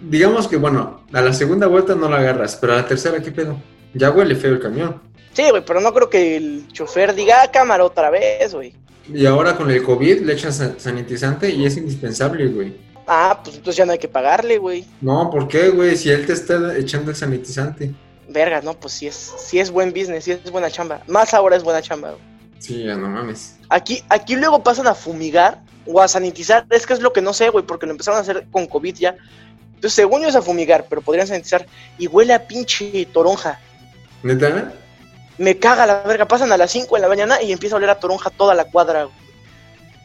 digamos 0.00 0.48
que, 0.48 0.56
bueno, 0.56 1.02
a 1.12 1.20
la 1.22 1.32
segunda 1.32 1.66
vuelta 1.66 1.94
no 1.94 2.08
la 2.08 2.18
agarras, 2.18 2.56
pero 2.56 2.72
a 2.74 2.76
la 2.76 2.86
tercera, 2.86 3.22
¿qué 3.22 3.30
pedo? 3.30 3.56
Ya 3.94 4.10
huele 4.10 4.34
feo 4.34 4.52
el 4.52 4.60
camión. 4.60 5.00
Sí, 5.32 5.44
güey, 5.50 5.64
pero 5.64 5.80
no 5.80 5.94
creo 5.94 6.10
que 6.10 6.36
el 6.36 6.66
chofer 6.72 7.14
diga, 7.14 7.42
ah, 7.42 7.50
cámara 7.50 7.84
otra 7.84 8.10
vez, 8.10 8.52
güey. 8.54 8.74
Y 9.12 9.24
ahora 9.24 9.56
con 9.56 9.70
el 9.70 9.82
COVID 9.82 10.22
le 10.22 10.32
echan 10.34 10.52
sa- 10.52 10.78
sanitizante 10.78 11.48
y 11.50 11.64
es 11.64 11.76
indispensable, 11.76 12.46
güey. 12.48 12.76
Ah, 13.06 13.40
pues 13.42 13.56
entonces 13.56 13.76
ya 13.76 13.86
no 13.86 13.92
hay 13.92 13.98
que 13.98 14.08
pagarle, 14.08 14.58
güey. 14.58 14.84
No, 15.00 15.30
¿por 15.30 15.48
qué, 15.48 15.70
güey? 15.70 15.96
Si 15.96 16.10
él 16.10 16.26
te 16.26 16.34
está 16.34 16.76
echando 16.76 17.10
el 17.10 17.16
sanitizante. 17.16 17.94
Verga, 18.28 18.60
no, 18.60 18.74
pues 18.74 18.92
sí 18.92 19.06
es, 19.06 19.14
sí 19.38 19.58
es 19.58 19.70
buen 19.70 19.90
business, 19.94 20.24
sí 20.24 20.32
es 20.32 20.50
buena 20.50 20.70
chamba. 20.70 21.00
Más 21.06 21.32
ahora 21.32 21.56
es 21.56 21.62
buena 21.64 21.80
chamba, 21.80 22.10
güey. 22.10 22.22
Sí, 22.58 22.84
ya 22.84 22.96
no 22.96 23.08
mames. 23.08 23.56
Aquí, 23.70 24.02
aquí 24.10 24.34
luego 24.36 24.62
pasan 24.62 24.88
a 24.88 24.94
fumigar 24.94 25.62
o 25.86 26.02
a 26.02 26.08
sanitizar. 26.08 26.66
Es 26.68 26.86
que 26.86 26.92
es 26.92 27.00
lo 27.00 27.12
que 27.14 27.22
no 27.22 27.32
sé, 27.32 27.48
güey, 27.48 27.64
porque 27.64 27.86
lo 27.86 27.92
empezaron 27.92 28.18
a 28.18 28.22
hacer 28.22 28.46
con 28.50 28.66
COVID 28.66 28.94
ya. 28.96 29.16
Entonces, 29.78 29.94
según 29.94 30.22
yo 30.22 30.28
es 30.28 30.34
a 30.34 30.42
fumigar, 30.42 30.86
pero 30.90 31.02
podrían 31.02 31.28
sanitizar. 31.28 31.64
Y 31.98 32.08
huele 32.08 32.34
a 32.34 32.48
pinche 32.48 33.06
toronja. 33.12 33.60
¿Neta? 34.24 34.72
Me 35.38 35.56
caga 35.56 35.86
la 35.86 36.02
verga. 36.02 36.26
Pasan 36.26 36.50
a 36.50 36.56
las 36.56 36.72
5 36.72 36.96
de 36.96 37.00
la 37.00 37.06
mañana 37.08 37.40
y 37.40 37.52
empieza 37.52 37.76
a 37.76 37.78
oler 37.78 37.90
a 37.90 38.00
toronja 38.00 38.28
toda 38.30 38.56
la 38.56 38.64
cuadra. 38.64 39.04
güey. 39.04 39.14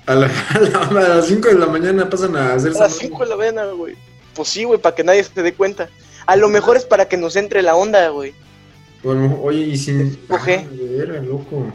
A, 0.06 0.14
la- 0.14 0.28
a 0.54 0.60
la- 0.60 1.06
a 1.06 1.08
las 1.16 1.26
5 1.26 1.48
de 1.48 1.56
la 1.56 1.66
mañana 1.66 2.08
pasan 2.08 2.36
a 2.36 2.54
hacer 2.54 2.72
A 2.78 2.82
las 2.82 2.94
5 2.98 3.24
de 3.24 3.30
la 3.32 3.36
mañana, 3.36 3.66
güey. 3.72 3.96
Pues 4.36 4.48
sí, 4.50 4.64
güey, 4.64 4.80
para 4.80 4.94
que 4.94 5.04
nadie 5.04 5.24
se 5.24 5.42
dé 5.42 5.56
cuenta. 5.56 5.90
A 6.28 6.36
lo 6.36 6.50
mejor 6.50 6.78
es 6.78 6.86
para 6.86 7.08
que 7.08 7.18
nos 7.18 7.36
entre 7.36 7.64
la 7.64 7.76
onda, 7.76 8.08
güey. 8.10 8.36
Bueno, 9.02 9.40
oye, 9.42 9.62
y 9.62 9.76
sin. 9.78 10.16
Coge. 10.28 10.68
Ah, 10.70 10.74
veras, 10.80 11.26
loco. 11.26 11.66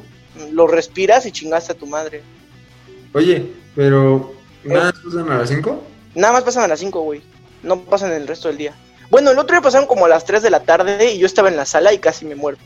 Lo 0.52 0.68
respiras 0.68 1.26
y 1.26 1.32
chingaste 1.32 1.72
a 1.72 1.76
tu 1.76 1.86
madre. 1.86 2.22
Oye, 3.12 3.44
pero. 3.74 4.32
¿Nada 4.62 4.84
más 4.92 4.94
pasan 5.04 5.30
a 5.32 5.38
las 5.38 5.48
5? 5.48 5.82
Nada 6.14 6.32
más 6.32 6.42
pasan 6.44 6.62
a 6.64 6.68
las 6.68 6.78
5, 6.78 7.00
güey. 7.00 7.22
No 7.62 7.80
pasan 7.80 8.12
el 8.12 8.26
resto 8.26 8.48
del 8.48 8.58
día. 8.58 8.74
Bueno, 9.10 9.30
el 9.30 9.38
otro 9.38 9.54
día 9.54 9.62
pasaron 9.62 9.86
como 9.86 10.06
a 10.06 10.08
las 10.08 10.24
3 10.24 10.42
de 10.42 10.50
la 10.50 10.60
tarde 10.60 11.12
y 11.12 11.18
yo 11.18 11.26
estaba 11.26 11.48
en 11.48 11.56
la 11.56 11.64
sala 11.64 11.92
y 11.92 11.98
casi 11.98 12.24
me 12.24 12.34
muero. 12.34 12.58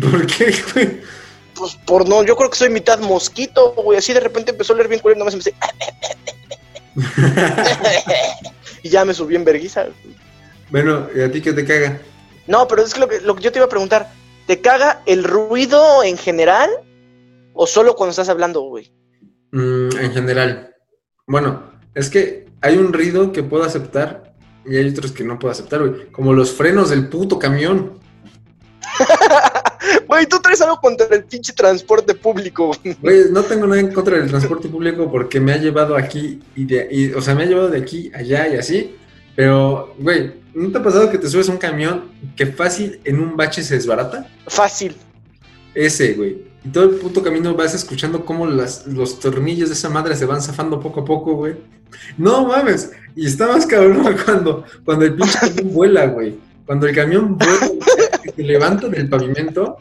¿Por 0.00 0.26
qué, 0.26 0.54
güey? 0.74 1.00
Pues 1.54 1.76
por 1.86 2.08
no, 2.08 2.24
yo 2.24 2.36
creo 2.36 2.50
que 2.50 2.56
soy 2.56 2.70
mitad 2.70 2.98
mosquito, 2.98 3.72
güey. 3.74 3.98
Así 3.98 4.12
de 4.12 4.20
repente 4.20 4.52
empezó 4.52 4.72
a 4.72 4.76
oler 4.76 4.88
bien 4.88 5.00
culero, 5.00 5.18
nomás 5.18 5.34
empecé. 5.34 5.54
y 8.82 8.88
ya 8.88 9.04
me 9.04 9.14
subí 9.14 9.36
en 9.36 9.44
verguiza. 9.44 9.86
bueno, 10.70 11.08
¿y 11.14 11.20
a 11.20 11.30
ti 11.30 11.40
qué 11.40 11.52
te 11.52 11.64
caga? 11.64 12.00
No, 12.46 12.66
pero 12.66 12.82
es 12.82 12.94
que 12.94 13.00
lo, 13.00 13.08
que 13.08 13.20
lo 13.20 13.36
que 13.36 13.42
yo 13.42 13.52
te 13.52 13.58
iba 13.58 13.66
a 13.66 13.70
preguntar, 13.70 14.10
¿te 14.46 14.60
caga 14.60 15.02
el 15.06 15.24
ruido 15.24 16.02
en 16.02 16.16
general 16.16 16.70
o 17.54 17.66
solo 17.66 17.94
cuando 17.94 18.10
estás 18.10 18.28
hablando, 18.28 18.62
güey? 18.62 18.92
Mm, 19.52 19.96
en 19.96 20.12
general. 20.12 20.74
Bueno, 21.26 21.70
es 21.94 22.10
que 22.10 22.46
hay 22.62 22.78
un 22.78 22.92
ruido 22.92 23.32
que 23.32 23.42
puedo 23.42 23.64
aceptar 23.64 24.32
y 24.64 24.76
hay 24.76 24.88
otros 24.88 25.12
que 25.12 25.24
no 25.24 25.38
puedo 25.38 25.52
aceptar, 25.52 25.80
güey. 25.80 26.10
Como 26.10 26.32
los 26.32 26.52
frenos 26.52 26.90
del 26.90 27.08
puto 27.08 27.38
camión. 27.38 27.98
Güey, 30.06 30.26
tú 30.26 30.38
traes 30.40 30.60
algo 30.60 30.80
contra 30.80 31.06
el 31.10 31.24
pinche 31.24 31.52
transporte 31.52 32.14
público. 32.14 32.72
güey. 33.00 33.24
No 33.30 33.42
tengo 33.42 33.66
nada 33.66 33.80
en 33.80 33.92
contra 33.92 34.16
del 34.16 34.28
transporte 34.28 34.68
público 34.68 35.10
porque 35.10 35.40
me 35.40 35.52
ha 35.52 35.56
llevado 35.56 35.96
aquí 35.96 36.40
y 36.54 36.66
de 36.66 36.86
y, 36.90 37.12
o 37.12 37.20
sea, 37.20 37.34
me 37.34 37.42
ha 37.42 37.46
llevado 37.46 37.68
de 37.68 37.78
aquí 37.78 38.10
allá 38.14 38.46
y 38.48 38.56
así. 38.56 38.96
Pero, 39.34 39.94
güey, 39.98 40.34
¿no 40.54 40.70
te 40.70 40.78
ha 40.78 40.82
pasado 40.82 41.10
que 41.10 41.18
te 41.18 41.28
subes 41.28 41.48
a 41.48 41.52
un 41.52 41.58
camión 41.58 42.10
que 42.36 42.46
fácil 42.46 43.00
en 43.04 43.20
un 43.20 43.36
bache 43.36 43.62
se 43.62 43.74
desbarata? 43.74 44.28
Fácil. 44.46 44.96
Ese, 45.74 46.14
güey. 46.14 46.44
Y 46.64 46.68
todo 46.68 46.84
el 46.84 46.90
puto 46.96 47.22
camino 47.22 47.54
vas 47.54 47.74
escuchando 47.74 48.24
cómo 48.24 48.46
las, 48.46 48.86
los 48.86 49.18
tornillos 49.18 49.68
de 49.68 49.74
esa 49.74 49.88
madre 49.88 50.14
se 50.16 50.26
van 50.26 50.40
zafando 50.42 50.78
poco 50.80 51.00
a 51.00 51.04
poco, 51.04 51.34
güey. 51.34 51.54
No 52.16 52.46
mames. 52.46 52.90
Y 53.16 53.26
está 53.26 53.46
más 53.48 53.66
cabrón 53.66 54.16
cuando, 54.24 54.64
cuando 54.84 55.04
el 55.04 55.14
pinche 55.14 55.38
camión 55.40 55.72
vuela, 55.72 56.06
güey. 56.06 56.36
Cuando 56.66 56.86
el 56.86 56.94
camión 56.94 57.36
vuela, 57.36 57.70
se 58.36 58.42
levanta 58.42 58.88
del 58.88 59.08
pavimento. 59.08 59.76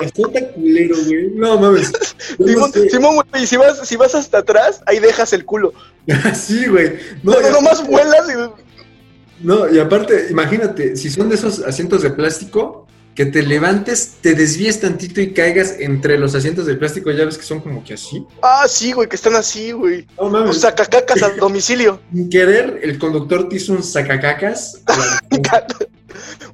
Y 0.00 0.04
azota 0.04 0.48
culero, 0.54 0.94
güey. 1.06 1.30
No 1.34 1.58
mames. 1.58 1.92
No 2.38 2.46
Simón. 2.46 2.72
Simón, 2.90 3.16
güey, 3.32 3.46
si 3.46 3.56
vas, 3.56 3.86
si 3.88 3.96
vas 3.96 4.14
hasta 4.14 4.38
atrás, 4.38 4.80
ahí 4.86 4.98
dejas 5.00 5.32
el 5.32 5.44
culo. 5.44 5.72
Sí, 6.34 6.66
güey. 6.66 6.94
No, 7.22 7.32
No, 7.32 7.40
no, 7.40 7.48
y- 7.48 7.52
nomás 7.52 7.86
vuelas 7.86 8.28
y... 8.30 9.44
no, 9.46 9.68
y 9.72 9.78
aparte, 9.78 10.28
imagínate, 10.30 10.96
si 10.96 11.10
son 11.10 11.28
de 11.28 11.34
esos 11.34 11.60
asientos 11.60 12.02
de 12.02 12.10
plástico, 12.10 12.86
que 13.14 13.26
te 13.26 13.42
levantes, 13.42 14.14
te 14.20 14.34
desvíes 14.34 14.80
tantito 14.80 15.20
y 15.20 15.32
caigas 15.32 15.76
entre 15.78 16.18
los 16.18 16.34
asientos 16.34 16.66
de 16.66 16.74
plástico, 16.76 17.10
ya 17.10 17.24
ves 17.24 17.36
que 17.38 17.44
son 17.44 17.60
como 17.60 17.82
que 17.84 17.94
así. 17.94 18.24
Ah, 18.42 18.66
sí, 18.68 18.92
güey, 18.92 19.08
que 19.08 19.16
están 19.16 19.34
así, 19.34 19.72
güey. 19.72 20.06
No 20.18 20.30
mames. 20.30 20.60
sacacacas 20.60 21.22
al 21.22 21.36
domicilio. 21.36 22.00
Sin 22.12 22.30
querer, 22.30 22.80
el 22.82 22.98
conductor 22.98 23.48
te 23.48 23.56
hizo 23.56 23.72
un 23.72 23.82
sacacacas. 23.82 24.82
a 24.86 25.20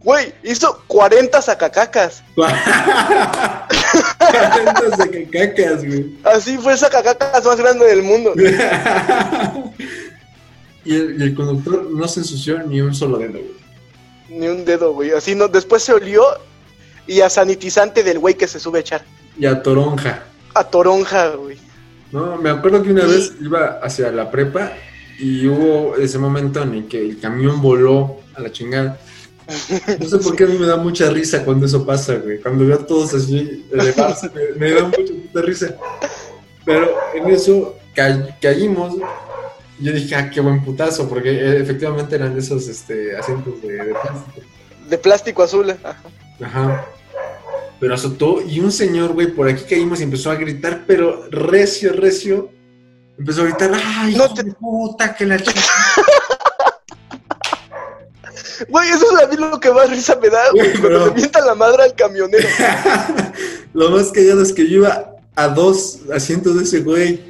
Güey, 0.02 0.32
hizo 0.44 0.82
40 0.86 1.42
sacacacas. 1.42 2.22
Cuarenta 2.34 3.26
sacacacas, 4.96 5.84
güey. 5.84 6.16
Así 6.24 6.56
fue 6.58 6.72
el 6.72 6.78
sacacacas 6.78 7.44
más 7.44 7.56
grande 7.58 7.86
del 7.86 8.02
mundo. 8.02 8.32
y, 10.84 10.94
el, 10.94 11.20
y 11.20 11.24
el 11.24 11.34
conductor 11.34 11.90
no 11.90 12.06
se 12.06 12.20
ensució 12.20 12.62
ni 12.62 12.80
un 12.80 12.94
solo 12.94 13.18
dedo, 13.18 13.32
güey. 13.32 13.65
Ni 14.28 14.48
un 14.48 14.64
dedo, 14.64 14.92
güey. 14.92 15.12
Así 15.12 15.34
no. 15.34 15.48
Después 15.48 15.82
se 15.82 15.92
olió 15.92 16.24
y 17.06 17.20
a 17.20 17.30
sanitizante 17.30 18.02
del 18.02 18.18
güey 18.18 18.34
que 18.34 18.48
se 18.48 18.58
sube 18.60 18.78
a 18.78 18.80
echar. 18.80 19.04
Y 19.38 19.46
a 19.46 19.62
toronja. 19.62 20.24
A 20.54 20.64
toronja, 20.64 21.28
güey. 21.36 21.58
No, 22.12 22.36
me 22.36 22.50
acuerdo 22.50 22.82
que 22.82 22.90
una 22.90 23.04
vez 23.04 23.32
iba 23.40 23.78
hacia 23.82 24.10
la 24.12 24.30
prepa 24.30 24.72
y 25.18 25.46
hubo 25.46 25.96
ese 25.96 26.18
momento 26.18 26.62
en 26.62 26.74
el 26.74 26.88
que 26.88 27.00
el 27.00 27.20
camión 27.20 27.60
voló 27.60 28.16
a 28.34 28.40
la 28.40 28.50
chingada. 28.52 28.98
No 30.00 30.08
sé 30.08 30.18
por 30.18 30.34
qué 30.34 30.44
a 30.44 30.46
mí 30.48 30.58
me 30.58 30.66
da 30.66 30.76
mucha 30.76 31.08
risa 31.10 31.44
cuando 31.44 31.66
eso 31.66 31.84
pasa, 31.86 32.14
güey. 32.16 32.40
Cuando 32.40 32.66
veo 32.66 32.76
a 32.76 32.86
todos 32.86 33.14
así 33.14 33.64
elevarse, 33.72 34.30
me, 34.34 34.58
me 34.58 34.72
da 34.74 34.84
mucha 34.84 35.12
puta 35.12 35.42
risa. 35.42 35.76
Pero 36.64 36.90
en 37.14 37.30
eso 37.30 37.76
ca- 37.94 38.36
caímos. 38.40 38.94
Yo 39.78 39.92
dije, 39.92 40.14
ah, 40.14 40.30
qué 40.30 40.40
buen 40.40 40.64
putazo, 40.64 41.08
porque 41.08 41.30
eh, 41.30 41.60
efectivamente 41.60 42.14
eran 42.16 42.36
esos 42.38 42.66
este, 42.68 43.16
asientos 43.16 43.60
de, 43.62 43.68
de 43.76 43.92
plástico. 43.94 44.40
De 44.88 44.98
plástico 44.98 45.42
azul. 45.42 45.70
Ajá. 45.70 45.96
Ajá. 46.42 46.86
Pero 47.78 47.94
azotó 47.94 48.40
y 48.40 48.60
un 48.60 48.72
señor, 48.72 49.12
güey, 49.12 49.26
por 49.26 49.48
aquí 49.48 49.64
caímos 49.68 50.00
y 50.00 50.04
empezó 50.04 50.30
a 50.30 50.36
gritar, 50.36 50.84
pero 50.86 51.26
recio, 51.30 51.92
recio. 51.92 52.50
Empezó 53.18 53.42
a 53.42 53.44
gritar, 53.44 53.70
¡ay, 53.74 54.14
No 54.14 54.32
te- 54.32 54.44
puta, 54.44 55.14
que 55.14 55.26
la 55.26 55.38
chica! 55.38 55.60
Güey, 58.68 58.88
eso 58.88 59.04
es 59.18 59.22
a 59.22 59.28
mí 59.28 59.36
lo 59.36 59.60
que 59.60 59.70
más 59.70 59.90
risa 59.90 60.16
me 60.20 60.30
da, 60.30 60.50
güey. 60.52 60.70
Cuando 60.80 60.88
pero- 60.88 61.06
le 61.08 61.12
mienta 61.12 61.40
la 61.44 61.54
madre 61.54 61.82
al 61.84 61.94
camionero. 61.94 62.48
Lo 63.74 63.90
más 63.90 64.10
callado 64.10 64.40
es 64.42 64.52
que 64.54 64.66
yo 64.66 64.78
iba 64.78 65.10
a 65.34 65.48
dos 65.48 65.98
asientos 66.14 66.56
de 66.56 66.62
ese 66.64 66.80
güey. 66.80 67.20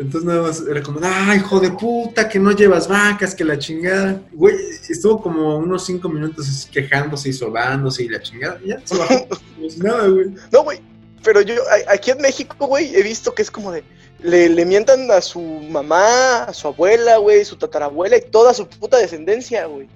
Entonces 0.00 0.24
nada 0.26 0.40
más 0.42 0.62
era 0.68 0.82
como, 0.82 0.98
¡ay, 1.02 1.38
hijo 1.38 1.60
de 1.60 1.70
puta, 1.72 2.26
que 2.26 2.38
no 2.38 2.52
llevas 2.52 2.88
vacas, 2.88 3.34
que 3.34 3.44
la 3.44 3.58
chingada! 3.58 4.20
Güey, 4.32 4.56
estuvo 4.88 5.20
como 5.20 5.58
unos 5.58 5.84
cinco 5.84 6.08
minutos 6.08 6.66
quejándose 6.72 7.28
y 7.28 7.32
sobándose 7.34 8.04
y 8.04 8.08
la 8.08 8.20
chingada. 8.22 8.58
Y 8.64 8.68
ya, 8.68 8.80
se 8.84 8.96
bajó. 8.96 9.26
Si 9.68 9.78
nada, 9.80 10.08
güey. 10.08 10.30
No, 10.50 10.64
güey. 10.64 10.80
Pero 11.22 11.42
yo, 11.42 11.54
aquí 11.86 12.12
en 12.12 12.18
México, 12.22 12.66
güey, 12.66 12.96
he 12.96 13.02
visto 13.02 13.34
que 13.34 13.42
es 13.42 13.50
como 13.50 13.70
de. 13.72 13.84
Le, 14.22 14.48
le 14.48 14.64
mientan 14.64 15.10
a 15.10 15.20
su 15.20 15.38
mamá, 15.40 16.44
a 16.44 16.54
su 16.54 16.68
abuela, 16.68 17.18
güey, 17.18 17.44
su 17.44 17.56
tatarabuela 17.56 18.16
y 18.16 18.22
toda 18.22 18.54
su 18.54 18.66
puta 18.66 18.96
descendencia, 18.96 19.66
güey. 19.66 19.86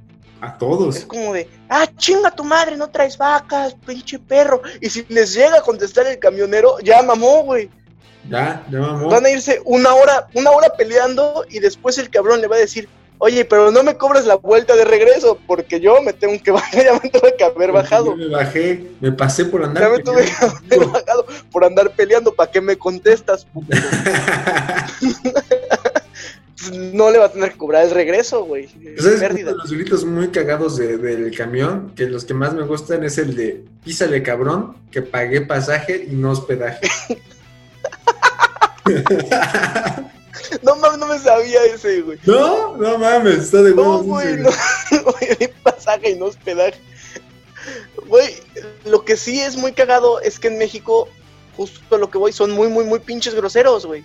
A 0.42 0.48
Es 0.48 0.58
todos. 0.58 0.98
como 1.06 1.32
de, 1.32 1.48
ah, 1.70 1.86
chinga 1.96 2.30
tu 2.30 2.44
madre, 2.44 2.76
no 2.76 2.90
traes 2.90 3.16
vacas, 3.16 3.74
pinche 3.86 4.18
perro. 4.18 4.60
Y 4.82 4.90
si 4.90 5.06
les 5.08 5.32
llega 5.34 5.58
a 5.58 5.62
contestar 5.62 6.06
el 6.06 6.18
camionero, 6.18 6.78
ya 6.80 7.02
mamó, 7.02 7.42
güey. 7.44 7.70
Ya, 8.28 8.64
ya. 8.70 8.80
Van 8.80 9.24
a 9.26 9.30
irse 9.30 9.60
una 9.64 9.94
hora, 9.94 10.26
una 10.34 10.50
hora 10.50 10.70
peleando 10.76 11.44
y 11.50 11.60
después 11.60 11.98
el 11.98 12.10
cabrón 12.10 12.40
le 12.40 12.48
va 12.48 12.56
a 12.56 12.60
decir, 12.60 12.88
Oye, 13.18 13.44
pero 13.44 13.70
no 13.70 13.84
me 13.84 13.96
cobres 13.96 14.26
la 14.26 14.34
vuelta 14.34 14.74
de 14.74 14.84
regreso, 14.84 15.38
porque 15.46 15.78
yo 15.80 16.02
me 16.02 16.12
tengo 16.12 16.34
que 16.42 16.50
bajar, 16.50 16.84
ya 16.84 16.92
me 17.00 17.08
tuve 17.08 17.34
que 17.36 17.44
haber 17.44 17.70
bajado. 17.70 18.06
Yo 18.06 18.16
me 18.16 18.26
bajé, 18.26 18.86
me 19.00 19.12
pasé 19.12 19.44
por 19.44 19.64
andar. 19.64 19.84
Ya 19.84 19.88
me 19.88 19.98
tuve 20.00 20.24
que 20.24 20.74
haber 20.76 20.88
bajado 20.88 21.24
por 21.50 21.64
andar 21.64 21.90
peleando, 21.92 22.34
¿para 22.34 22.50
qué 22.50 22.60
me 22.60 22.76
contestas? 22.76 23.44
puto? 23.46 23.68
no 26.72 27.10
le 27.10 27.18
va 27.18 27.26
a 27.26 27.32
tener 27.32 27.52
que 27.52 27.58
cobrar 27.58 27.84
el 27.84 27.90
regreso, 27.92 28.44
güey. 28.44 28.68
¿Sabes? 28.98 29.20
Pérdida. 29.20 29.52
Uno 29.52 29.62
de 29.62 29.68
los 29.68 29.72
gritos 29.72 30.04
muy 30.04 30.28
cagados 30.28 30.76
de- 30.76 30.98
del 30.98 31.36
camión, 31.36 31.92
que 31.94 32.06
los 32.06 32.24
que 32.24 32.34
más 32.34 32.54
me 32.54 32.62
gustan 32.64 33.04
es 33.04 33.18
el 33.18 33.36
de 33.36 33.64
písale 33.84 34.22
cabrón, 34.22 34.76
que 34.90 35.02
pagué 35.02 35.42
pasaje 35.42 36.06
y 36.10 36.14
no 36.14 36.30
hospedaje. 36.30 36.88
No 40.62 40.76
mames, 40.76 40.98
no 40.98 41.06
me 41.06 41.18
sabía 41.18 41.64
ese, 41.64 42.02
güey. 42.02 42.18
no, 42.26 42.76
no 42.76 42.98
mames, 42.98 43.38
está 43.38 43.62
de 43.62 43.74
No, 43.74 43.82
huevos. 43.98 44.06
güey, 44.06 44.26
ese, 44.34 44.42
no. 44.42 44.50
Ni 45.40 45.48
pasaje 45.48 46.10
y 46.10 46.14
no 46.16 46.26
hospedaje. 46.26 46.78
Güey, 48.06 48.34
lo 48.84 49.04
que 49.04 49.16
sí 49.16 49.40
es 49.40 49.56
muy 49.56 49.72
cagado 49.72 50.20
es 50.20 50.38
que 50.38 50.48
en 50.48 50.58
México, 50.58 51.08
justo 51.56 51.96
a 51.96 51.98
lo 51.98 52.10
que 52.10 52.18
voy, 52.18 52.32
son 52.32 52.50
muy, 52.50 52.68
muy, 52.68 52.84
muy 52.84 52.98
pinches 52.98 53.34
groseros, 53.34 53.86
güey. 53.86 54.04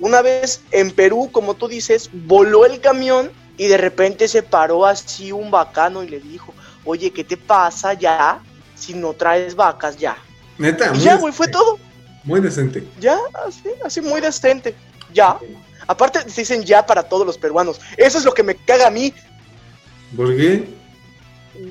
Una 0.00 0.22
vez 0.22 0.62
en 0.70 0.90
Perú, 0.90 1.28
como 1.30 1.54
tú 1.54 1.68
dices, 1.68 2.10
voló 2.12 2.64
el 2.64 2.80
camión 2.80 3.30
y 3.56 3.66
de 3.68 3.76
repente 3.76 4.26
se 4.26 4.42
paró 4.42 4.86
así 4.86 5.32
un 5.32 5.50
bacano 5.50 6.02
y 6.02 6.08
le 6.08 6.18
dijo, 6.20 6.52
oye, 6.84 7.10
¿qué 7.12 7.24
te 7.24 7.36
pasa 7.36 7.92
ya 7.94 8.40
si 8.74 8.94
no 8.94 9.12
traes 9.12 9.54
vacas 9.54 9.96
ya? 9.96 10.16
Neta, 10.58 10.92
Y 10.94 11.00
ya, 11.00 11.16
güey, 11.16 11.32
fue 11.32 11.48
todo. 11.48 11.78
Muy 12.24 12.40
decente. 12.40 12.84
Ya, 13.00 13.18
así, 13.46 13.68
así 13.84 14.00
muy 14.00 14.20
decente. 14.20 14.74
Ya. 15.12 15.38
Aparte, 15.86 16.28
se 16.28 16.40
dicen 16.40 16.62
ya 16.62 16.86
para 16.86 17.02
todos 17.02 17.26
los 17.26 17.38
peruanos. 17.38 17.80
Eso 17.96 18.18
es 18.18 18.24
lo 18.24 18.32
que 18.32 18.42
me 18.42 18.56
caga 18.56 18.86
a 18.86 18.90
mí. 18.90 19.12
¿Por 20.16 20.34
qué? 20.36 20.68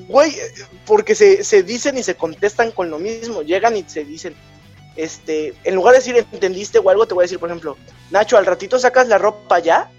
Güey, 0.08 0.34
porque 0.86 1.14
se, 1.14 1.44
se 1.44 1.62
dicen 1.62 1.98
y 1.98 2.02
se 2.02 2.14
contestan 2.14 2.70
con 2.70 2.90
lo 2.90 2.98
mismo. 2.98 3.42
Llegan 3.42 3.76
y 3.76 3.84
se 3.86 4.04
dicen, 4.04 4.34
este, 4.96 5.54
en 5.64 5.74
lugar 5.74 5.92
de 5.92 5.98
decir 5.98 6.16
entendiste 6.16 6.78
o 6.78 6.88
algo, 6.88 7.06
te 7.06 7.14
voy 7.14 7.22
a 7.22 7.26
decir, 7.26 7.38
por 7.38 7.48
ejemplo, 7.48 7.76
Nacho, 8.10 8.36
al 8.36 8.46
ratito 8.46 8.78
sacas 8.78 9.08
la 9.08 9.18
ropa 9.18 9.58
ya. 9.58 9.90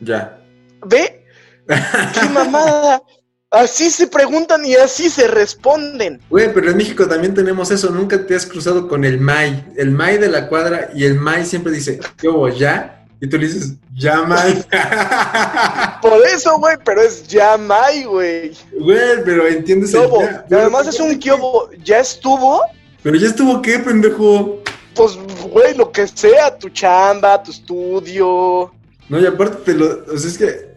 Ya. 0.00 0.38
¿Ve? 0.86 1.24
¡Qué 1.66 2.28
mamada! 2.28 3.02
Así 3.50 3.90
se 3.90 4.06
preguntan 4.08 4.64
y 4.66 4.74
así 4.74 5.08
se 5.08 5.26
responden. 5.26 6.20
Güey, 6.28 6.52
pero 6.52 6.70
en 6.70 6.76
México 6.76 7.06
también 7.08 7.32
tenemos 7.34 7.70
eso. 7.70 7.88
Nunca 7.90 8.26
te 8.26 8.34
has 8.34 8.44
cruzado 8.44 8.86
con 8.88 9.04
el 9.04 9.18
May. 9.18 9.64
El 9.76 9.90
May 9.90 10.18
de 10.18 10.28
la 10.28 10.48
cuadra 10.48 10.90
y 10.94 11.04
el 11.04 11.14
May 11.14 11.46
siempre 11.46 11.72
dice, 11.72 11.98
¿qué 12.18 12.28
hubo, 12.28 12.48
ya? 12.50 13.06
Y 13.20 13.26
tú 13.28 13.38
le 13.38 13.46
dices, 13.46 13.72
ya, 13.96 14.22
May. 14.22 14.62
Por 16.02 16.24
eso, 16.26 16.58
güey, 16.58 16.76
pero 16.84 17.00
es 17.00 17.26
ya 17.26 17.56
May, 17.56 18.04
güey. 18.04 18.52
Güey, 18.78 19.24
pero 19.24 19.46
entiendes 19.48 19.94
el 19.94 20.00
Kiobo. 20.02 20.20
ya. 20.22 20.44
Y 20.50 20.54
además 20.54 20.86
es 20.86 21.00
un 21.00 21.18
kiobo. 21.18 21.70
¿Ya 21.82 22.00
estuvo? 22.00 22.60
Pero 23.02 23.16
ya 23.16 23.28
estuvo, 23.28 23.62
¿qué, 23.62 23.78
pendejo? 23.78 24.62
Pues, 24.94 25.12
güey, 25.50 25.74
lo 25.74 25.90
que 25.90 26.06
sea, 26.06 26.56
tu 26.58 26.68
chamba, 26.68 27.42
tu 27.42 27.50
estudio. 27.50 28.72
No, 29.08 29.18
y 29.18 29.26
aparte 29.26 29.72
te 29.72 29.74
lo. 29.74 30.04
O 30.12 30.18
sea, 30.18 30.30
es 30.30 30.38
que 30.38 30.74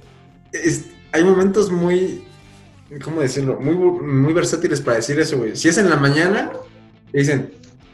es- 0.53 0.86
hay 1.11 1.24
momentos 1.24 1.69
muy. 1.69 2.26
¿Cómo 3.03 3.21
decirlo? 3.21 3.57
Muy, 3.59 3.75
muy 3.75 4.33
versátiles 4.33 4.81
para 4.81 4.97
decir 4.97 5.19
eso, 5.19 5.37
güey. 5.37 5.55
Si 5.55 5.69
es 5.69 5.77
en 5.77 5.89
la 5.89 5.95
mañana, 5.95 6.51
te 7.11 7.19
dicen, 7.19 7.51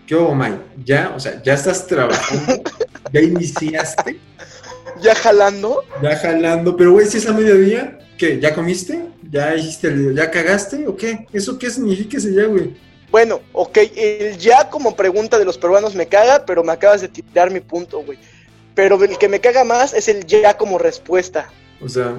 ¿qué 0.08 0.16
hubo, 0.16 0.34
May? 0.34 0.60
Ya, 0.84 1.14
o 1.16 1.20
sea, 1.20 1.42
ya 1.44 1.54
estás 1.54 1.86
trabajando, 1.86 2.64
ya 3.14 3.22
iniciaste, 3.22 4.20
Ya 5.02 5.14
jalando. 5.16 5.84
ya 6.02 6.16
jalando. 6.18 6.76
Pero, 6.76 6.94
güey, 6.94 7.06
si 7.06 7.18
es 7.20 7.28
a 7.28 7.34
mediodía, 7.34 8.00
¿qué? 8.18 8.40
¿Ya 8.40 8.56
comiste? 8.56 9.06
¿Ya 9.30 9.54
hiciste 9.56 9.88
el. 9.88 10.16
¿Ya 10.16 10.32
cagaste? 10.32 10.88
¿O 10.88 10.96
qué? 10.96 11.28
¿Eso 11.32 11.60
qué 11.60 11.70
significa 11.70 12.18
ese 12.18 12.34
ya, 12.34 12.46
güey? 12.46 12.76
Bueno, 13.12 13.42
ok, 13.54 13.78
el 13.96 14.38
ya 14.38 14.70
como 14.70 14.96
pregunta 14.96 15.38
de 15.38 15.46
los 15.46 15.58
peruanos 15.58 15.96
me 15.96 16.08
caga, 16.08 16.44
pero 16.46 16.64
me 16.64 16.74
acabas 16.74 17.02
de 17.02 17.08
tirar 17.08 17.52
mi 17.52 17.60
punto, 17.60 18.04
güey. 18.04 18.18
Pero 18.74 19.02
el 19.04 19.18
que 19.18 19.30
me 19.30 19.40
caga 19.40 19.64
más 19.64 19.94
es 19.94 20.08
el 20.08 20.26
ya 20.26 20.58
como 20.58 20.78
respuesta. 20.78 21.50
O 21.82 21.88
sea, 21.88 22.18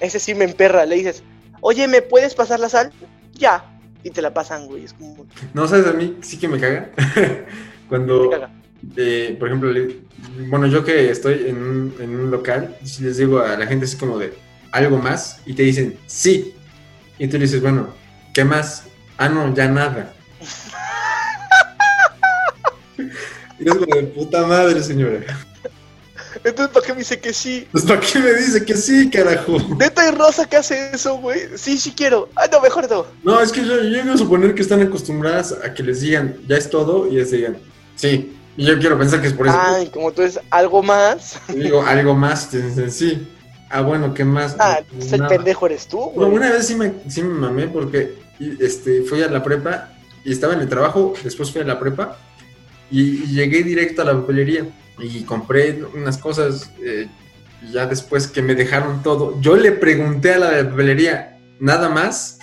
Ese 0.00 0.18
sí 0.18 0.34
me 0.34 0.44
emperra. 0.44 0.84
Le 0.86 0.96
dices, 0.96 1.22
oye, 1.60 1.88
¿me 1.88 2.02
puedes 2.02 2.34
pasar 2.34 2.60
la 2.60 2.68
sal? 2.68 2.92
Ya. 3.34 3.64
Y 4.02 4.10
te 4.10 4.22
la 4.22 4.32
pasan, 4.32 4.66
güey. 4.66 4.84
Es 4.84 4.94
como. 4.94 5.26
no 5.52 5.68
sabes, 5.68 5.86
a 5.86 5.92
mí 5.92 6.16
sí 6.22 6.38
que 6.38 6.48
me 6.48 6.58
caga. 6.58 6.90
Cuando. 7.88 8.24
Me 8.24 8.30
caga. 8.30 8.50
eh, 8.96 9.36
por 9.38 9.48
ejemplo, 9.48 9.72
bueno, 10.48 10.66
yo 10.66 10.84
que 10.84 11.10
estoy 11.10 11.48
en 11.48 11.56
un, 11.56 11.94
en 12.00 12.16
un 12.18 12.30
local, 12.30 12.76
les 13.00 13.16
digo 13.18 13.40
a 13.40 13.56
la 13.56 13.66
gente 13.66 13.84
así 13.84 13.96
como 13.96 14.18
de 14.18 14.32
algo 14.72 14.98
más 14.98 15.40
y 15.46 15.54
te 15.54 15.62
dicen 15.64 15.98
sí, 16.06 16.54
y 17.18 17.26
tú 17.26 17.36
le 17.36 17.44
dices, 17.44 17.60
bueno, 17.60 17.88
¿qué 18.32 18.44
más? 18.44 18.84
Ah, 19.18 19.28
no, 19.28 19.52
ya 19.54 19.68
nada. 19.68 20.14
y 23.58 23.64
es 23.68 23.74
como 23.74 23.94
de 23.94 24.02
puta 24.04 24.46
madre, 24.46 24.82
señora. 24.82 25.20
Entonces, 26.42 26.72
¿para 26.72 26.86
qué 26.86 26.92
me 26.92 26.98
dice 27.00 27.20
que 27.20 27.32
sí? 27.32 27.66
Pues 27.70 27.84
¿para 27.84 28.00
qué 28.00 28.18
me 28.18 28.32
dice 28.34 28.64
que 28.64 28.74
sí, 28.76 29.10
carajo? 29.10 29.58
Neta 29.78 30.08
y 30.08 30.10
Rosa 30.12 30.48
que 30.48 30.56
hace 30.56 30.90
eso, 30.94 31.18
güey. 31.18 31.40
Sí, 31.56 31.76
sí 31.78 31.92
quiero. 31.94 32.28
Ah, 32.36 32.48
no, 32.50 32.60
mejor 32.60 32.88
no. 32.90 33.06
No, 33.22 33.40
es 33.40 33.52
que 33.52 33.64
yo, 33.64 33.82
yo 33.82 34.12
a 34.12 34.16
suponer 34.16 34.54
que 34.54 34.62
están 34.62 34.80
acostumbradas 34.80 35.54
a 35.64 35.74
que 35.74 35.82
les 35.82 36.00
digan, 36.00 36.36
ya 36.48 36.56
es 36.56 36.70
todo, 36.70 37.06
y 37.08 37.16
les 37.16 37.30
digan, 37.30 37.58
sí. 37.94 38.36
Y 38.56 38.64
yo 38.64 38.78
quiero 38.78 38.98
pensar 38.98 39.20
que 39.20 39.28
es 39.28 39.32
por 39.34 39.46
eso. 39.48 39.56
Ay, 39.58 39.88
como 39.90 40.12
tú 40.12 40.22
es 40.22 40.40
algo 40.50 40.82
más. 40.82 41.38
Digo, 41.48 41.82
algo 41.82 42.14
más, 42.14 42.50
te 42.50 42.60
dicen, 42.62 42.90
sí. 42.90 43.28
Ah, 43.70 43.82
bueno, 43.82 44.12
¿qué 44.14 44.24
más? 44.24 44.56
Ah, 44.58 44.78
entonces 44.80 45.12
el 45.12 45.20
Nada. 45.20 45.36
pendejo 45.36 45.66
eres 45.66 45.86
tú, 45.86 45.98
Bueno, 46.14 46.32
güey. 46.32 46.36
una 46.38 46.50
vez 46.50 46.66
sí 46.66 46.74
me, 46.74 46.92
sí 47.08 47.22
me 47.22 47.34
mamé 47.34 47.68
porque 47.68 48.14
este, 48.58 49.02
fui 49.02 49.22
a 49.22 49.28
la 49.28 49.42
prepa 49.42 49.90
y 50.24 50.32
estaba 50.32 50.54
en 50.54 50.60
el 50.60 50.68
trabajo, 50.68 51.14
después 51.22 51.52
fui 51.52 51.60
a 51.60 51.64
la 51.64 51.78
prepa 51.78 52.18
y, 52.90 53.22
y 53.22 53.26
llegué 53.28 53.62
directo 53.62 54.02
a 54.02 54.06
la 54.06 54.14
papelería 54.14 54.66
y 55.00 55.24
compré 55.24 55.82
unas 55.94 56.18
cosas 56.18 56.70
eh, 56.84 57.08
y 57.62 57.72
ya 57.72 57.86
después 57.86 58.26
que 58.26 58.42
me 58.42 58.54
dejaron 58.54 59.02
todo, 59.02 59.40
yo 59.40 59.56
le 59.56 59.72
pregunté 59.72 60.34
a 60.34 60.38
la 60.38 60.50
de 60.50 60.62
la 60.64 60.70
papelería 60.70 61.38
nada 61.58 61.88
más 61.88 62.38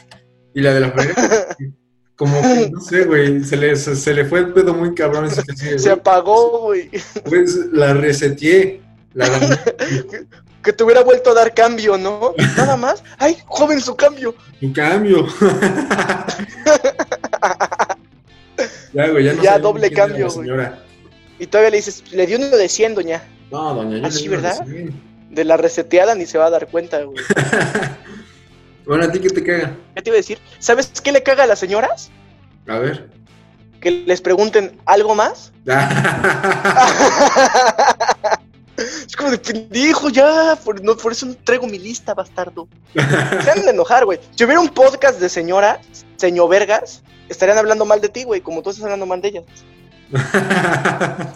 y 0.53 0.61
la 0.61 0.73
de 0.73 0.79
la 0.79 0.93
papelería 0.93 1.47
como 2.17 2.41
que 2.41 2.69
no 2.71 2.81
sé, 2.81 3.05
güey, 3.05 3.43
se 3.43 3.55
le, 3.55 3.75
se, 3.75 3.95
se 3.95 4.13
le 4.13 4.25
fue 4.25 4.39
el 4.39 4.51
pedo 4.51 4.73
muy 4.73 4.95
cabrón. 4.95 5.29
se 5.29 5.89
apagó, 5.89 6.61
güey. 6.61 6.89
pues 7.25 7.55
la 7.71 7.93
reseteé. 7.93 8.81
La. 9.13 9.27
Que 10.63 10.73
te 10.73 10.83
hubiera 10.83 11.01
vuelto 11.01 11.29
a 11.29 11.33
dar 11.33 11.53
cambio, 11.53 11.97
¿no? 11.97 12.33
Nada 12.57 12.75
más. 12.75 13.01
Ay, 13.19 13.37
joven, 13.45 13.79
su 13.79 13.95
cambio. 13.95 14.35
Tu 14.59 14.73
cambio. 14.73 15.25
ya, 18.91 19.07
güey, 19.09 19.23
ya 19.23 19.33
no 19.33 19.43
Ya, 19.43 19.59
doble 19.59 19.89
cambio, 19.91 20.25
güey. 20.27 20.39
señora. 20.39 20.83
Y 21.39 21.47
todavía 21.47 21.71
le 21.71 21.77
dices, 21.77 22.03
le 22.11 22.25
dio 22.25 22.37
uno 22.37 22.49
de 22.49 22.69
100, 22.69 22.95
doña. 22.95 23.23
No, 23.51 23.75
doña, 23.75 23.97
yo 23.97 24.05
¿Ah, 24.05 24.09
le 24.09 24.11
sí, 24.11 24.23
digo 24.23 24.35
verdad? 24.35 24.61
así. 24.61 24.89
De 25.29 25.43
la 25.43 25.57
reseteada 25.57 26.15
ni 26.15 26.25
se 26.25 26.37
va 26.37 26.47
a 26.47 26.49
dar 26.49 26.67
cuenta, 26.67 27.01
güey. 27.03 27.17
bueno, 28.85 29.05
¿a 29.05 29.11
ti 29.11 29.19
qué 29.19 29.29
te 29.29 29.43
caga? 29.43 29.75
¿Qué 29.95 30.01
te 30.01 30.09
iba 30.09 30.15
a 30.15 30.17
decir? 30.17 30.39
¿Sabes 30.59 30.91
qué 31.03 31.11
le 31.11 31.21
caga 31.21 31.43
a 31.43 31.47
las 31.47 31.59
señoras? 31.59 32.09
A 32.67 32.79
ver. 32.79 33.09
Que 33.81 33.91
les 33.91 34.21
pregunten 34.21 34.77
algo 34.85 35.15
más. 35.15 35.51
Es 38.77 39.15
como 39.15 39.31
de 39.31 39.39
pendejo, 39.39 40.09
ya. 40.09 40.57
Por, 40.63 40.83
no, 40.83 40.95
por 40.95 41.11
eso 41.11 41.25
no 41.25 41.35
traigo 41.43 41.65
mi 41.65 41.79
lista, 41.79 42.13
bastardo. 42.13 42.67
Se 42.93 43.51
han 43.51 43.63
de 43.63 43.71
enojar, 43.71 44.05
güey. 44.05 44.19
Si 44.35 44.43
hubiera 44.43 44.59
un 44.59 44.69
podcast 44.69 45.19
de 45.19 45.29
señora, 45.29 45.81
señor 46.17 46.49
Vergas, 46.49 47.01
estarían 47.27 47.57
hablando 47.57 47.85
mal 47.85 48.01
de 48.01 48.09
ti, 48.09 48.23
güey, 48.23 48.41
como 48.41 48.61
tú 48.61 48.69
estás 48.69 48.83
hablando 48.83 49.07
mal 49.07 49.21
de 49.21 49.29
ellas. 49.29 49.45
a 50.13 51.35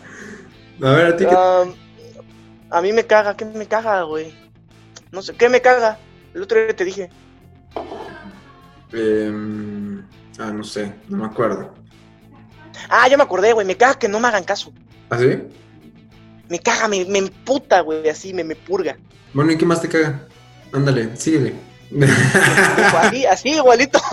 ver, 0.80 1.06
¿a 1.06 1.18
ti 1.18 1.26
Am, 1.26 1.74
a 2.70 2.82
mí 2.82 2.94
me 2.94 3.06
caga, 3.06 3.36
¿qué 3.36 3.46
me 3.46 3.66
caga, 3.66 4.04
güey? 4.04 4.34
No 5.12 5.22
sé, 5.22 5.34
¿qué 5.34 5.50
me 5.50 5.62
caga? 5.62 5.98
El 6.34 6.44
otro 6.44 6.58
día 6.58 6.76
te 6.76 6.86
dije. 6.86 7.10
Em, 8.94 10.02
ah, 10.40 10.52
no 10.52 10.64
sé, 10.64 10.94
no 11.10 11.18
me 11.18 11.26
acuerdo. 11.26 11.74
Ah, 12.90 13.08
ya 13.10 13.18
me 13.18 13.24
acordé, 13.24 13.52
güey, 13.54 13.68
me 13.68 13.76
caga 13.76 14.00
que 14.00 14.08
no 14.08 14.20
me 14.20 14.30
hagan 14.30 14.46
caso. 14.46 14.72
¿Ah, 15.10 15.18
sí? 15.18 15.40
Me 16.48 16.60
caga, 16.60 16.88
me, 16.88 17.04
me 17.06 17.20
emputa, 17.20 17.82
güey, 17.82 18.08
así, 18.08 18.34
me, 18.34 18.44
me 18.44 18.56
purga. 18.56 18.98
Bueno, 19.34 19.52
¿y 19.52 19.58
qué 19.58 19.66
más 19.66 19.82
te 19.82 19.90
caga? 19.90 20.28
Ándale, 20.72 21.16
síguele. 21.18 21.54
Así, 22.98 23.26
así, 23.26 23.50
igualito. 23.50 24.00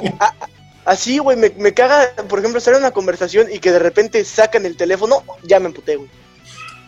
Así, 0.84 1.18
güey, 1.18 1.36
me, 1.36 1.50
me 1.58 1.72
caga, 1.72 2.10
por 2.28 2.40
ejemplo, 2.40 2.58
estar 2.58 2.74
en 2.74 2.80
una 2.80 2.90
conversación 2.90 3.46
y 3.52 3.60
que 3.60 3.70
de 3.70 3.78
repente 3.78 4.24
sacan 4.24 4.66
el 4.66 4.76
teléfono, 4.76 5.22
ya 5.44 5.60
me 5.60 5.66
emputé, 5.66 5.96
güey. 5.96 6.10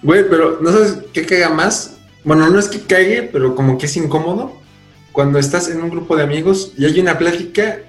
Güey, 0.02 0.28
pero 0.28 0.58
¿no 0.60 0.70
sabes 0.72 0.98
qué 1.12 1.24
caga 1.24 1.50
más? 1.50 1.96
Bueno, 2.24 2.48
no 2.48 2.58
es 2.58 2.68
que 2.68 2.80
cague, 2.80 3.22
pero 3.22 3.54
como 3.54 3.78
que 3.78 3.86
es 3.86 3.96
incómodo. 3.96 4.60
Cuando 5.12 5.38
estás 5.38 5.68
en 5.68 5.80
un 5.80 5.90
grupo 5.90 6.16
de 6.16 6.24
amigos 6.24 6.72
y 6.76 6.86
hay 6.86 6.98
una 7.00 7.18
plática 7.18 7.80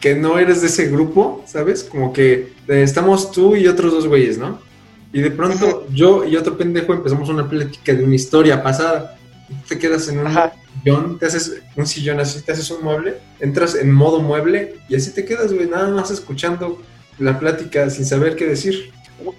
que 0.00 0.14
no 0.14 0.38
eres 0.38 0.60
de 0.60 0.68
ese 0.68 0.88
grupo, 0.88 1.42
¿sabes? 1.46 1.82
Como 1.82 2.12
que 2.12 2.52
eh, 2.68 2.82
estamos 2.82 3.32
tú 3.32 3.56
y 3.56 3.66
otros 3.66 3.92
dos 3.92 4.06
güeyes, 4.06 4.38
¿no? 4.38 4.60
Y 5.12 5.20
de 5.20 5.30
pronto 5.30 5.86
yo 5.90 6.24
y 6.24 6.36
otro 6.36 6.56
pendejo 6.56 6.92
empezamos 6.92 7.28
una 7.30 7.48
plática 7.48 7.94
de 7.94 8.04
una 8.04 8.14
historia 8.14 8.62
pasada. 8.62 9.18
Te 9.68 9.78
quedas 9.78 10.06
en 10.08 10.20
un 10.20 10.26
Ajá. 10.28 10.52
Sillón, 10.82 11.18
te 11.18 11.26
haces 11.26 11.60
un 11.76 11.86
sillón 11.86 12.20
así, 12.20 12.42
te 12.42 12.52
haces 12.52 12.70
un 12.70 12.82
mueble, 12.82 13.18
entras 13.40 13.74
en 13.74 13.90
modo 13.92 14.20
mueble 14.20 14.76
y 14.88 14.96
así 14.96 15.10
te 15.10 15.24
quedas, 15.24 15.52
güey, 15.52 15.68
nada 15.68 15.88
más 15.88 16.10
escuchando 16.10 16.80
la 17.18 17.38
plática 17.38 17.90
sin 17.90 18.04
saber 18.04 18.36
qué 18.36 18.46
decir. 18.46 18.92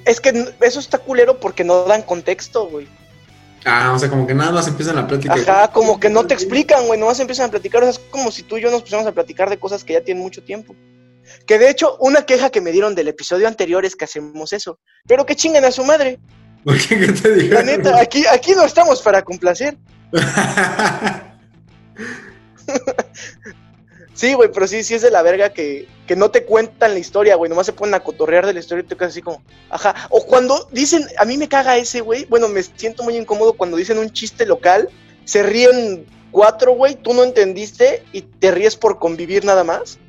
Es 0.05 0.19
que 0.19 0.53
eso 0.61 0.79
está 0.79 0.97
culero 0.97 1.39
porque 1.39 1.63
no 1.63 1.85
dan 1.85 2.01
contexto, 2.01 2.67
güey. 2.67 2.87
Ah, 3.65 3.91
o 3.93 3.99
sea, 3.99 4.09
como 4.09 4.25
que 4.25 4.33
nada 4.33 4.51
más 4.51 4.67
empiezan 4.67 4.95
la 4.95 5.07
plática. 5.07 5.33
Ajá, 5.33 5.71
como 5.71 5.99
que 5.99 6.09
no 6.09 6.25
te 6.25 6.33
explican, 6.33 6.85
güey, 6.87 6.99
nomás 6.99 7.19
empiezan 7.19 7.47
a 7.47 7.51
platicar, 7.51 7.83
o 7.83 7.85
sea, 7.91 7.91
es 7.91 7.99
como 8.09 8.31
si 8.31 8.43
tú 8.43 8.57
y 8.57 8.61
yo 8.61 8.71
nos 8.71 8.81
pusiéramos 8.81 9.09
a 9.09 9.13
platicar 9.13 9.49
de 9.49 9.59
cosas 9.59 9.83
que 9.83 9.93
ya 9.93 10.01
tienen 10.01 10.23
mucho 10.23 10.43
tiempo. 10.43 10.75
Que 11.45 11.59
de 11.59 11.69
hecho, 11.69 11.97
una 11.99 12.25
queja 12.25 12.49
que 12.49 12.61
me 12.61 12.71
dieron 12.71 12.95
del 12.95 13.07
episodio 13.09 13.47
anterior 13.47 13.85
es 13.85 13.95
que 13.95 14.05
hacemos 14.05 14.53
eso. 14.53 14.79
Pero 15.07 15.25
que 15.25 15.35
chinguen 15.35 15.65
a 15.65 15.71
su 15.71 15.83
madre. 15.83 16.19
¿Por 16.63 16.77
qué? 16.77 16.99
¿Qué 16.99 17.11
te 17.11 17.29
La 17.29 17.35
dijeron? 17.35 17.65
neta, 17.65 17.99
aquí, 17.99 18.25
aquí 18.25 18.53
no 18.53 18.63
estamos 18.63 19.01
para 19.01 19.21
complacer. 19.21 19.77
Sí, 24.19 24.33
güey, 24.33 24.51
pero 24.51 24.67
sí, 24.67 24.83
sí 24.83 24.95
es 24.95 25.01
de 25.01 25.11
la 25.11 25.21
verga 25.21 25.53
que, 25.53 25.87
que 26.05 26.17
no 26.17 26.29
te 26.29 26.43
cuentan 26.43 26.91
la 26.91 26.99
historia, 26.99 27.35
güey. 27.35 27.47
Nomás 27.47 27.67
se 27.67 27.71
ponen 27.71 27.95
a 27.95 28.01
cotorrear 28.01 28.45
de 28.45 28.51
la 28.51 28.59
historia 28.59 28.83
y 28.83 28.85
te 28.85 28.97
quedas 28.97 29.11
así 29.11 29.21
como, 29.21 29.41
ajá. 29.69 29.95
O 30.09 30.25
cuando 30.25 30.67
dicen, 30.73 31.05
a 31.17 31.23
mí 31.23 31.37
me 31.37 31.47
caga 31.47 31.77
ese, 31.77 32.01
güey. 32.01 32.25
Bueno, 32.25 32.49
me 32.49 32.61
siento 32.61 33.03
muy 33.03 33.15
incómodo 33.15 33.53
cuando 33.53 33.77
dicen 33.77 33.97
un 33.97 34.11
chiste 34.11 34.45
local, 34.45 34.89
se 35.23 35.41
ríen 35.41 36.05
cuatro, 36.31 36.73
güey, 36.73 36.95
tú 36.95 37.13
no 37.13 37.23
entendiste 37.23 38.03
y 38.11 38.23
te 38.23 38.51
ríes 38.51 38.75
por 38.75 38.99
convivir 38.99 39.45
nada 39.45 39.63
más. 39.63 39.99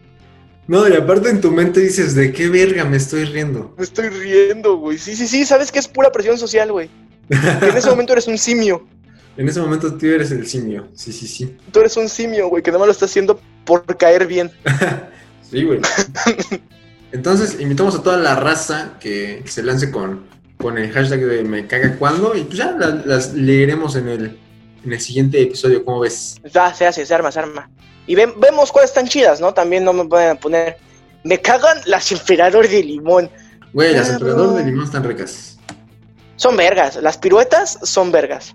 no, 0.66 0.88
y 0.88 0.94
aparte 0.94 1.30
en 1.30 1.40
tu 1.40 1.52
mente 1.52 1.78
dices, 1.78 2.16
¿de 2.16 2.32
qué 2.32 2.48
verga 2.48 2.84
me 2.84 2.96
estoy 2.96 3.26
riendo? 3.26 3.72
Me 3.78 3.84
estoy 3.84 4.08
riendo, 4.08 4.76
güey. 4.76 4.98
Sí, 4.98 5.14
sí, 5.14 5.28
sí, 5.28 5.44
sabes 5.44 5.70
que 5.70 5.78
es 5.78 5.86
pura 5.86 6.10
presión 6.10 6.36
social, 6.36 6.72
güey. 6.72 6.90
En 7.28 7.76
ese 7.76 7.88
momento 7.88 8.12
eres 8.12 8.26
un 8.26 8.38
simio. 8.38 8.88
En 9.36 9.48
ese 9.48 9.60
momento 9.60 9.94
tú 9.96 10.06
eres 10.06 10.30
el 10.32 10.46
simio. 10.46 10.88
Sí, 10.94 11.12
sí, 11.12 11.26
sí. 11.26 11.56
Tú 11.72 11.80
eres 11.80 11.96
un 11.96 12.08
simio, 12.08 12.48
güey, 12.48 12.62
que 12.62 12.70
nada 12.70 12.80
más 12.80 12.86
lo 12.86 12.92
estás 12.92 13.10
haciendo 13.10 13.40
por 13.64 13.84
caer 13.96 14.26
bien. 14.26 14.50
Sí, 15.50 15.64
güey. 15.64 15.80
Entonces, 17.12 17.58
invitamos 17.60 17.96
a 17.96 18.02
toda 18.04 18.16
la 18.18 18.36
raza 18.36 18.92
que 19.00 19.42
se 19.46 19.64
lance 19.64 19.90
con, 19.90 20.26
con 20.58 20.78
el 20.78 20.92
hashtag 20.92 21.20
de 21.26 21.42
me 21.42 21.66
caga 21.66 21.96
cuando 21.98 22.36
y 22.36 22.42
pues 22.44 22.56
ya 22.58 22.70
la- 22.72 23.02
las 23.04 23.34
leeremos 23.34 23.96
en 23.96 24.08
el, 24.08 24.38
en 24.84 24.92
el 24.92 25.00
siguiente 25.00 25.42
episodio, 25.42 25.84
¿cómo 25.84 25.98
ves? 26.00 26.36
Ya, 26.52 26.72
se 26.72 26.86
hace, 26.86 27.04
se 27.04 27.12
arma, 27.12 27.32
se 27.32 27.40
arma. 27.40 27.68
Y 28.06 28.14
vemos 28.14 28.70
cuáles 28.70 28.90
están 28.90 29.08
chidas, 29.08 29.40
¿no? 29.40 29.52
También 29.52 29.84
no 29.84 29.92
me 29.92 30.04
pueden 30.04 30.36
poner. 30.36 30.78
Me 31.24 31.40
cagan 31.40 31.78
las 31.86 32.12
emperador 32.12 32.68
de 32.68 32.84
limón. 32.84 33.28
Güey, 33.72 33.92
las 33.94 34.08
emperador 34.10 34.54
de 34.56 34.64
limón 34.66 34.84
están 34.84 35.02
ricas. 35.02 35.58
Son 36.36 36.56
vergas. 36.56 36.94
Las 36.96 37.18
piruetas 37.18 37.78
son 37.82 38.12
vergas. 38.12 38.54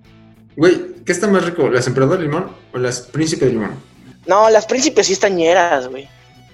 Güey, 0.56 0.96
¿qué 1.06 1.12
está 1.12 1.28
más 1.28 1.46
rico? 1.46 1.70
¿Las 1.70 1.88
emperador 1.88 2.18
de 2.18 2.24
limón 2.26 2.52
o 2.74 2.78
las 2.78 3.02
príncipe 3.02 3.46
de 3.46 3.52
limón? 3.54 3.72
No, 4.26 4.50
las 4.50 4.66
príncipes 4.66 5.08
sí 5.08 5.14
están 5.14 5.36
ñeras, 5.36 5.88
güey. 5.88 6.08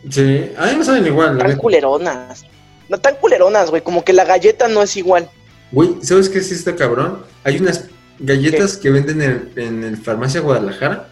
Sí, 0.09 0.51
a 0.57 0.65
mí 0.67 0.75
me 0.77 0.83
saben 0.83 1.05
igual, 1.05 1.37
Tan 1.37 1.55
culeronas. 1.57 2.43
No 2.89 2.97
tan 2.99 3.15
culeronas, 3.15 3.69
güey. 3.69 3.81
Como 3.81 4.03
que 4.03 4.13
la 4.13 4.25
galleta 4.25 4.67
no 4.67 4.81
es 4.81 4.97
igual. 4.97 5.29
Güey, 5.71 5.95
¿sabes 6.01 6.27
qué 6.27 6.41
sí 6.41 6.53
está 6.55 6.75
cabrón? 6.75 7.23
Hay 7.43 7.57
unas 7.57 7.85
galletas 8.19 8.75
que 8.77 8.89
venden 8.89 9.21
en, 9.21 9.51
en 9.55 9.83
el 9.83 9.97
farmacia 9.97 10.41
Guadalajara 10.41 11.07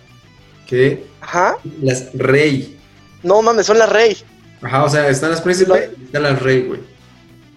que 0.68 1.06
Ajá. 1.22 1.56
las 1.82 2.14
rey. 2.14 2.78
No 3.24 3.42
mames, 3.42 3.66
son 3.66 3.80
las 3.80 3.90
rey. 3.90 4.18
Ajá, 4.62 4.84
o 4.84 4.90
sea, 4.90 5.08
están 5.10 5.32
las 5.32 5.42
príncipe 5.42 5.92
y 6.00 6.06
están 6.06 6.24
las 6.24 6.42
rey, 6.42 6.64
güey. 6.64 6.80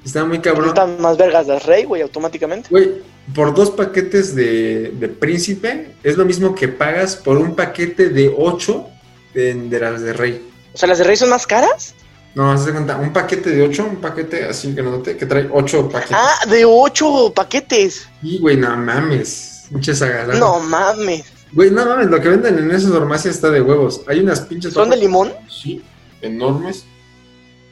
Está 0.04 0.24
muy 0.24 0.38
cabrón. 0.40 0.68
Están 0.68 1.00
más 1.00 1.16
vergas 1.16 1.46
las 1.46 1.64
rey, 1.66 1.84
güey, 1.84 2.02
automáticamente. 2.02 2.68
Güey, 2.70 3.02
por 3.34 3.54
dos 3.54 3.70
paquetes 3.70 4.34
de, 4.34 4.92
de 4.98 5.08
príncipe 5.08 5.94
es 6.02 6.16
lo 6.16 6.24
mismo 6.24 6.54
que 6.54 6.68
pagas 6.68 7.16
por 7.16 7.38
un 7.38 7.54
paquete 7.54 8.08
de 8.08 8.34
ocho 8.36 8.88
de, 9.34 9.54
de 9.54 9.80
las 9.80 10.02
de 10.02 10.12
rey. 10.12 10.48
O 10.74 10.76
sea, 10.76 10.88
las 10.88 10.98
de 10.98 11.04
rey 11.04 11.16
son 11.16 11.30
más 11.30 11.46
caras. 11.46 11.94
No, 12.34 12.50
haz 12.50 12.64
de 12.64 12.72
cuenta, 12.72 12.96
un 12.96 13.12
paquete 13.12 13.50
de 13.50 13.62
ocho, 13.62 13.84
un 13.84 13.96
paquete 13.96 14.44
así 14.44 14.74
que 14.74 14.82
no 14.82 15.02
que 15.02 15.14
trae 15.14 15.48
ocho 15.52 15.88
paquetes. 15.88 16.16
Ah, 16.18 16.46
de 16.48 16.64
ocho 16.64 17.32
paquetes. 17.34 18.08
Y 18.22 18.38
güey, 18.38 18.56
no 18.56 18.74
mames. 18.76 19.66
Muchas 19.70 20.00
agarradas. 20.02 20.38
No 20.38 20.60
mames. 20.60 21.24
Güey, 21.52 21.70
no 21.70 21.84
mames, 21.84 22.08
lo 22.08 22.20
que 22.20 22.28
venden 22.30 22.58
en 22.58 22.70
esas 22.70 22.90
farmacias 22.90 23.34
está 23.34 23.50
de 23.50 23.60
huevos. 23.60 24.02
Hay 24.06 24.20
unas 24.20 24.40
pinches 24.40 24.72
¿Son 24.72 24.88
de 24.88 24.96
limón? 24.96 25.32
Sí, 25.48 25.82
enormes. 26.22 26.84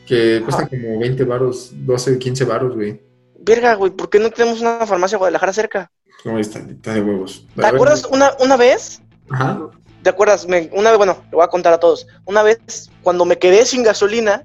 Que 0.06 0.42
cuestan 0.44 0.68
como 0.68 0.98
20 0.98 1.24
varos, 1.24 1.70
12, 1.72 2.18
15 2.18 2.44
varos, 2.44 2.74
güey. 2.74 3.00
Verga, 3.40 3.74
güey, 3.74 3.90
¿por 3.90 4.10
qué 4.10 4.18
no 4.18 4.30
tenemos 4.30 4.60
una 4.60 4.86
farmacia 4.86 5.18
Guadalajara 5.18 5.52
cerca? 5.52 5.90
No, 6.24 6.38
está, 6.38 6.58
está 6.58 6.92
de 6.94 7.00
huevos. 7.00 7.46
¿Te 7.56 7.66
acuerdas 7.66 8.04
una, 8.10 8.32
una 8.40 8.56
vez? 8.56 9.00
Ajá. 9.30 9.58
¿Te 10.02 10.10
acuerdas? 10.10 10.46
Me- 10.46 10.70
una 10.72 10.90
vez, 10.90 10.98
bueno, 10.98 11.18
le 11.30 11.36
voy 11.36 11.44
a 11.44 11.48
contar 11.48 11.72
a 11.72 11.80
todos. 11.80 12.06
Una 12.24 12.42
vez, 12.42 12.90
cuando 13.02 13.24
me 13.24 13.38
quedé 13.38 13.64
sin 13.64 13.82
gasolina, 13.82 14.44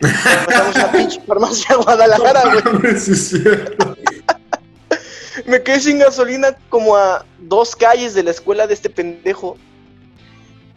empezamos 0.00 0.76
una 0.76 0.92
pinche 0.92 1.20
farmacia 1.26 1.76
Guadalajara, 1.76 2.42
güey. 2.52 2.62
Me 5.46 5.62
quedé 5.62 5.80
sin 5.80 5.98
gasolina 5.98 6.56
como 6.68 6.96
a 6.96 7.24
dos 7.38 7.74
calles 7.76 8.12
de 8.14 8.22
la 8.22 8.30
escuela 8.32 8.66
de 8.66 8.74
este 8.74 8.90
pendejo. 8.90 9.56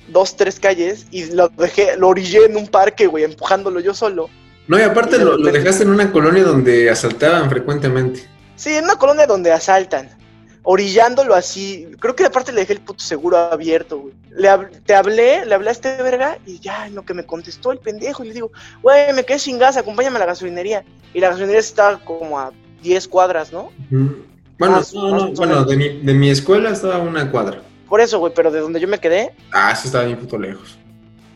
Dos, 0.07 0.35
tres 0.35 0.59
calles. 0.59 1.07
Y 1.11 1.25
lo 1.31 1.49
dejé, 1.49 1.97
lo 1.97 2.09
orillé 2.09 2.45
en 2.45 2.55
un 2.55 2.67
parque, 2.67 3.07
güey, 3.07 3.23
empujándolo 3.23 3.79
yo 3.79 3.93
solo. 3.93 4.29
No, 4.71 4.79
y 4.79 4.83
aparte 4.83 5.17
Y 5.17 5.19
lo, 5.19 5.37
dejaste 5.37 5.83
en 5.83 5.89
una 5.89 6.11
colonia 6.13 6.43
donde 6.43 6.89
asaltaban 6.89 7.49
frecuentemente. 7.49 8.25
Sí, 8.55 8.73
en 8.73 8.85
una 8.85 8.95
colonia 8.95 9.27
donde 9.27 9.51
asaltan. 9.51 10.09
Orillándolo 10.63 11.33
así. 11.35 11.87
Creo 11.99 12.15
que 12.15 12.23
aparte 12.23 12.53
le 12.53 12.61
dejé 12.61 12.73
el 12.73 12.79
puto 12.81 13.03
seguro 13.03 13.35
abierto, 13.37 13.99
güey. 13.99 14.13
Le 14.29 14.47
hab- 14.49 14.69
te 14.85 14.95
hablé, 14.95 15.45
le 15.45 15.55
hablé 15.55 15.69
a 15.69 15.71
este 15.73 16.01
verga 16.01 16.37
y 16.45 16.59
ya, 16.59 16.87
en 16.87 16.95
lo 16.95 17.03
que 17.03 17.13
me 17.13 17.25
contestó 17.25 17.71
el 17.73 17.79
pendejo. 17.79 18.23
Y 18.23 18.29
le 18.29 18.33
digo, 18.33 18.51
güey, 18.81 19.11
me 19.13 19.25
quedé 19.25 19.39
sin 19.39 19.59
gas, 19.59 19.75
acompáñame 19.75 20.15
a 20.17 20.19
la 20.19 20.25
gasolinería. 20.27 20.85
Y 21.13 21.19
la 21.19 21.27
gasolinería 21.29 21.59
estaba 21.59 21.97
como 22.05 22.39
a 22.39 22.51
10 22.81 23.07
cuadras, 23.09 23.51
¿no? 23.51 23.71
Bueno, 23.89 24.81
no, 24.93 25.09
no, 25.09 25.23
o 25.25 25.31
bueno, 25.33 25.65
de 25.65 25.75
mi, 25.75 25.99
de 26.01 26.13
mi 26.13 26.29
escuela 26.29 26.69
estaba 26.69 26.99
una 26.99 27.29
cuadra. 27.29 27.61
Por 27.89 27.99
eso, 27.99 28.19
güey, 28.19 28.31
pero 28.33 28.51
de 28.51 28.61
donde 28.61 28.79
yo 28.79 28.87
me 28.87 28.99
quedé, 28.99 29.33
Ah, 29.51 29.71
eso 29.73 29.87
estaba 29.87 30.05
bien 30.05 30.17
puto 30.19 30.37
lejos. 30.37 30.77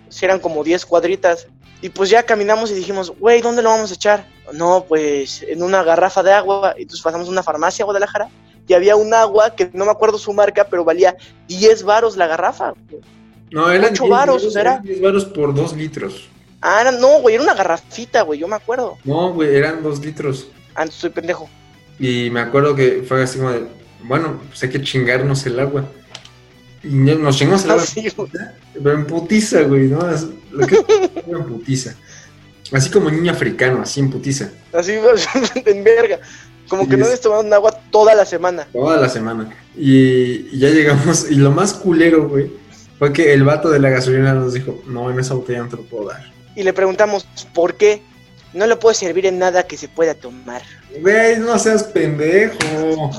si 0.07 0.23
eran 0.23 0.39
como 0.39 0.63
10 0.63 0.85
cuadritas. 0.85 1.47
Y 1.81 1.89
pues 1.89 2.09
ya 2.09 2.23
caminamos 2.23 2.71
y 2.71 2.73
dijimos, 2.73 3.11
güey, 3.19 3.41
¿dónde 3.41 3.61
lo 3.61 3.69
vamos 3.69 3.91
a 3.91 3.95
echar? 3.95 4.25
No, 4.53 4.85
pues 4.87 5.43
en 5.47 5.61
una 5.61 5.83
garrafa 5.83 6.23
de 6.23 6.31
agua. 6.33 6.73
Y 6.77 6.83
entonces 6.83 7.03
pasamos 7.03 7.27
a 7.27 7.31
una 7.31 7.43
farmacia 7.43 7.83
a 7.83 7.85
Guadalajara 7.85 8.29
y 8.67 8.73
había 8.73 8.95
un 8.95 9.13
agua 9.13 9.55
que 9.55 9.69
no 9.73 9.85
me 9.85 9.91
acuerdo 9.91 10.17
su 10.17 10.33
marca, 10.33 10.65
pero 10.69 10.83
valía 10.83 11.15
10 11.47 11.83
varos 11.83 12.17
la 12.17 12.27
garrafa. 12.27 12.73
güey. 12.89 13.01
No, 13.51 13.69
eran 13.69 13.91
Ocho 13.93 14.03
10 14.05 14.09
varos, 14.09 14.53
¿será? 14.53 14.71
eran 14.71 14.83
10 14.83 15.01
varos 15.01 15.25
por 15.25 15.53
2 15.53 15.73
litros. 15.75 16.27
Ah, 16.61 16.81
era- 16.81 16.91
no, 16.91 17.19
güey, 17.21 17.35
era 17.35 17.43
una 17.43 17.53
garrafita, 17.53 18.23
güey, 18.23 18.39
yo 18.39 18.47
me 18.47 18.55
acuerdo. 18.55 18.97
No, 19.03 19.31
güey, 19.33 19.55
eran 19.55 19.83
2 19.83 19.99
litros. 20.03 20.47
Ah, 20.73 20.87
soy 20.87 21.11
pendejo. 21.11 21.47
Y 21.99 22.29
me 22.31 22.39
acuerdo 22.39 22.75
que 22.75 23.03
fue 23.07 23.21
así 23.21 23.37
como 23.37 23.51
de, 23.51 23.67
bueno, 24.03 24.41
pues 24.49 24.63
hay 24.63 24.69
que 24.69 24.81
chingarnos 24.81 25.45
el 25.45 25.59
agua. 25.59 25.85
Y 26.85 26.93
no- 26.95 27.15
nos 27.15 27.37
chingamos 27.37 27.63
el 27.65 27.71
agua. 27.71 27.83
Así, 27.83 28.09
güey. 28.15 28.29
Pero 28.73 28.93
en 28.93 29.05
putiza, 29.07 29.61
güey, 29.63 29.83
¿no? 29.87 30.09
Es 30.09 30.25
lo 30.51 30.67
que 30.67 30.75
en 31.27 31.43
putiza. 31.45 31.95
Así 32.71 32.89
como 32.89 33.09
niño 33.11 33.31
africano, 33.31 33.81
así 33.81 33.99
en 33.99 34.09
putiza. 34.09 34.49
Así, 34.73 34.93
en 35.65 35.83
verga. 35.83 36.19
Como 36.67 36.87
que 36.87 36.95
Y 36.95 36.97
no 36.97 37.05
es- 37.05 37.11
les 37.11 37.21
tomaron 37.21 37.53
agua 37.53 37.71
toda 37.91 38.15
la 38.15 38.25
semana. 38.25 38.67
Toda 38.73 38.97
la 38.97 39.07
semana. 39.09 39.49
Y, 39.77 40.47
y 40.51 40.59
ya 40.59 40.69
llegamos. 40.69 41.29
Y 41.29 41.35
lo 41.35 41.51
más 41.51 41.73
culero, 41.73 42.27
güey, 42.27 42.51
fue 42.97 43.13
que 43.13 43.33
el 43.33 43.43
vato 43.43 43.69
de 43.69 43.79
la 43.79 43.89
gasolina 43.89 44.33
nos 44.33 44.53
dijo: 44.53 44.81
No, 44.87 45.09
en 45.11 45.19
esa 45.19 45.33
botella 45.35 45.59
no 45.63 45.69
te 45.69 45.75
lo 45.77 45.83
puedo 45.83 46.09
dar. 46.09 46.31
Y 46.55 46.63
le 46.63 46.73
preguntamos, 46.73 47.27
¿por 47.53 47.75
qué? 47.75 48.01
No 48.53 48.65
le 48.65 48.77
puede 48.77 48.95
servir 48.95 49.25
en 49.25 49.37
nada 49.37 49.63
que 49.67 49.75
se 49.77 49.87
pueda 49.89 50.13
tomar. 50.15 50.61
Güey, 51.01 51.37
no 51.39 51.59
seas 51.59 51.83
pendejo. 51.83 53.11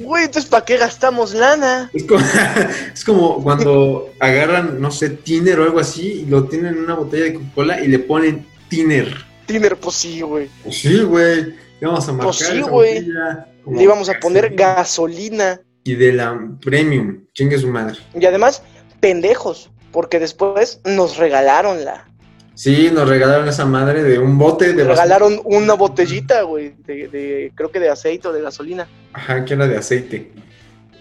Güey, 0.00 0.24
entonces 0.24 0.50
¿para 0.50 0.64
qué 0.64 0.76
gastamos 0.76 1.34
lana? 1.34 1.90
Es 1.92 2.04
como, 2.04 2.24
es 2.94 3.04
como 3.04 3.42
cuando 3.42 4.10
agarran, 4.18 4.80
no 4.80 4.90
sé, 4.90 5.10
tiner 5.10 5.60
o 5.60 5.64
algo 5.64 5.78
así, 5.80 6.22
y 6.22 6.26
lo 6.26 6.44
tienen 6.44 6.74
en 6.74 6.84
una 6.84 6.94
botella 6.94 7.24
de 7.24 7.34
Coca-Cola 7.34 7.80
y 7.80 7.88
le 7.88 7.98
ponen 8.00 8.46
tiner. 8.68 9.14
Tiner, 9.46 9.76
pues 9.76 9.96
sí, 9.96 10.20
güey. 10.20 10.48
Pues 10.62 10.78
sí, 10.80 11.00
güey. 11.02 11.54
Íbamos 11.80 12.08
a 12.08 12.12
marcar 12.12 12.26
Pues 12.26 12.36
sí, 12.38 12.58
esa 12.58 12.68
güey. 12.70 12.94
botella 13.00 13.46
Le 13.70 13.82
íbamos 13.82 14.08
a 14.08 14.14
poner 14.20 14.54
gasolina. 14.54 15.60
Y 15.84 15.94
de 15.94 16.12
la 16.12 16.38
premium. 16.60 17.24
Chingue 17.32 17.58
su 17.58 17.68
madre. 17.68 17.98
Y 18.18 18.24
además, 18.26 18.62
pendejos. 19.00 19.70
Porque 19.92 20.20
después 20.20 20.80
nos 20.84 21.16
regalaron 21.16 21.84
la. 21.84 22.09
Sí, 22.54 22.90
nos 22.92 23.08
regalaron 23.08 23.48
esa 23.48 23.64
madre 23.64 24.02
de 24.02 24.18
un 24.18 24.36
bote 24.36 24.72
de 24.74 24.84
Nos 24.84 24.88
regalaron 24.88 25.40
una 25.44 25.74
botellita, 25.74 26.42
güey. 26.42 26.74
De, 26.86 27.08
de- 27.08 27.52
creo 27.54 27.70
que 27.70 27.80
de 27.80 27.88
aceite 27.88 28.28
o 28.28 28.32
de 28.32 28.42
gasolina. 28.42 28.86
Ajá, 29.12 29.44
que 29.44 29.54
era 29.54 29.66
de 29.66 29.76
aceite. 29.78 30.30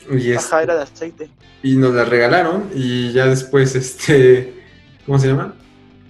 Y, 0.10 0.32
es- 0.32 0.38
Ajá, 0.45 0.64
era 0.64 0.76
de 0.76 0.84
aceite. 0.84 1.30
y 1.62 1.76
nos 1.76 1.93
la 1.93 2.06
regalaron 2.06 2.70
y 2.74 3.12
ya 3.12 3.26
después, 3.28 3.76
este, 3.76 4.54
¿cómo 5.06 5.20
se 5.20 5.28
llama? 5.28 5.54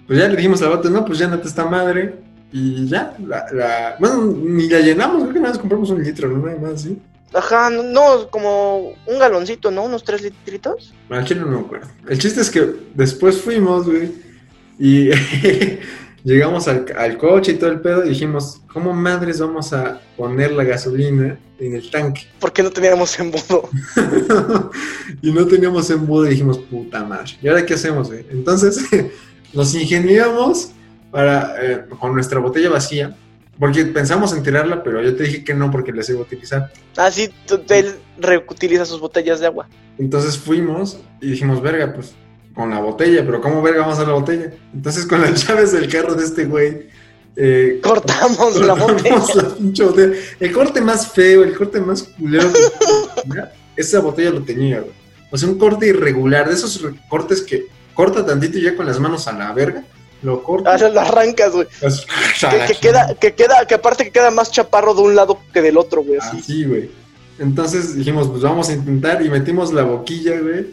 Pues 0.06 0.18
ya 0.18 0.28
le 0.28 0.36
dijimos 0.36 0.62
al 0.62 0.70
vato, 0.70 0.88
no, 0.90 1.04
pues 1.04 1.18
ya 1.18 1.28
no 1.28 1.38
te 1.40 1.48
esta 1.48 1.64
madre. 1.66 2.14
Y 2.52 2.88
ya, 2.88 3.14
la, 3.26 3.46
la- 3.52 3.96
bueno, 4.00 4.26
ni 4.26 4.68
la 4.68 4.80
llenamos, 4.80 5.22
creo 5.22 5.34
que 5.34 5.40
nada 5.40 5.50
más 5.52 5.58
compramos 5.58 5.90
un 5.90 6.02
litro, 6.02 6.28
¿no? 6.28 6.44
Nada 6.46 6.58
más, 6.58 6.82
sí. 6.82 6.98
Ajá, 7.32 7.70
no, 7.70 8.28
como 8.28 8.92
un 9.06 9.18
galoncito, 9.20 9.70
¿no? 9.70 9.84
Unos 9.84 10.02
tres 10.02 10.22
litritos. 10.22 10.92
Chile 11.24 11.40
no 11.42 11.46
me 11.46 11.60
acuerdo. 11.60 11.86
El 12.08 12.18
chiste 12.18 12.40
es 12.40 12.50
que 12.50 12.72
después 12.94 13.40
fuimos, 13.40 13.86
güey, 13.86 14.10
y 14.80 15.10
llegamos 16.24 16.66
al, 16.66 16.86
al 16.96 17.18
coche 17.18 17.52
y 17.52 17.56
todo 17.56 17.70
el 17.70 17.80
pedo 17.80 18.04
y 18.04 18.08
dijimos, 18.08 18.62
¿cómo 18.72 18.94
madres 18.94 19.38
vamos 19.40 19.74
a 19.74 20.00
poner 20.16 20.52
la 20.52 20.64
gasolina 20.64 21.38
en 21.58 21.74
el 21.74 21.90
tanque? 21.90 22.22
Porque 22.40 22.62
no 22.62 22.70
teníamos 22.70 23.16
embudo. 23.20 23.68
y 25.20 25.32
no 25.32 25.46
teníamos 25.46 25.90
embudo 25.90 26.26
y 26.26 26.30
dijimos, 26.30 26.58
puta 26.58 27.04
madre, 27.04 27.32
¿y 27.42 27.48
ahora 27.48 27.66
qué 27.66 27.74
hacemos, 27.74 28.08
güey? 28.08 28.24
Entonces 28.30 28.82
nos 29.52 29.74
ingeniamos 29.74 30.70
para, 31.10 31.54
eh, 31.62 31.84
con 31.98 32.14
nuestra 32.14 32.40
botella 32.40 32.70
vacía, 32.70 33.14
porque 33.58 33.84
pensamos 33.84 34.32
en 34.34 34.42
tirarla, 34.42 34.82
pero 34.82 35.02
yo 35.02 35.14
te 35.14 35.24
dije 35.24 35.44
que 35.44 35.52
no 35.52 35.70
porque 35.70 35.92
les 35.92 36.08
iba 36.08 36.20
a 36.20 36.22
utilizar. 36.22 36.72
Ah, 36.96 37.10
sí, 37.10 37.28
él 37.68 37.94
reutiliza 38.18 38.86
sus 38.86 38.98
botellas 38.98 39.40
de 39.40 39.46
agua. 39.46 39.68
Entonces 39.98 40.38
fuimos 40.38 40.98
y 41.20 41.32
dijimos, 41.32 41.60
verga, 41.60 41.92
pues 41.92 42.14
con 42.54 42.70
la 42.70 42.80
botella, 42.80 43.22
pero 43.24 43.40
¿cómo 43.40 43.62
verga 43.62 43.82
vamos 43.82 43.98
a 43.98 44.04
la 44.04 44.12
botella? 44.12 44.50
Entonces 44.74 45.06
con 45.06 45.20
las 45.20 45.46
llaves 45.48 45.72
del 45.72 45.88
carro 45.88 46.14
de 46.14 46.24
este 46.24 46.44
güey, 46.46 46.88
eh, 47.36 47.80
Cortamos 47.82 48.56
la 48.60 48.74
cortamos 48.76 49.28
botella. 49.28 49.42
la 49.48 49.54
pinche 49.54 49.84
botella. 49.84 50.12
El 50.40 50.52
corte 50.52 50.80
más 50.80 51.08
feo, 51.12 51.42
el 51.44 51.56
corte 51.56 51.80
más 51.80 52.02
culero, 52.02 52.52
que- 52.52 53.40
esa 53.76 54.00
botella 54.00 54.30
lo 54.30 54.42
tenía, 54.42 54.80
güey. 54.80 54.92
O 55.30 55.38
sea, 55.38 55.48
un 55.48 55.58
corte 55.58 55.86
irregular, 55.86 56.48
de 56.48 56.54
esos 56.54 56.80
cortes 57.08 57.40
que 57.42 57.66
corta 57.94 58.26
tantito 58.26 58.58
y 58.58 58.62
ya 58.62 58.74
con 58.76 58.84
las 58.86 58.98
manos 58.98 59.28
a 59.28 59.32
la 59.32 59.52
verga, 59.52 59.84
lo 60.22 60.42
corta. 60.42 60.74
Ah, 60.74 60.88
lo 60.88 61.00
arrancas, 61.00 61.52
güey. 61.52 61.66
Que, 61.80 62.66
que 62.74 62.80
queda, 62.80 63.14
que 63.14 63.32
queda, 63.34 63.64
que 63.66 63.74
aparte 63.74 64.04
que 64.04 64.10
queda 64.10 64.30
más 64.30 64.50
chaparro 64.50 64.92
de 64.94 65.02
un 65.02 65.14
lado 65.14 65.38
que 65.52 65.62
del 65.62 65.76
otro, 65.78 66.02
güey, 66.02 66.18
así. 66.18 66.38
Así, 66.38 66.64
güey. 66.64 66.90
Entonces 67.38 67.94
dijimos, 67.94 68.28
pues 68.28 68.42
vamos 68.42 68.68
a 68.68 68.72
intentar 68.74 69.22
y 69.24 69.30
metimos 69.30 69.72
la 69.72 69.82
boquilla, 69.84 70.38
güey. 70.40 70.66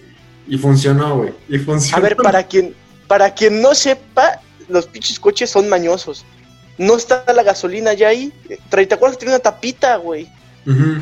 Y 0.48 0.58
funcionó, 0.58 1.18
güey. 1.18 1.34
Y 1.50 1.58
funcionó. 1.60 1.98
A 1.98 2.02
ver, 2.02 2.16
para 2.18 2.44
quien, 2.44 2.74
para 3.08 3.34
quien 3.34 3.62
no 3.62 3.76
sepa, 3.76 4.42
los 4.70 4.86
pinches 4.88 5.20
coches 5.20 5.50
son 5.50 5.68
mañosos. 5.70 6.26
No 6.78 6.96
está 6.96 7.24
la 7.34 7.44
gasolina 7.44 7.94
ya 7.94 8.10
ahí. 8.10 8.32
¿Te 8.70 8.94
acuerdas 8.94 9.18
que 9.18 9.22
tenía 9.26 9.36
una 9.36 9.44
tapita, 9.44 9.96
güey? 9.98 10.30
Ujú. 10.66 11.02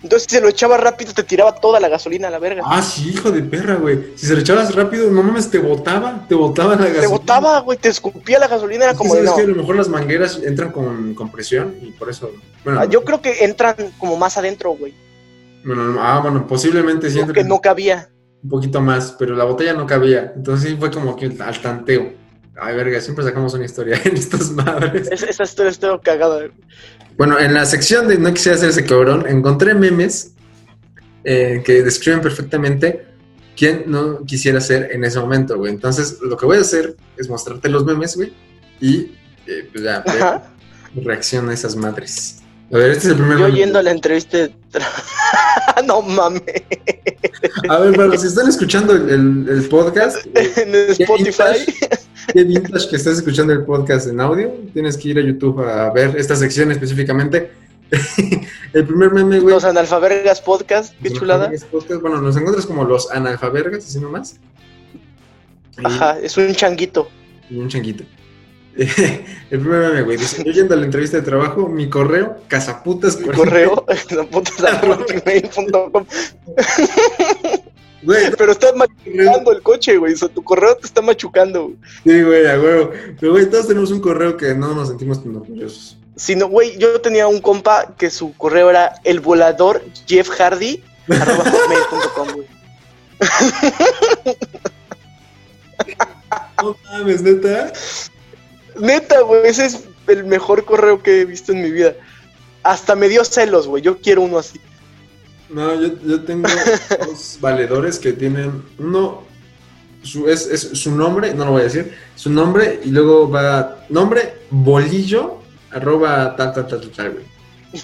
Entonces 0.00 0.28
si 0.30 0.40
lo 0.40 0.48
echaba 0.48 0.76
rápido, 0.76 1.12
te 1.12 1.24
tiraba 1.24 1.56
toda 1.56 1.80
la 1.80 1.88
gasolina 1.88 2.28
a 2.28 2.30
la 2.30 2.38
verga. 2.38 2.62
Ah, 2.64 2.80
sí, 2.80 3.10
hijo 3.10 3.32
de 3.32 3.42
perra, 3.42 3.74
güey. 3.74 4.12
Si 4.14 4.26
se 4.26 4.34
le 4.36 4.42
echabas 4.42 4.72
rápido, 4.72 5.10
no 5.10 5.24
mames, 5.24 5.50
te 5.50 5.58
botaba. 5.58 6.24
Te 6.28 6.36
botaba 6.36 6.76
la 6.76 6.82
gasolina. 6.82 7.00
te 7.00 7.06
botaba, 7.08 7.58
güey, 7.60 7.78
te 7.78 7.88
escupía 7.88 8.38
la 8.38 8.46
gasolina, 8.46 8.84
era 8.84 8.94
como 8.94 9.12
de 9.16 9.24
sabes 9.24 9.30
no. 9.30 9.36
que 9.36 9.42
a 9.42 9.46
lo 9.46 9.56
mejor 9.56 9.74
las 9.76 9.88
mangueras 9.88 10.40
entran 10.44 10.70
con, 10.70 11.14
con 11.14 11.32
presión 11.32 11.74
y 11.82 11.90
por 11.90 12.08
eso. 12.10 12.30
Bueno, 12.62 12.78
Ah, 12.80 12.84
Yo 12.84 13.02
creo 13.04 13.20
que 13.20 13.44
entran 13.44 13.74
como 13.98 14.16
más 14.16 14.38
adentro, 14.38 14.70
güey. 14.70 14.94
bueno, 15.64 15.96
ah, 16.00 16.20
bueno, 16.22 16.46
posiblemente 16.46 17.08
sí 17.08 17.14
Creo 17.14 17.26
que 17.26 17.40
entran 17.40 17.48
no 17.48 17.60
cabía. 17.60 18.08
Un 18.42 18.48
poquito 18.50 18.80
más, 18.80 19.14
pero 19.18 19.34
la 19.34 19.44
botella 19.44 19.72
no 19.74 19.86
cabía. 19.86 20.32
Entonces 20.36 20.70
sí 20.70 20.76
fue 20.78 20.90
como 20.90 21.16
que 21.16 21.26
al 21.38 21.60
tanteo. 21.60 22.12
Ay, 22.60 22.74
verga, 22.76 23.00
siempre 23.00 23.24
sacamos 23.24 23.54
una 23.54 23.64
historia 23.64 24.00
en 24.04 24.16
estas 24.16 24.50
madres. 24.50 25.08
Es- 25.10 25.22
esa 25.22 25.42
historia 25.44 25.70
estuvo 25.70 26.00
cagada. 26.00 26.40
Bueno, 27.16 27.38
en 27.38 27.52
la 27.54 27.64
sección 27.64 28.06
de 28.08 28.18
No 28.18 28.32
quisiera 28.32 28.56
ser 28.58 28.70
ese 28.70 28.84
cabrón, 28.84 29.24
encontré 29.28 29.74
memes 29.74 30.34
eh, 31.24 31.62
que 31.64 31.82
describen 31.82 32.20
perfectamente 32.20 33.06
quién 33.56 33.84
no 33.86 34.24
quisiera 34.24 34.60
ser 34.60 34.90
en 34.92 35.04
ese 35.04 35.18
momento, 35.18 35.56
güey. 35.58 35.72
Entonces, 35.72 36.18
lo 36.22 36.36
que 36.36 36.46
voy 36.46 36.58
a 36.58 36.60
hacer 36.60 36.96
es 37.16 37.28
mostrarte 37.28 37.68
los 37.68 37.84
memes, 37.84 38.14
güey, 38.16 38.32
y 38.80 39.16
eh, 39.48 39.68
pues 39.72 39.82
ya, 39.82 40.04
reacciona 40.94 41.50
a 41.50 41.54
esas 41.54 41.74
madres. 41.74 42.40
A 42.72 42.76
ver, 42.78 42.92
este 42.92 43.08
es 43.08 43.12
el 43.12 43.18
primer 43.18 43.38
Yo 43.38 43.44
meme. 43.46 43.58
yendo 43.58 43.78
a 43.80 43.82
la 43.82 43.90
entrevista 43.90 44.48
No 45.86 46.02
mames. 46.02 46.42
A 47.68 47.78
ver, 47.78 47.94
para 47.94 48.08
los 48.08 48.20
que 48.20 48.28
están 48.28 48.48
escuchando 48.48 48.92
el, 48.94 49.08
el- 49.10 49.48
el 49.48 49.68
podcast, 49.68 50.26
eh, 50.34 50.52
En 50.56 50.74
Spotify. 50.90 51.64
qué 52.32 52.44
vintage 52.44 52.88
que 52.90 52.96
estás 52.96 53.18
escuchando 53.18 53.52
el 53.52 53.64
podcast 53.64 54.08
en 54.08 54.20
audio, 54.20 54.52
tienes 54.74 54.96
que 54.96 55.08
ir 55.10 55.18
a 55.18 55.22
YouTube 55.22 55.60
a 55.60 55.90
ver 55.90 56.16
esta 56.16 56.36
sección 56.36 56.70
específicamente. 56.72 57.50
el 58.74 58.86
primer 58.86 59.12
meme, 59.12 59.40
güey. 59.40 59.54
Los 59.54 59.64
analfabergas 59.64 60.40
podcast. 60.42 60.94
Qué 61.02 61.10
chulada. 61.10 61.50
Podcast, 61.70 62.02
Bueno, 62.02 62.20
nos 62.20 62.36
encuentras 62.36 62.66
como 62.66 62.84
los 62.84 63.10
analfabergas, 63.10 63.86
así 63.86 63.98
nomás. 64.00 64.36
Ajá, 65.82 66.18
es 66.20 66.36
un 66.36 66.52
changuito. 66.54 67.08
Y 67.48 67.58
un 67.58 67.68
changuito. 67.68 68.04
El 69.50 69.60
primer 69.60 69.88
meme, 69.88 70.02
güey, 70.02 70.16
dice, 70.16 70.44
yo 70.44 70.52
yendo 70.52 70.74
a 70.74 70.76
la 70.76 70.84
entrevista 70.84 71.16
de 71.16 71.22
trabajo, 71.24 71.68
mi 71.68 71.88
correo, 71.88 72.36
cazaputas. 72.48 73.18
Mi 73.20 73.28
correo, 73.28 73.84
gmail.com. 75.24 76.06
Güey, 78.02 78.30
Pero 78.36 78.52
estás 78.52 78.76
machucando 78.76 79.52
el 79.52 79.62
coche, 79.62 79.96
güey. 79.96 80.12
O 80.12 80.16
sea, 80.16 80.28
tu 80.28 80.44
correo 80.44 80.76
te 80.76 80.86
está 80.86 81.02
machucando. 81.02 81.64
güey. 81.64 81.76
sí, 82.04 82.22
güey, 82.22 82.46
a 82.46 82.60
huevo. 82.60 82.92
Pero, 83.18 83.32
güey, 83.32 83.50
todos 83.50 83.66
tenemos 83.66 83.90
un 83.90 84.00
correo 84.00 84.36
que 84.36 84.54
no 84.54 84.74
nos 84.74 84.88
sentimos 84.88 85.22
tan 85.22 85.34
orgullosos. 85.34 85.98
Si 86.14 86.36
no, 86.36 86.48
güey, 86.48 86.78
yo 86.78 87.00
tenía 87.00 87.26
un 87.26 87.40
compa 87.40 87.94
que 87.96 88.10
su 88.10 88.36
correo 88.36 88.70
era 88.70 88.94
el 89.04 89.20
volador 89.20 89.82
Jeff 90.06 90.28
Hardy 90.28 90.82
arroba 91.08 91.44
güey. 92.34 92.46
No 96.62 96.76
mames, 96.90 97.22
neta. 97.22 97.72
Neta, 98.78 99.20
güey, 99.20 99.46
ese 99.46 99.66
es 99.66 99.84
el 100.06 100.24
mejor 100.24 100.64
correo 100.64 101.02
que 101.02 101.20
he 101.20 101.24
visto 101.24 101.52
en 101.52 101.62
mi 101.62 101.70
vida. 101.70 101.94
Hasta 102.62 102.94
me 102.94 103.08
dio 103.08 103.24
celos, 103.24 103.66
güey. 103.66 103.82
Yo 103.82 103.98
quiero 103.98 104.22
uno 104.22 104.38
así. 104.38 104.60
No, 105.48 105.74
yo, 105.80 105.88
yo 106.04 106.22
tengo 106.22 106.48
dos 107.06 107.38
valedores 107.40 107.98
que 107.98 108.12
tienen 108.12 108.62
uno, 108.78 109.22
su, 110.02 110.28
es, 110.28 110.46
es 110.46 110.60
su 110.60 110.94
nombre, 110.94 111.32
no 111.34 111.46
lo 111.46 111.52
voy 111.52 111.62
a 111.62 111.64
decir, 111.64 111.94
su 112.14 112.30
nombre 112.30 112.80
y 112.84 112.90
luego 112.90 113.30
va 113.30 113.84
nombre 113.88 114.34
bolillo 114.50 115.38
arroba 115.70 116.36
tal 116.36 116.52
tal 116.52 116.66
tal 116.66 116.80
tal, 116.80 116.90
tal 116.90 117.10
güey. 117.12 117.24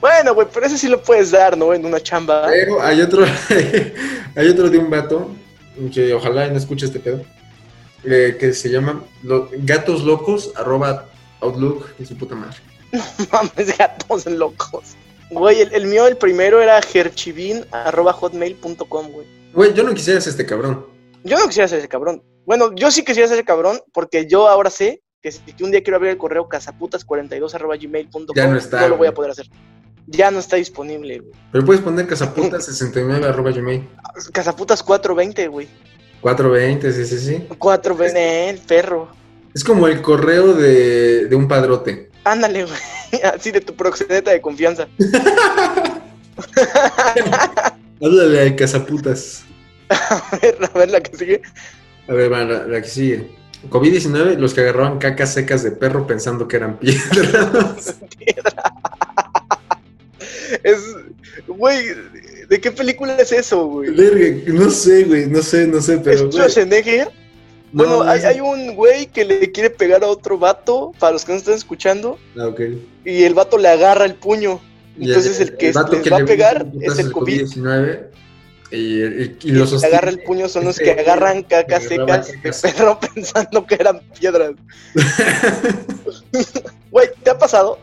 Bueno, 0.00 0.34
güey, 0.34 0.46
pero 0.52 0.66
ese 0.66 0.78
sí 0.78 0.86
lo 0.86 1.02
puedes 1.02 1.30
dar, 1.30 1.56
¿no? 1.56 1.72
En 1.72 1.84
una 1.84 1.98
chamba. 1.98 2.46
Pero 2.48 2.80
hay 2.82 3.00
otro, 3.00 3.24
hay 4.36 4.48
otro 4.48 4.68
de 4.68 4.78
un 4.78 4.90
vato 4.90 5.30
que 5.92 6.12
ojalá 6.12 6.46
no 6.48 6.58
escuche 6.58 6.86
este 6.86 7.00
pedo, 7.00 7.22
eh, 8.04 8.36
que 8.38 8.52
se 8.52 8.68
llama 8.70 9.02
lo- 9.22 9.48
gatos 9.58 10.02
locos 10.02 10.52
arroba 10.56 11.06
outlook 11.40 11.86
y 11.98 12.04
su 12.06 12.16
puta 12.16 12.34
madre. 12.34 12.56
Mames, 13.32 13.76
gatos 13.76 14.26
locos. 14.26 14.94
Güey, 15.30 15.62
el, 15.62 15.74
el 15.74 15.86
mío, 15.86 16.06
el 16.06 16.16
primero 16.16 16.60
era 16.62 16.80
gerchivin 16.82 17.64
arroba 17.72 18.12
hotmail.com, 18.12 19.08
güey. 19.10 19.26
Güey, 19.52 19.74
yo 19.74 19.82
no 19.82 19.94
quisiera 19.94 20.20
ser 20.20 20.30
este 20.30 20.46
cabrón. 20.46 20.86
Yo 21.24 21.38
no 21.38 21.46
quisiera 21.46 21.66
ser 21.68 21.78
ese 21.78 21.88
cabrón. 21.88 22.22
Bueno, 22.44 22.72
yo 22.74 22.90
sí 22.90 23.04
quisiera 23.04 23.28
ser 23.28 23.38
ese 23.38 23.44
cabrón 23.46 23.80
porque 23.92 24.26
yo 24.26 24.48
ahora 24.48 24.68
sé 24.70 25.02
que 25.22 25.32
si 25.32 25.40
un 25.62 25.70
día 25.70 25.82
quiero 25.82 25.96
abrir 25.96 26.10
el 26.12 26.18
correo 26.18 26.48
cazaputas42 26.48 27.54
arroba 27.54 27.76
gmail.com, 27.76 28.26
Ya 28.36 28.46
no 28.46 28.58
está, 28.58 28.86
lo 28.88 28.96
voy 28.98 29.08
a 29.08 29.14
poder 29.14 29.30
hacer. 29.30 29.46
Ya 30.06 30.30
no 30.30 30.38
está 30.38 30.56
disponible, 30.56 31.20
güey. 31.20 31.32
Pero 31.50 31.64
puedes 31.64 31.80
poner 31.82 32.06
cazaputas 32.06 32.66
69 32.66 33.26
arroba 33.26 33.50
gmail. 33.52 33.88
Cazaputas420, 34.32 35.48
güey. 35.50 35.66
420, 36.24 36.90
sí, 36.90 37.04
sí, 37.04 37.18
sí. 37.18 37.44
420, 37.58 38.18
eh, 38.18 38.48
el 38.48 38.58
perro. 38.60 39.10
Es 39.54 39.62
como 39.62 39.86
el 39.88 40.00
correo 40.00 40.54
de, 40.54 41.26
de 41.26 41.36
un 41.36 41.46
padrote. 41.46 42.08
Ándale, 42.24 42.64
güey. 42.64 42.78
Así 43.22 43.50
de 43.50 43.60
tu 43.60 43.74
proxeneta 43.74 44.30
de 44.30 44.40
confianza. 44.40 44.88
Háblale 48.00 48.38
de 48.40 48.56
cazaputas. 48.56 49.44
A 49.90 50.38
ver, 50.40 50.56
a 50.62 50.78
ver 50.78 50.90
la 50.90 51.02
que 51.02 51.14
sigue. 51.14 51.42
A 52.08 52.14
ver, 52.14 52.32
va, 52.32 52.42
la, 52.42 52.66
la 52.66 52.80
que 52.80 52.88
sigue. 52.88 53.30
COVID-19, 53.68 54.38
los 54.38 54.54
que 54.54 54.62
agarraban 54.62 54.98
cacas 54.98 55.34
secas 55.34 55.62
de 55.62 55.72
perro 55.72 56.06
pensando 56.06 56.48
que 56.48 56.56
eran 56.56 56.78
piedras. 56.78 57.98
Es, 60.62 60.80
güey, 61.46 61.84
¿de 62.54 62.60
qué 62.60 62.70
película 62.70 63.16
es 63.16 63.32
eso, 63.32 63.66
güey? 63.66 63.90
Verga, 63.90 64.52
no 64.52 64.70
sé, 64.70 65.02
güey, 65.04 65.26
no 65.26 65.42
sé, 65.42 65.66
no 65.66 65.80
sé, 65.82 65.94
¿Es 65.94 66.00
pero. 66.04 66.18
güey, 66.20 66.32
Schwarzenegger? 66.32 67.08
no, 67.72 67.84
Bueno, 67.84 68.02
hay, 68.02 68.20
es- 68.20 68.24
hay 68.26 68.40
un 68.40 68.76
güey 68.76 69.06
que 69.06 69.24
le 69.24 69.50
quiere 69.50 69.70
pegar 69.70 70.04
a 70.04 70.06
otro 70.06 70.38
vato, 70.38 70.92
para 71.00 71.12
los 71.14 71.24
que 71.24 71.32
no 71.32 71.38
están 71.38 71.54
escuchando, 71.54 72.16
Ah, 72.38 72.46
ok. 72.46 72.60
y 73.04 73.24
el 73.24 73.34
vato 73.34 73.58
le 73.58 73.68
agarra 73.68 74.04
el 74.04 74.14
puño. 74.14 74.60
Entonces 75.00 75.40
el 75.40 75.56
que 75.56 75.72
vato 75.72 75.94
les 75.98 76.12
va 76.12 76.18
a 76.18 76.24
pegar 76.24 76.66
es 76.80 76.98
el 77.00 77.10
COVID. 77.10 77.42
COVID-19 77.46 78.00
y, 78.70 78.76
y, 78.76 79.02
y 79.02 79.36
Y 79.42 79.50
lo 79.50 79.64
el 79.64 79.80
que 79.80 79.86
agarra 79.86 80.10
el 80.10 80.20
puño 80.20 80.48
son 80.48 80.64
los 80.66 80.78
que 80.78 80.92
agarran 81.00 81.42
cacas 81.42 81.88
que 81.88 81.94
agarraban 81.94 82.24
secas 82.24 82.62
de 82.62 82.68
perro 82.72 83.00
pensando 83.14 83.66
que 83.66 83.74
eran 83.74 84.00
piedras. 84.20 84.52
Güey, 86.90 87.08
¿te 87.24 87.30
ha 87.30 87.38
pasado? 87.38 87.78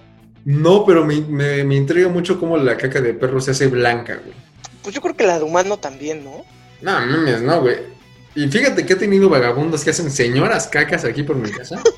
No, 0.45 0.85
pero 0.85 1.05
me, 1.05 1.19
me, 1.21 1.63
me 1.63 1.75
intriga 1.75 2.07
mucho 2.07 2.39
cómo 2.39 2.57
la 2.57 2.77
caca 2.77 3.01
de 3.01 3.13
perro 3.13 3.39
se 3.41 3.51
hace 3.51 3.67
blanca, 3.67 4.19
güey. 4.23 4.35
Pues 4.83 4.95
yo 4.95 5.01
creo 5.01 5.15
que 5.15 5.25
la 5.25 5.39
de 5.39 5.45
humano 5.45 5.77
también, 5.77 6.23
¿no? 6.23 6.45
No, 6.81 6.91
mames, 6.91 7.41
no, 7.41 7.61
güey. 7.61 8.01
Y 8.33 8.47
fíjate 8.47 8.85
que 8.85 8.93
he 8.93 8.95
tenido 8.95 9.29
vagabundos 9.29 9.83
que 9.83 9.89
hacen 9.89 10.09
señoras 10.09 10.67
cacas 10.67 11.03
aquí 11.03 11.23
por 11.23 11.35
mi 11.35 11.51
casa. 11.51 11.81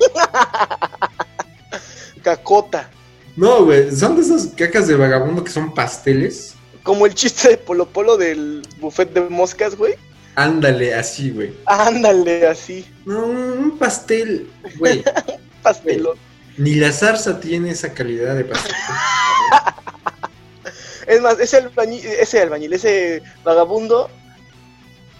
Cacota. 2.22 2.90
No, 3.36 3.64
güey, 3.64 3.94
son 3.94 4.16
de 4.16 4.22
esas 4.22 4.46
cacas 4.56 4.86
de 4.86 4.96
vagabundo 4.96 5.44
que 5.44 5.50
son 5.50 5.74
pasteles. 5.74 6.54
Como 6.82 7.06
el 7.06 7.14
chiste 7.14 7.50
de 7.50 7.56
Polo 7.56 7.86
Polo 7.86 8.16
del 8.16 8.62
buffet 8.78 9.12
de 9.12 9.20
moscas, 9.22 9.76
güey. 9.76 9.94
Ándale, 10.34 10.94
así, 10.94 11.30
güey. 11.30 11.54
Ándale, 11.66 12.48
así. 12.48 12.84
No, 13.04 13.26
un 13.26 13.78
pastel, 13.78 14.50
güey. 14.78 15.04
Pastelón. 15.62 16.18
Ni 16.56 16.74
la 16.74 16.92
zarza 16.92 17.40
tiene 17.40 17.70
esa 17.70 17.94
calidad 17.94 18.36
de 18.36 18.44
pastel. 18.44 18.74
Es 21.06 21.20
más, 21.20 21.38
ese 21.40 21.58
albañil, 21.58 22.04
ese 22.04 22.40
albañil, 22.40 22.72
ese 22.72 23.22
vagabundo, 23.44 24.10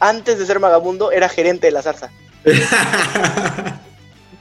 antes 0.01 0.39
de 0.39 0.47
ser 0.47 0.59
vagabundo, 0.59 1.13
era 1.13 1.29
gerente 1.29 1.67
de 1.67 1.73
la 1.73 1.83
zarza. 1.83 2.11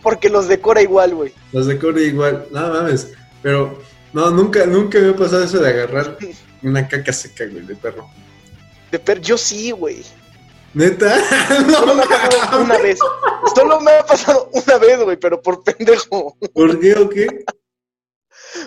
Porque 0.03 0.29
los 0.29 0.47
decora 0.47 0.81
igual, 0.81 1.15
güey. 1.15 1.33
Los 1.51 1.67
decora 1.67 2.01
igual. 2.01 2.47
No 2.51 2.69
mames. 2.69 3.13
Pero, 3.41 3.81
no, 4.11 4.31
nunca, 4.31 4.65
nunca 4.65 4.99
me 4.99 5.09
ha 5.09 5.15
pasado 5.15 5.43
eso 5.43 5.59
de 5.59 5.69
agarrar 5.69 6.17
una 6.61 6.87
caca 6.87 7.13
seca, 7.13 7.45
güey, 7.45 7.65
de 7.65 7.75
perro. 7.75 8.09
De 8.91 8.99
perro, 8.99 9.21
yo 9.21 9.37
sí, 9.37 9.71
güey. 9.71 10.03
¿Neta? 10.73 11.17
Solo 11.69 11.95
me 11.95 12.03
ha 12.03 12.07
pasado 12.07 12.63
una 12.63 12.77
vez. 12.79 12.99
Solo 13.55 13.79
me 13.79 13.91
ha 13.91 14.05
pasado 14.05 14.49
una 14.51 14.77
vez, 14.77 14.99
güey, 15.01 15.17
pero 15.17 15.41
por 15.41 15.63
pendejo. 15.63 16.35
¿Por 16.53 16.79
qué 16.79 16.95
o 16.95 17.09
qué? 17.09 17.45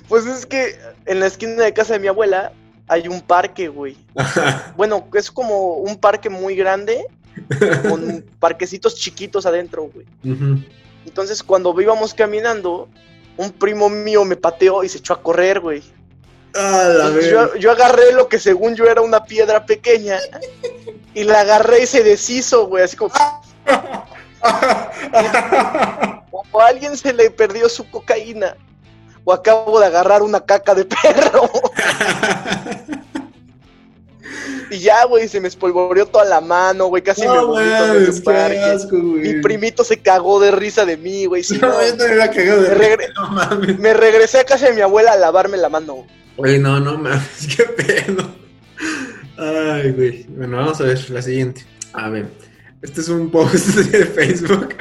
Pues 0.09 0.27
es 0.27 0.47
que 0.47 0.79
en 1.07 1.21
la 1.21 1.27
esquina 1.27 1.63
de 1.63 1.73
casa 1.73 1.95
de 1.95 2.01
mi 2.01 2.09
abuela 2.09 2.53
hay 2.89 3.09
un 3.09 3.21
parque, 3.21 3.69
güey. 3.69 3.97
Bueno, 4.77 5.07
es 5.15 5.31
como 5.31 5.75
un 5.75 5.97
parque 5.97 6.29
muy 6.29 6.55
grande 6.55 7.07
con 7.89 8.25
parquecitos 8.39 8.95
chiquitos 8.95 9.47
adentro, 9.47 9.91
güey. 9.93 10.07
Entonces, 11.05 11.43
cuando 11.43 11.79
íbamos 11.81 12.15
caminando, 12.15 12.89
un 13.37 13.53
primo 13.53 13.89
mío 13.89 14.25
me 14.25 14.37
pateó 14.37 14.85
y 14.85 14.89
se 14.89 14.99
echó 14.99 15.15
a 15.15 15.23
correr, 15.23 15.61
güey. 15.61 15.83
Ah, 16.55 17.11
yo, 17.31 17.55
yo 17.57 17.71
agarré 17.71 18.13
lo 18.13 18.29
que 18.29 18.39
según 18.39 18.75
yo 18.77 18.87
era 18.87 19.03
una 19.03 19.25
piedra 19.25 19.67
pequeña 19.67 20.19
y 21.13 21.25
la 21.25 21.41
agarré 21.41 21.83
y 21.83 21.87
se 21.87 22.03
deshizo, 22.03 22.67
güey, 22.67 22.85
así 22.85 22.97
como... 22.97 23.13
O 26.53 26.61
a 26.61 26.69
alguien 26.69 26.97
se 26.97 27.13
le 27.13 27.31
perdió 27.31 27.69
su 27.69 27.91
cocaína. 27.91 28.57
O 29.29 29.33
acabo 29.33 29.81
de 29.81 29.87
agarrar 29.87 30.23
una 30.23 30.41
caca 30.45 30.73
de 30.75 30.85
perro. 30.85 31.51
y 34.71 34.79
ya, 34.79 35.05
güey, 35.05 35.29
se 35.29 35.41
me 35.41 35.49
espolvoreó 35.49 36.07
toda 36.07 36.25
la 36.25 36.41
mano, 36.41 36.87
güey, 36.87 37.03
casi 37.03 37.23
me 37.23 37.29
vomito 37.39 37.95
en 37.95 38.23
parque. 38.23 38.59
asco. 38.61 38.97
Mi 38.97 39.41
primito 39.41 39.83
se 39.85 39.99
cagó 39.99 40.39
de 40.41 40.51
risa 40.53 40.85
de 40.85 40.97
mí, 40.97 41.27
güey. 41.27 41.43
sí, 41.43 41.59
No, 41.61 41.69
no. 41.69 41.81
yo 41.83 41.97
también 41.97 42.19
la 42.19 42.31
cagado 42.31 42.63
de 42.63 42.69
Me 42.69 42.75
regre- 42.77 43.13
No 43.15 43.29
mames. 43.31 43.79
Me 43.79 43.95
regresé 43.95 44.39
a 44.39 44.45
casa 44.45 44.67
de 44.69 44.75
mi 44.75 44.81
abuela 44.81 45.13
a 45.13 45.17
lavarme 45.17 45.57
la 45.57 45.69
mano. 45.69 46.07
Güey, 46.37 46.59
no, 46.59 46.79
no 46.81 46.99
mames, 46.99 47.49
qué 47.57 47.65
pedo. 47.65 48.29
Ay, 49.39 49.93
güey. 49.93 50.25
Bueno, 50.29 50.57
vamos 50.59 50.81
a 50.81 50.85
ver 50.85 51.11
la 51.11 51.23
siguiente. 51.23 51.65
A 51.93 52.09
ver, 52.11 52.27
este 52.83 53.01
es 53.01 53.09
un 53.09 53.31
post 53.31 53.55
de 53.75 54.05
Facebook 54.07 54.75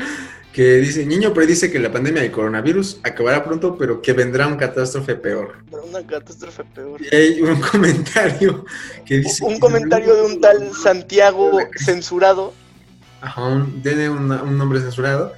que 0.55 0.77
dice, 0.77 1.05
niño 1.05 1.33
predice 1.33 1.69
que 1.69 1.79
la 1.79 1.91
pandemia 1.91 2.21
del 2.21 2.31
coronavirus 2.31 2.99
acabará 3.03 3.43
pronto, 3.43 3.77
pero 3.77 4.01
que 4.01 4.13
vendrá 4.13 4.47
un 4.47 4.55
catástrofe 4.55 5.15
peor. 5.15 5.55
Una 5.69 6.07
catástrofe 6.07 6.63
peor. 6.73 7.01
Y 7.01 7.13
hay 7.13 7.41
un 7.41 7.59
comentario 7.59 8.63
que 9.05 9.17
dice... 9.17 9.43
Un 9.43 9.59
comentario 9.59 10.15
de 10.15 10.21
un 10.21 10.39
tal 10.39 10.71
Santiago 10.73 11.59
censurado. 11.75 12.53
Ajá, 13.19 13.43
un- 13.47 13.81
tiene 13.83 14.09
una- 14.09 14.43
un 14.43 14.57
nombre 14.57 14.79
censurado. 14.79 15.33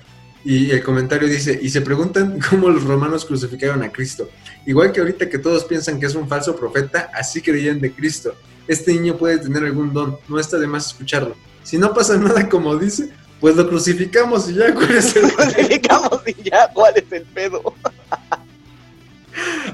Y 0.45 0.69
el 0.69 0.83
comentario 0.83 1.27
dice, 1.27 1.57
y 1.59 1.69
se 1.71 1.81
preguntan 1.81 2.39
cómo 2.47 2.69
los 2.69 2.83
romanos 2.83 3.25
crucificaron 3.25 3.81
a 3.81 3.91
Cristo. 3.91 4.29
Igual 4.67 4.91
que 4.91 4.99
ahorita 4.99 5.27
que 5.27 5.39
todos 5.39 5.65
piensan 5.65 5.99
que 5.99 6.05
es 6.05 6.13
un 6.13 6.27
falso 6.29 6.55
profeta, 6.55 7.09
así 7.15 7.41
creían 7.41 7.81
de 7.81 7.91
Cristo. 7.91 8.35
Este 8.67 8.93
niño 8.93 9.17
puede 9.17 9.39
tener 9.39 9.63
algún 9.63 9.91
don, 9.93 10.19
no 10.27 10.39
está 10.39 10.59
de 10.59 10.67
más 10.67 10.85
escucharlo. 10.87 11.35
Si 11.63 11.79
no 11.79 11.91
pasa 11.91 12.17
nada 12.17 12.47
como 12.47 12.75
dice, 12.77 13.09
pues 13.39 13.55
lo 13.55 13.67
crucificamos 13.67 14.49
y 14.49 14.55
ya, 14.55 14.73
¿cuál 14.73 14.95
es 14.95 15.15
el 15.15 15.31
Crucificamos 15.33 16.21
y 16.25 16.43
ya, 16.43 16.69
¿cuál 16.73 16.93
es 16.95 17.11
el 17.11 17.23
pedo? 17.23 17.61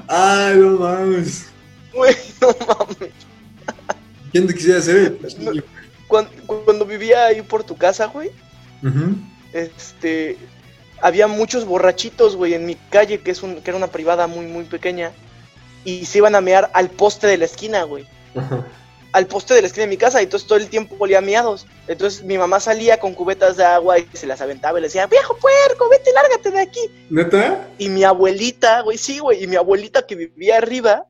Ay, 0.08 0.56
no 0.56 0.78
mames. 0.78 1.46
Güey, 1.92 2.14
no 2.40 2.48
mames. 2.68 3.12
¿Quién 4.32 4.46
te 4.46 4.54
quisiera 4.54 4.78
hacer? 4.78 5.18
No. 5.38 5.52
Cuando, 6.08 6.30
cuando 6.46 6.84
vivía 6.84 7.26
ahí 7.26 7.40
por 7.42 7.64
tu 7.64 7.76
casa, 7.76 8.06
güey, 8.06 8.30
Ujú. 8.82 9.16
este, 9.52 10.36
había 11.00 11.26
muchos 11.26 11.64
borrachitos, 11.64 12.36
güey, 12.36 12.54
en 12.54 12.66
mi 12.66 12.76
calle, 12.90 13.20
que, 13.20 13.30
es 13.30 13.42
un, 13.42 13.62
que 13.62 13.70
era 13.70 13.78
una 13.78 13.88
privada 13.88 14.26
muy, 14.26 14.46
muy 14.46 14.64
pequeña, 14.64 15.12
y 15.84 16.04
se 16.06 16.18
iban 16.18 16.34
a 16.34 16.40
mear 16.40 16.70
al 16.74 16.90
poste 16.90 17.26
de 17.26 17.38
la 17.38 17.44
esquina, 17.46 17.84
güey. 17.84 18.06
Ajá. 18.36 18.66
Al 19.14 19.28
poste 19.28 19.54
de 19.54 19.60
la 19.60 19.68
esquina 19.68 19.84
de 19.84 19.90
mi 19.90 19.96
casa, 19.96 20.20
y 20.20 20.24
entonces 20.24 20.48
todo 20.48 20.58
el 20.58 20.68
tiempo 20.68 20.96
olía 20.98 21.20
miados. 21.20 21.68
Entonces 21.86 22.24
mi 22.24 22.36
mamá 22.36 22.58
salía 22.58 22.98
con 22.98 23.14
cubetas 23.14 23.56
de 23.56 23.64
agua 23.64 24.00
y 24.00 24.08
se 24.12 24.26
las 24.26 24.40
aventaba 24.40 24.78
y 24.78 24.82
le 24.82 24.88
decía, 24.88 25.06
viejo 25.06 25.36
puerco, 25.36 25.88
vete, 25.88 26.12
lárgate 26.12 26.50
de 26.50 26.60
aquí. 26.60 26.80
¿Neta? 27.10 27.68
Y 27.78 27.90
mi 27.90 28.02
abuelita, 28.02 28.80
güey, 28.80 28.98
sí, 28.98 29.20
güey, 29.20 29.44
y 29.44 29.46
mi 29.46 29.54
abuelita 29.54 30.04
que 30.04 30.16
vivía 30.16 30.58
arriba 30.58 31.06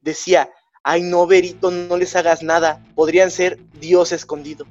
decía, 0.00 0.50
ay 0.82 1.02
no, 1.02 1.28
Berito, 1.28 1.70
no 1.70 1.96
les 1.96 2.16
hagas 2.16 2.42
nada, 2.42 2.84
podrían 2.96 3.30
ser 3.30 3.60
Dios 3.80 4.10
escondido. 4.10 4.66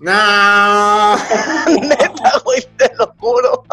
¡No! 0.00 1.16
Neta, 1.68 2.42
güey, 2.44 2.66
te 2.76 2.90
lo 2.98 3.14
juro. 3.16 3.64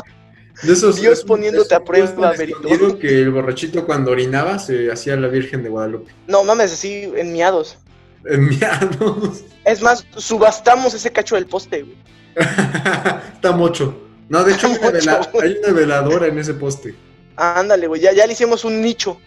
De 0.63 0.73
esos, 0.73 0.95
Dios 0.95 1.19
es 1.19 1.25
poniéndote 1.25 1.73
es 1.75 1.81
a 1.81 1.83
prueba, 1.83 2.31
Berito. 2.31 2.97
que 2.97 3.07
el 3.07 3.31
borrachito 3.31 3.85
cuando 3.85 4.11
orinaba 4.11 4.57
se 4.57 4.91
hacía 4.91 5.15
la 5.15 5.27
Virgen 5.27 5.63
de 5.63 5.69
Guadalupe. 5.69 6.11
No 6.27 6.43
mames, 6.43 6.71
así 6.71 7.11
en 7.15 7.33
miados. 7.33 7.77
En 8.25 8.47
miados. 8.49 9.43
Es 9.63 9.81
más, 9.81 10.05
subastamos 10.17 10.93
ese 10.93 11.11
cacho 11.11 11.35
del 11.35 11.45
poste, 11.45 11.83
güey. 11.83 11.97
Está 13.33 13.51
mocho. 13.51 14.01
No, 14.29 14.43
de 14.43 14.53
hecho 14.53 14.67
hay 14.67 14.73
una, 14.73 14.81
Mocho, 14.91 14.97
vela- 14.99 15.29
güey. 15.31 15.47
hay 15.47 15.57
una 15.63 15.71
veladora 15.73 16.27
en 16.27 16.39
ese 16.39 16.53
poste. 16.55 16.95
Ándale, 17.35 17.87
güey, 17.87 18.01
ya, 18.01 18.11
ya 18.13 18.25
le 18.25 18.33
hicimos 18.33 18.65
un 18.65 18.81
nicho. 18.81 19.19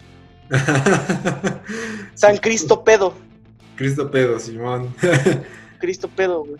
San 2.15 2.37
Cristo 2.37 2.83
pedo. 2.83 3.13
Cristo 3.75 4.11
pedo, 4.11 4.39
Simón. 4.39 4.93
Cristo 5.79 6.09
pedo, 6.13 6.43
güey. 6.43 6.59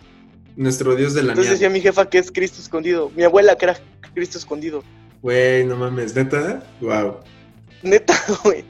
Nuestro 0.56 0.96
Dios 0.96 1.14
de 1.14 1.22
la 1.22 1.30
Entonces 1.32 1.52
decía 1.52 1.70
mi 1.70 1.80
jefa 1.80 2.08
que 2.08 2.18
es 2.18 2.30
Cristo 2.32 2.60
escondido. 2.60 3.10
Mi 3.14 3.22
abuela 3.24 3.56
que 3.56 3.66
era 3.66 3.76
Cristo 4.14 4.38
escondido. 4.38 4.82
Güey, 5.22 5.64
no 5.64 5.76
mames, 5.76 6.14
neta. 6.14 6.62
Wow. 6.80 7.18
Neta, 7.82 8.14
güey. 8.42 8.64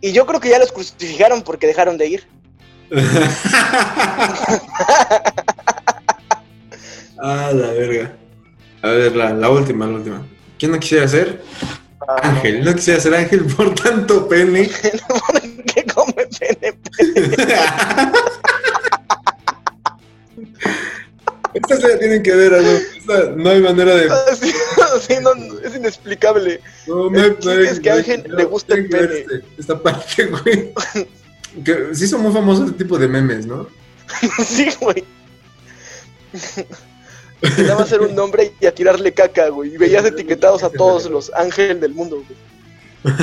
Y 0.00 0.12
yo 0.12 0.26
creo 0.26 0.40
que 0.40 0.48
ya 0.50 0.58
los 0.58 0.72
crucificaron 0.72 1.42
porque 1.42 1.66
dejaron 1.66 1.96
de 1.98 2.08
ir. 2.08 2.24
Ah, 7.18 7.50
la 7.54 7.70
verga. 7.72 8.12
A 8.82 8.88
ver, 8.90 9.16
la, 9.16 9.32
la 9.32 9.50
última, 9.50 9.86
la 9.86 9.94
última. 9.96 10.26
¿Quién 10.58 10.72
no 10.72 10.78
quisiera 10.80 11.08
ser? 11.08 11.42
Ah, 12.06 12.20
Ángel. 12.22 12.64
No 12.64 12.74
quisiera 12.74 13.00
ser 13.00 13.14
Ángel 13.14 13.44
por 13.46 13.74
tanto 13.74 14.28
pene. 14.28 14.70
¿Qué 15.66 15.84
come 15.94 16.26
pene? 16.38 16.78
Esta 21.54 21.76
se 21.76 21.88
la 21.88 21.98
tienen 21.98 22.22
que 22.22 22.32
ver, 22.34 22.52
¿no? 22.52 22.58
Esta 22.68 23.30
no 23.36 23.50
hay 23.50 23.60
manera 23.60 23.94
de. 23.96 24.08
Sí, 24.40 24.52
sí, 25.08 25.14
no, 25.22 25.34
no, 25.34 25.58
es 25.60 25.74
inexplicable. 25.74 26.60
No, 26.86 27.08
El 27.08 27.20
hay- 27.20 27.30
chiste 27.36 27.50
hay- 27.50 27.66
es 27.66 27.80
que 27.80 27.90
a 27.90 27.94
Ángel 27.94 28.24
no, 28.28 28.36
le 28.36 28.44
gusta 28.44 28.74
el 28.74 28.88
pene. 28.88 29.18
este- 29.18 29.42
esta 29.58 29.82
parte, 29.82 30.24
güey. 30.26 30.72
Que 31.64 31.94
sí 31.94 32.06
son 32.06 32.22
muy 32.22 32.32
famosos 32.32 32.66
este 32.66 32.84
tipo 32.84 32.98
de 32.98 33.08
memes, 33.08 33.46
¿no? 33.46 33.68
Sí, 34.44 34.68
güey. 34.80 35.04
Se 36.32 37.64
llama 37.64 37.82
hacer 37.82 38.00
un 38.00 38.14
nombre 38.14 38.52
y 38.60 38.66
a 38.66 38.74
tirarle 38.74 39.12
caca, 39.12 39.48
güey. 39.48 39.74
Y 39.74 39.76
veías 39.76 40.04
etiquetados 40.04 40.62
a 40.62 40.70
todos 40.70 41.08
los 41.08 41.32
ángeles 41.34 41.80
del 41.80 41.94
mundo, 41.94 42.24
güey. 42.24 43.14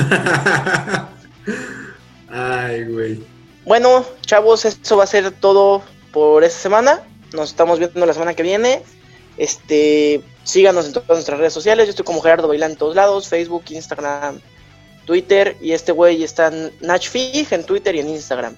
Ay, 2.28 2.84
güey. 2.84 3.22
Bueno, 3.64 4.04
chavos, 4.22 4.64
eso 4.64 4.96
va 4.96 5.04
a 5.04 5.08
ser 5.08 5.30
todo 5.32 5.82
por 6.12 6.44
esta 6.44 6.60
semana. 6.60 7.02
Nos 7.32 7.50
estamos 7.50 7.78
viendo 7.78 8.06
la 8.06 8.12
semana 8.12 8.34
que 8.34 8.42
viene. 8.42 8.82
Este, 9.36 10.22
síganos 10.44 10.86
en 10.86 10.92
todas 10.92 11.08
nuestras 11.08 11.38
redes 11.38 11.52
sociales. 11.52 11.86
Yo 11.86 11.90
estoy 11.90 12.04
como 12.04 12.22
Gerardo 12.22 12.48
Bailán 12.48 12.72
en 12.72 12.76
todos 12.78 12.96
lados, 12.96 13.28
Facebook, 13.28 13.64
Instagram, 13.68 14.40
Twitter. 15.06 15.56
Y 15.62 15.72
este 15.72 15.92
güey 15.92 16.22
está 16.22 16.52
Nachfig 16.80 17.46
en 17.50 17.64
Twitter 17.64 17.94
y 17.94 18.00
en 18.00 18.10
Instagram. 18.10 18.56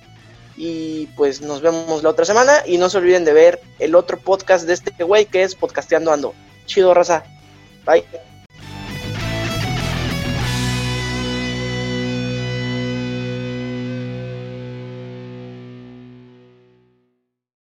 Y 0.57 1.07
pues 1.17 1.41
nos 1.41 1.61
vemos 1.61 2.03
la 2.03 2.11
otra 2.11 2.25
semana. 2.25 2.55
Y 2.67 2.79
no 2.79 2.91
se 2.91 2.99
olviden 2.99 3.25
de 3.25 3.33
ver 3.33 3.61
el 3.79 3.95
otro 3.95 4.19
podcast 4.19 4.67
de 4.67 4.75
este 4.75 5.05
güey 5.05 5.27
que 5.27 5.45
es 5.45 5.55
Podcasteando 5.55 6.13
Ando. 6.13 6.35
Chido, 6.67 6.93
raza. 6.93 7.23
Bye. 7.87 8.28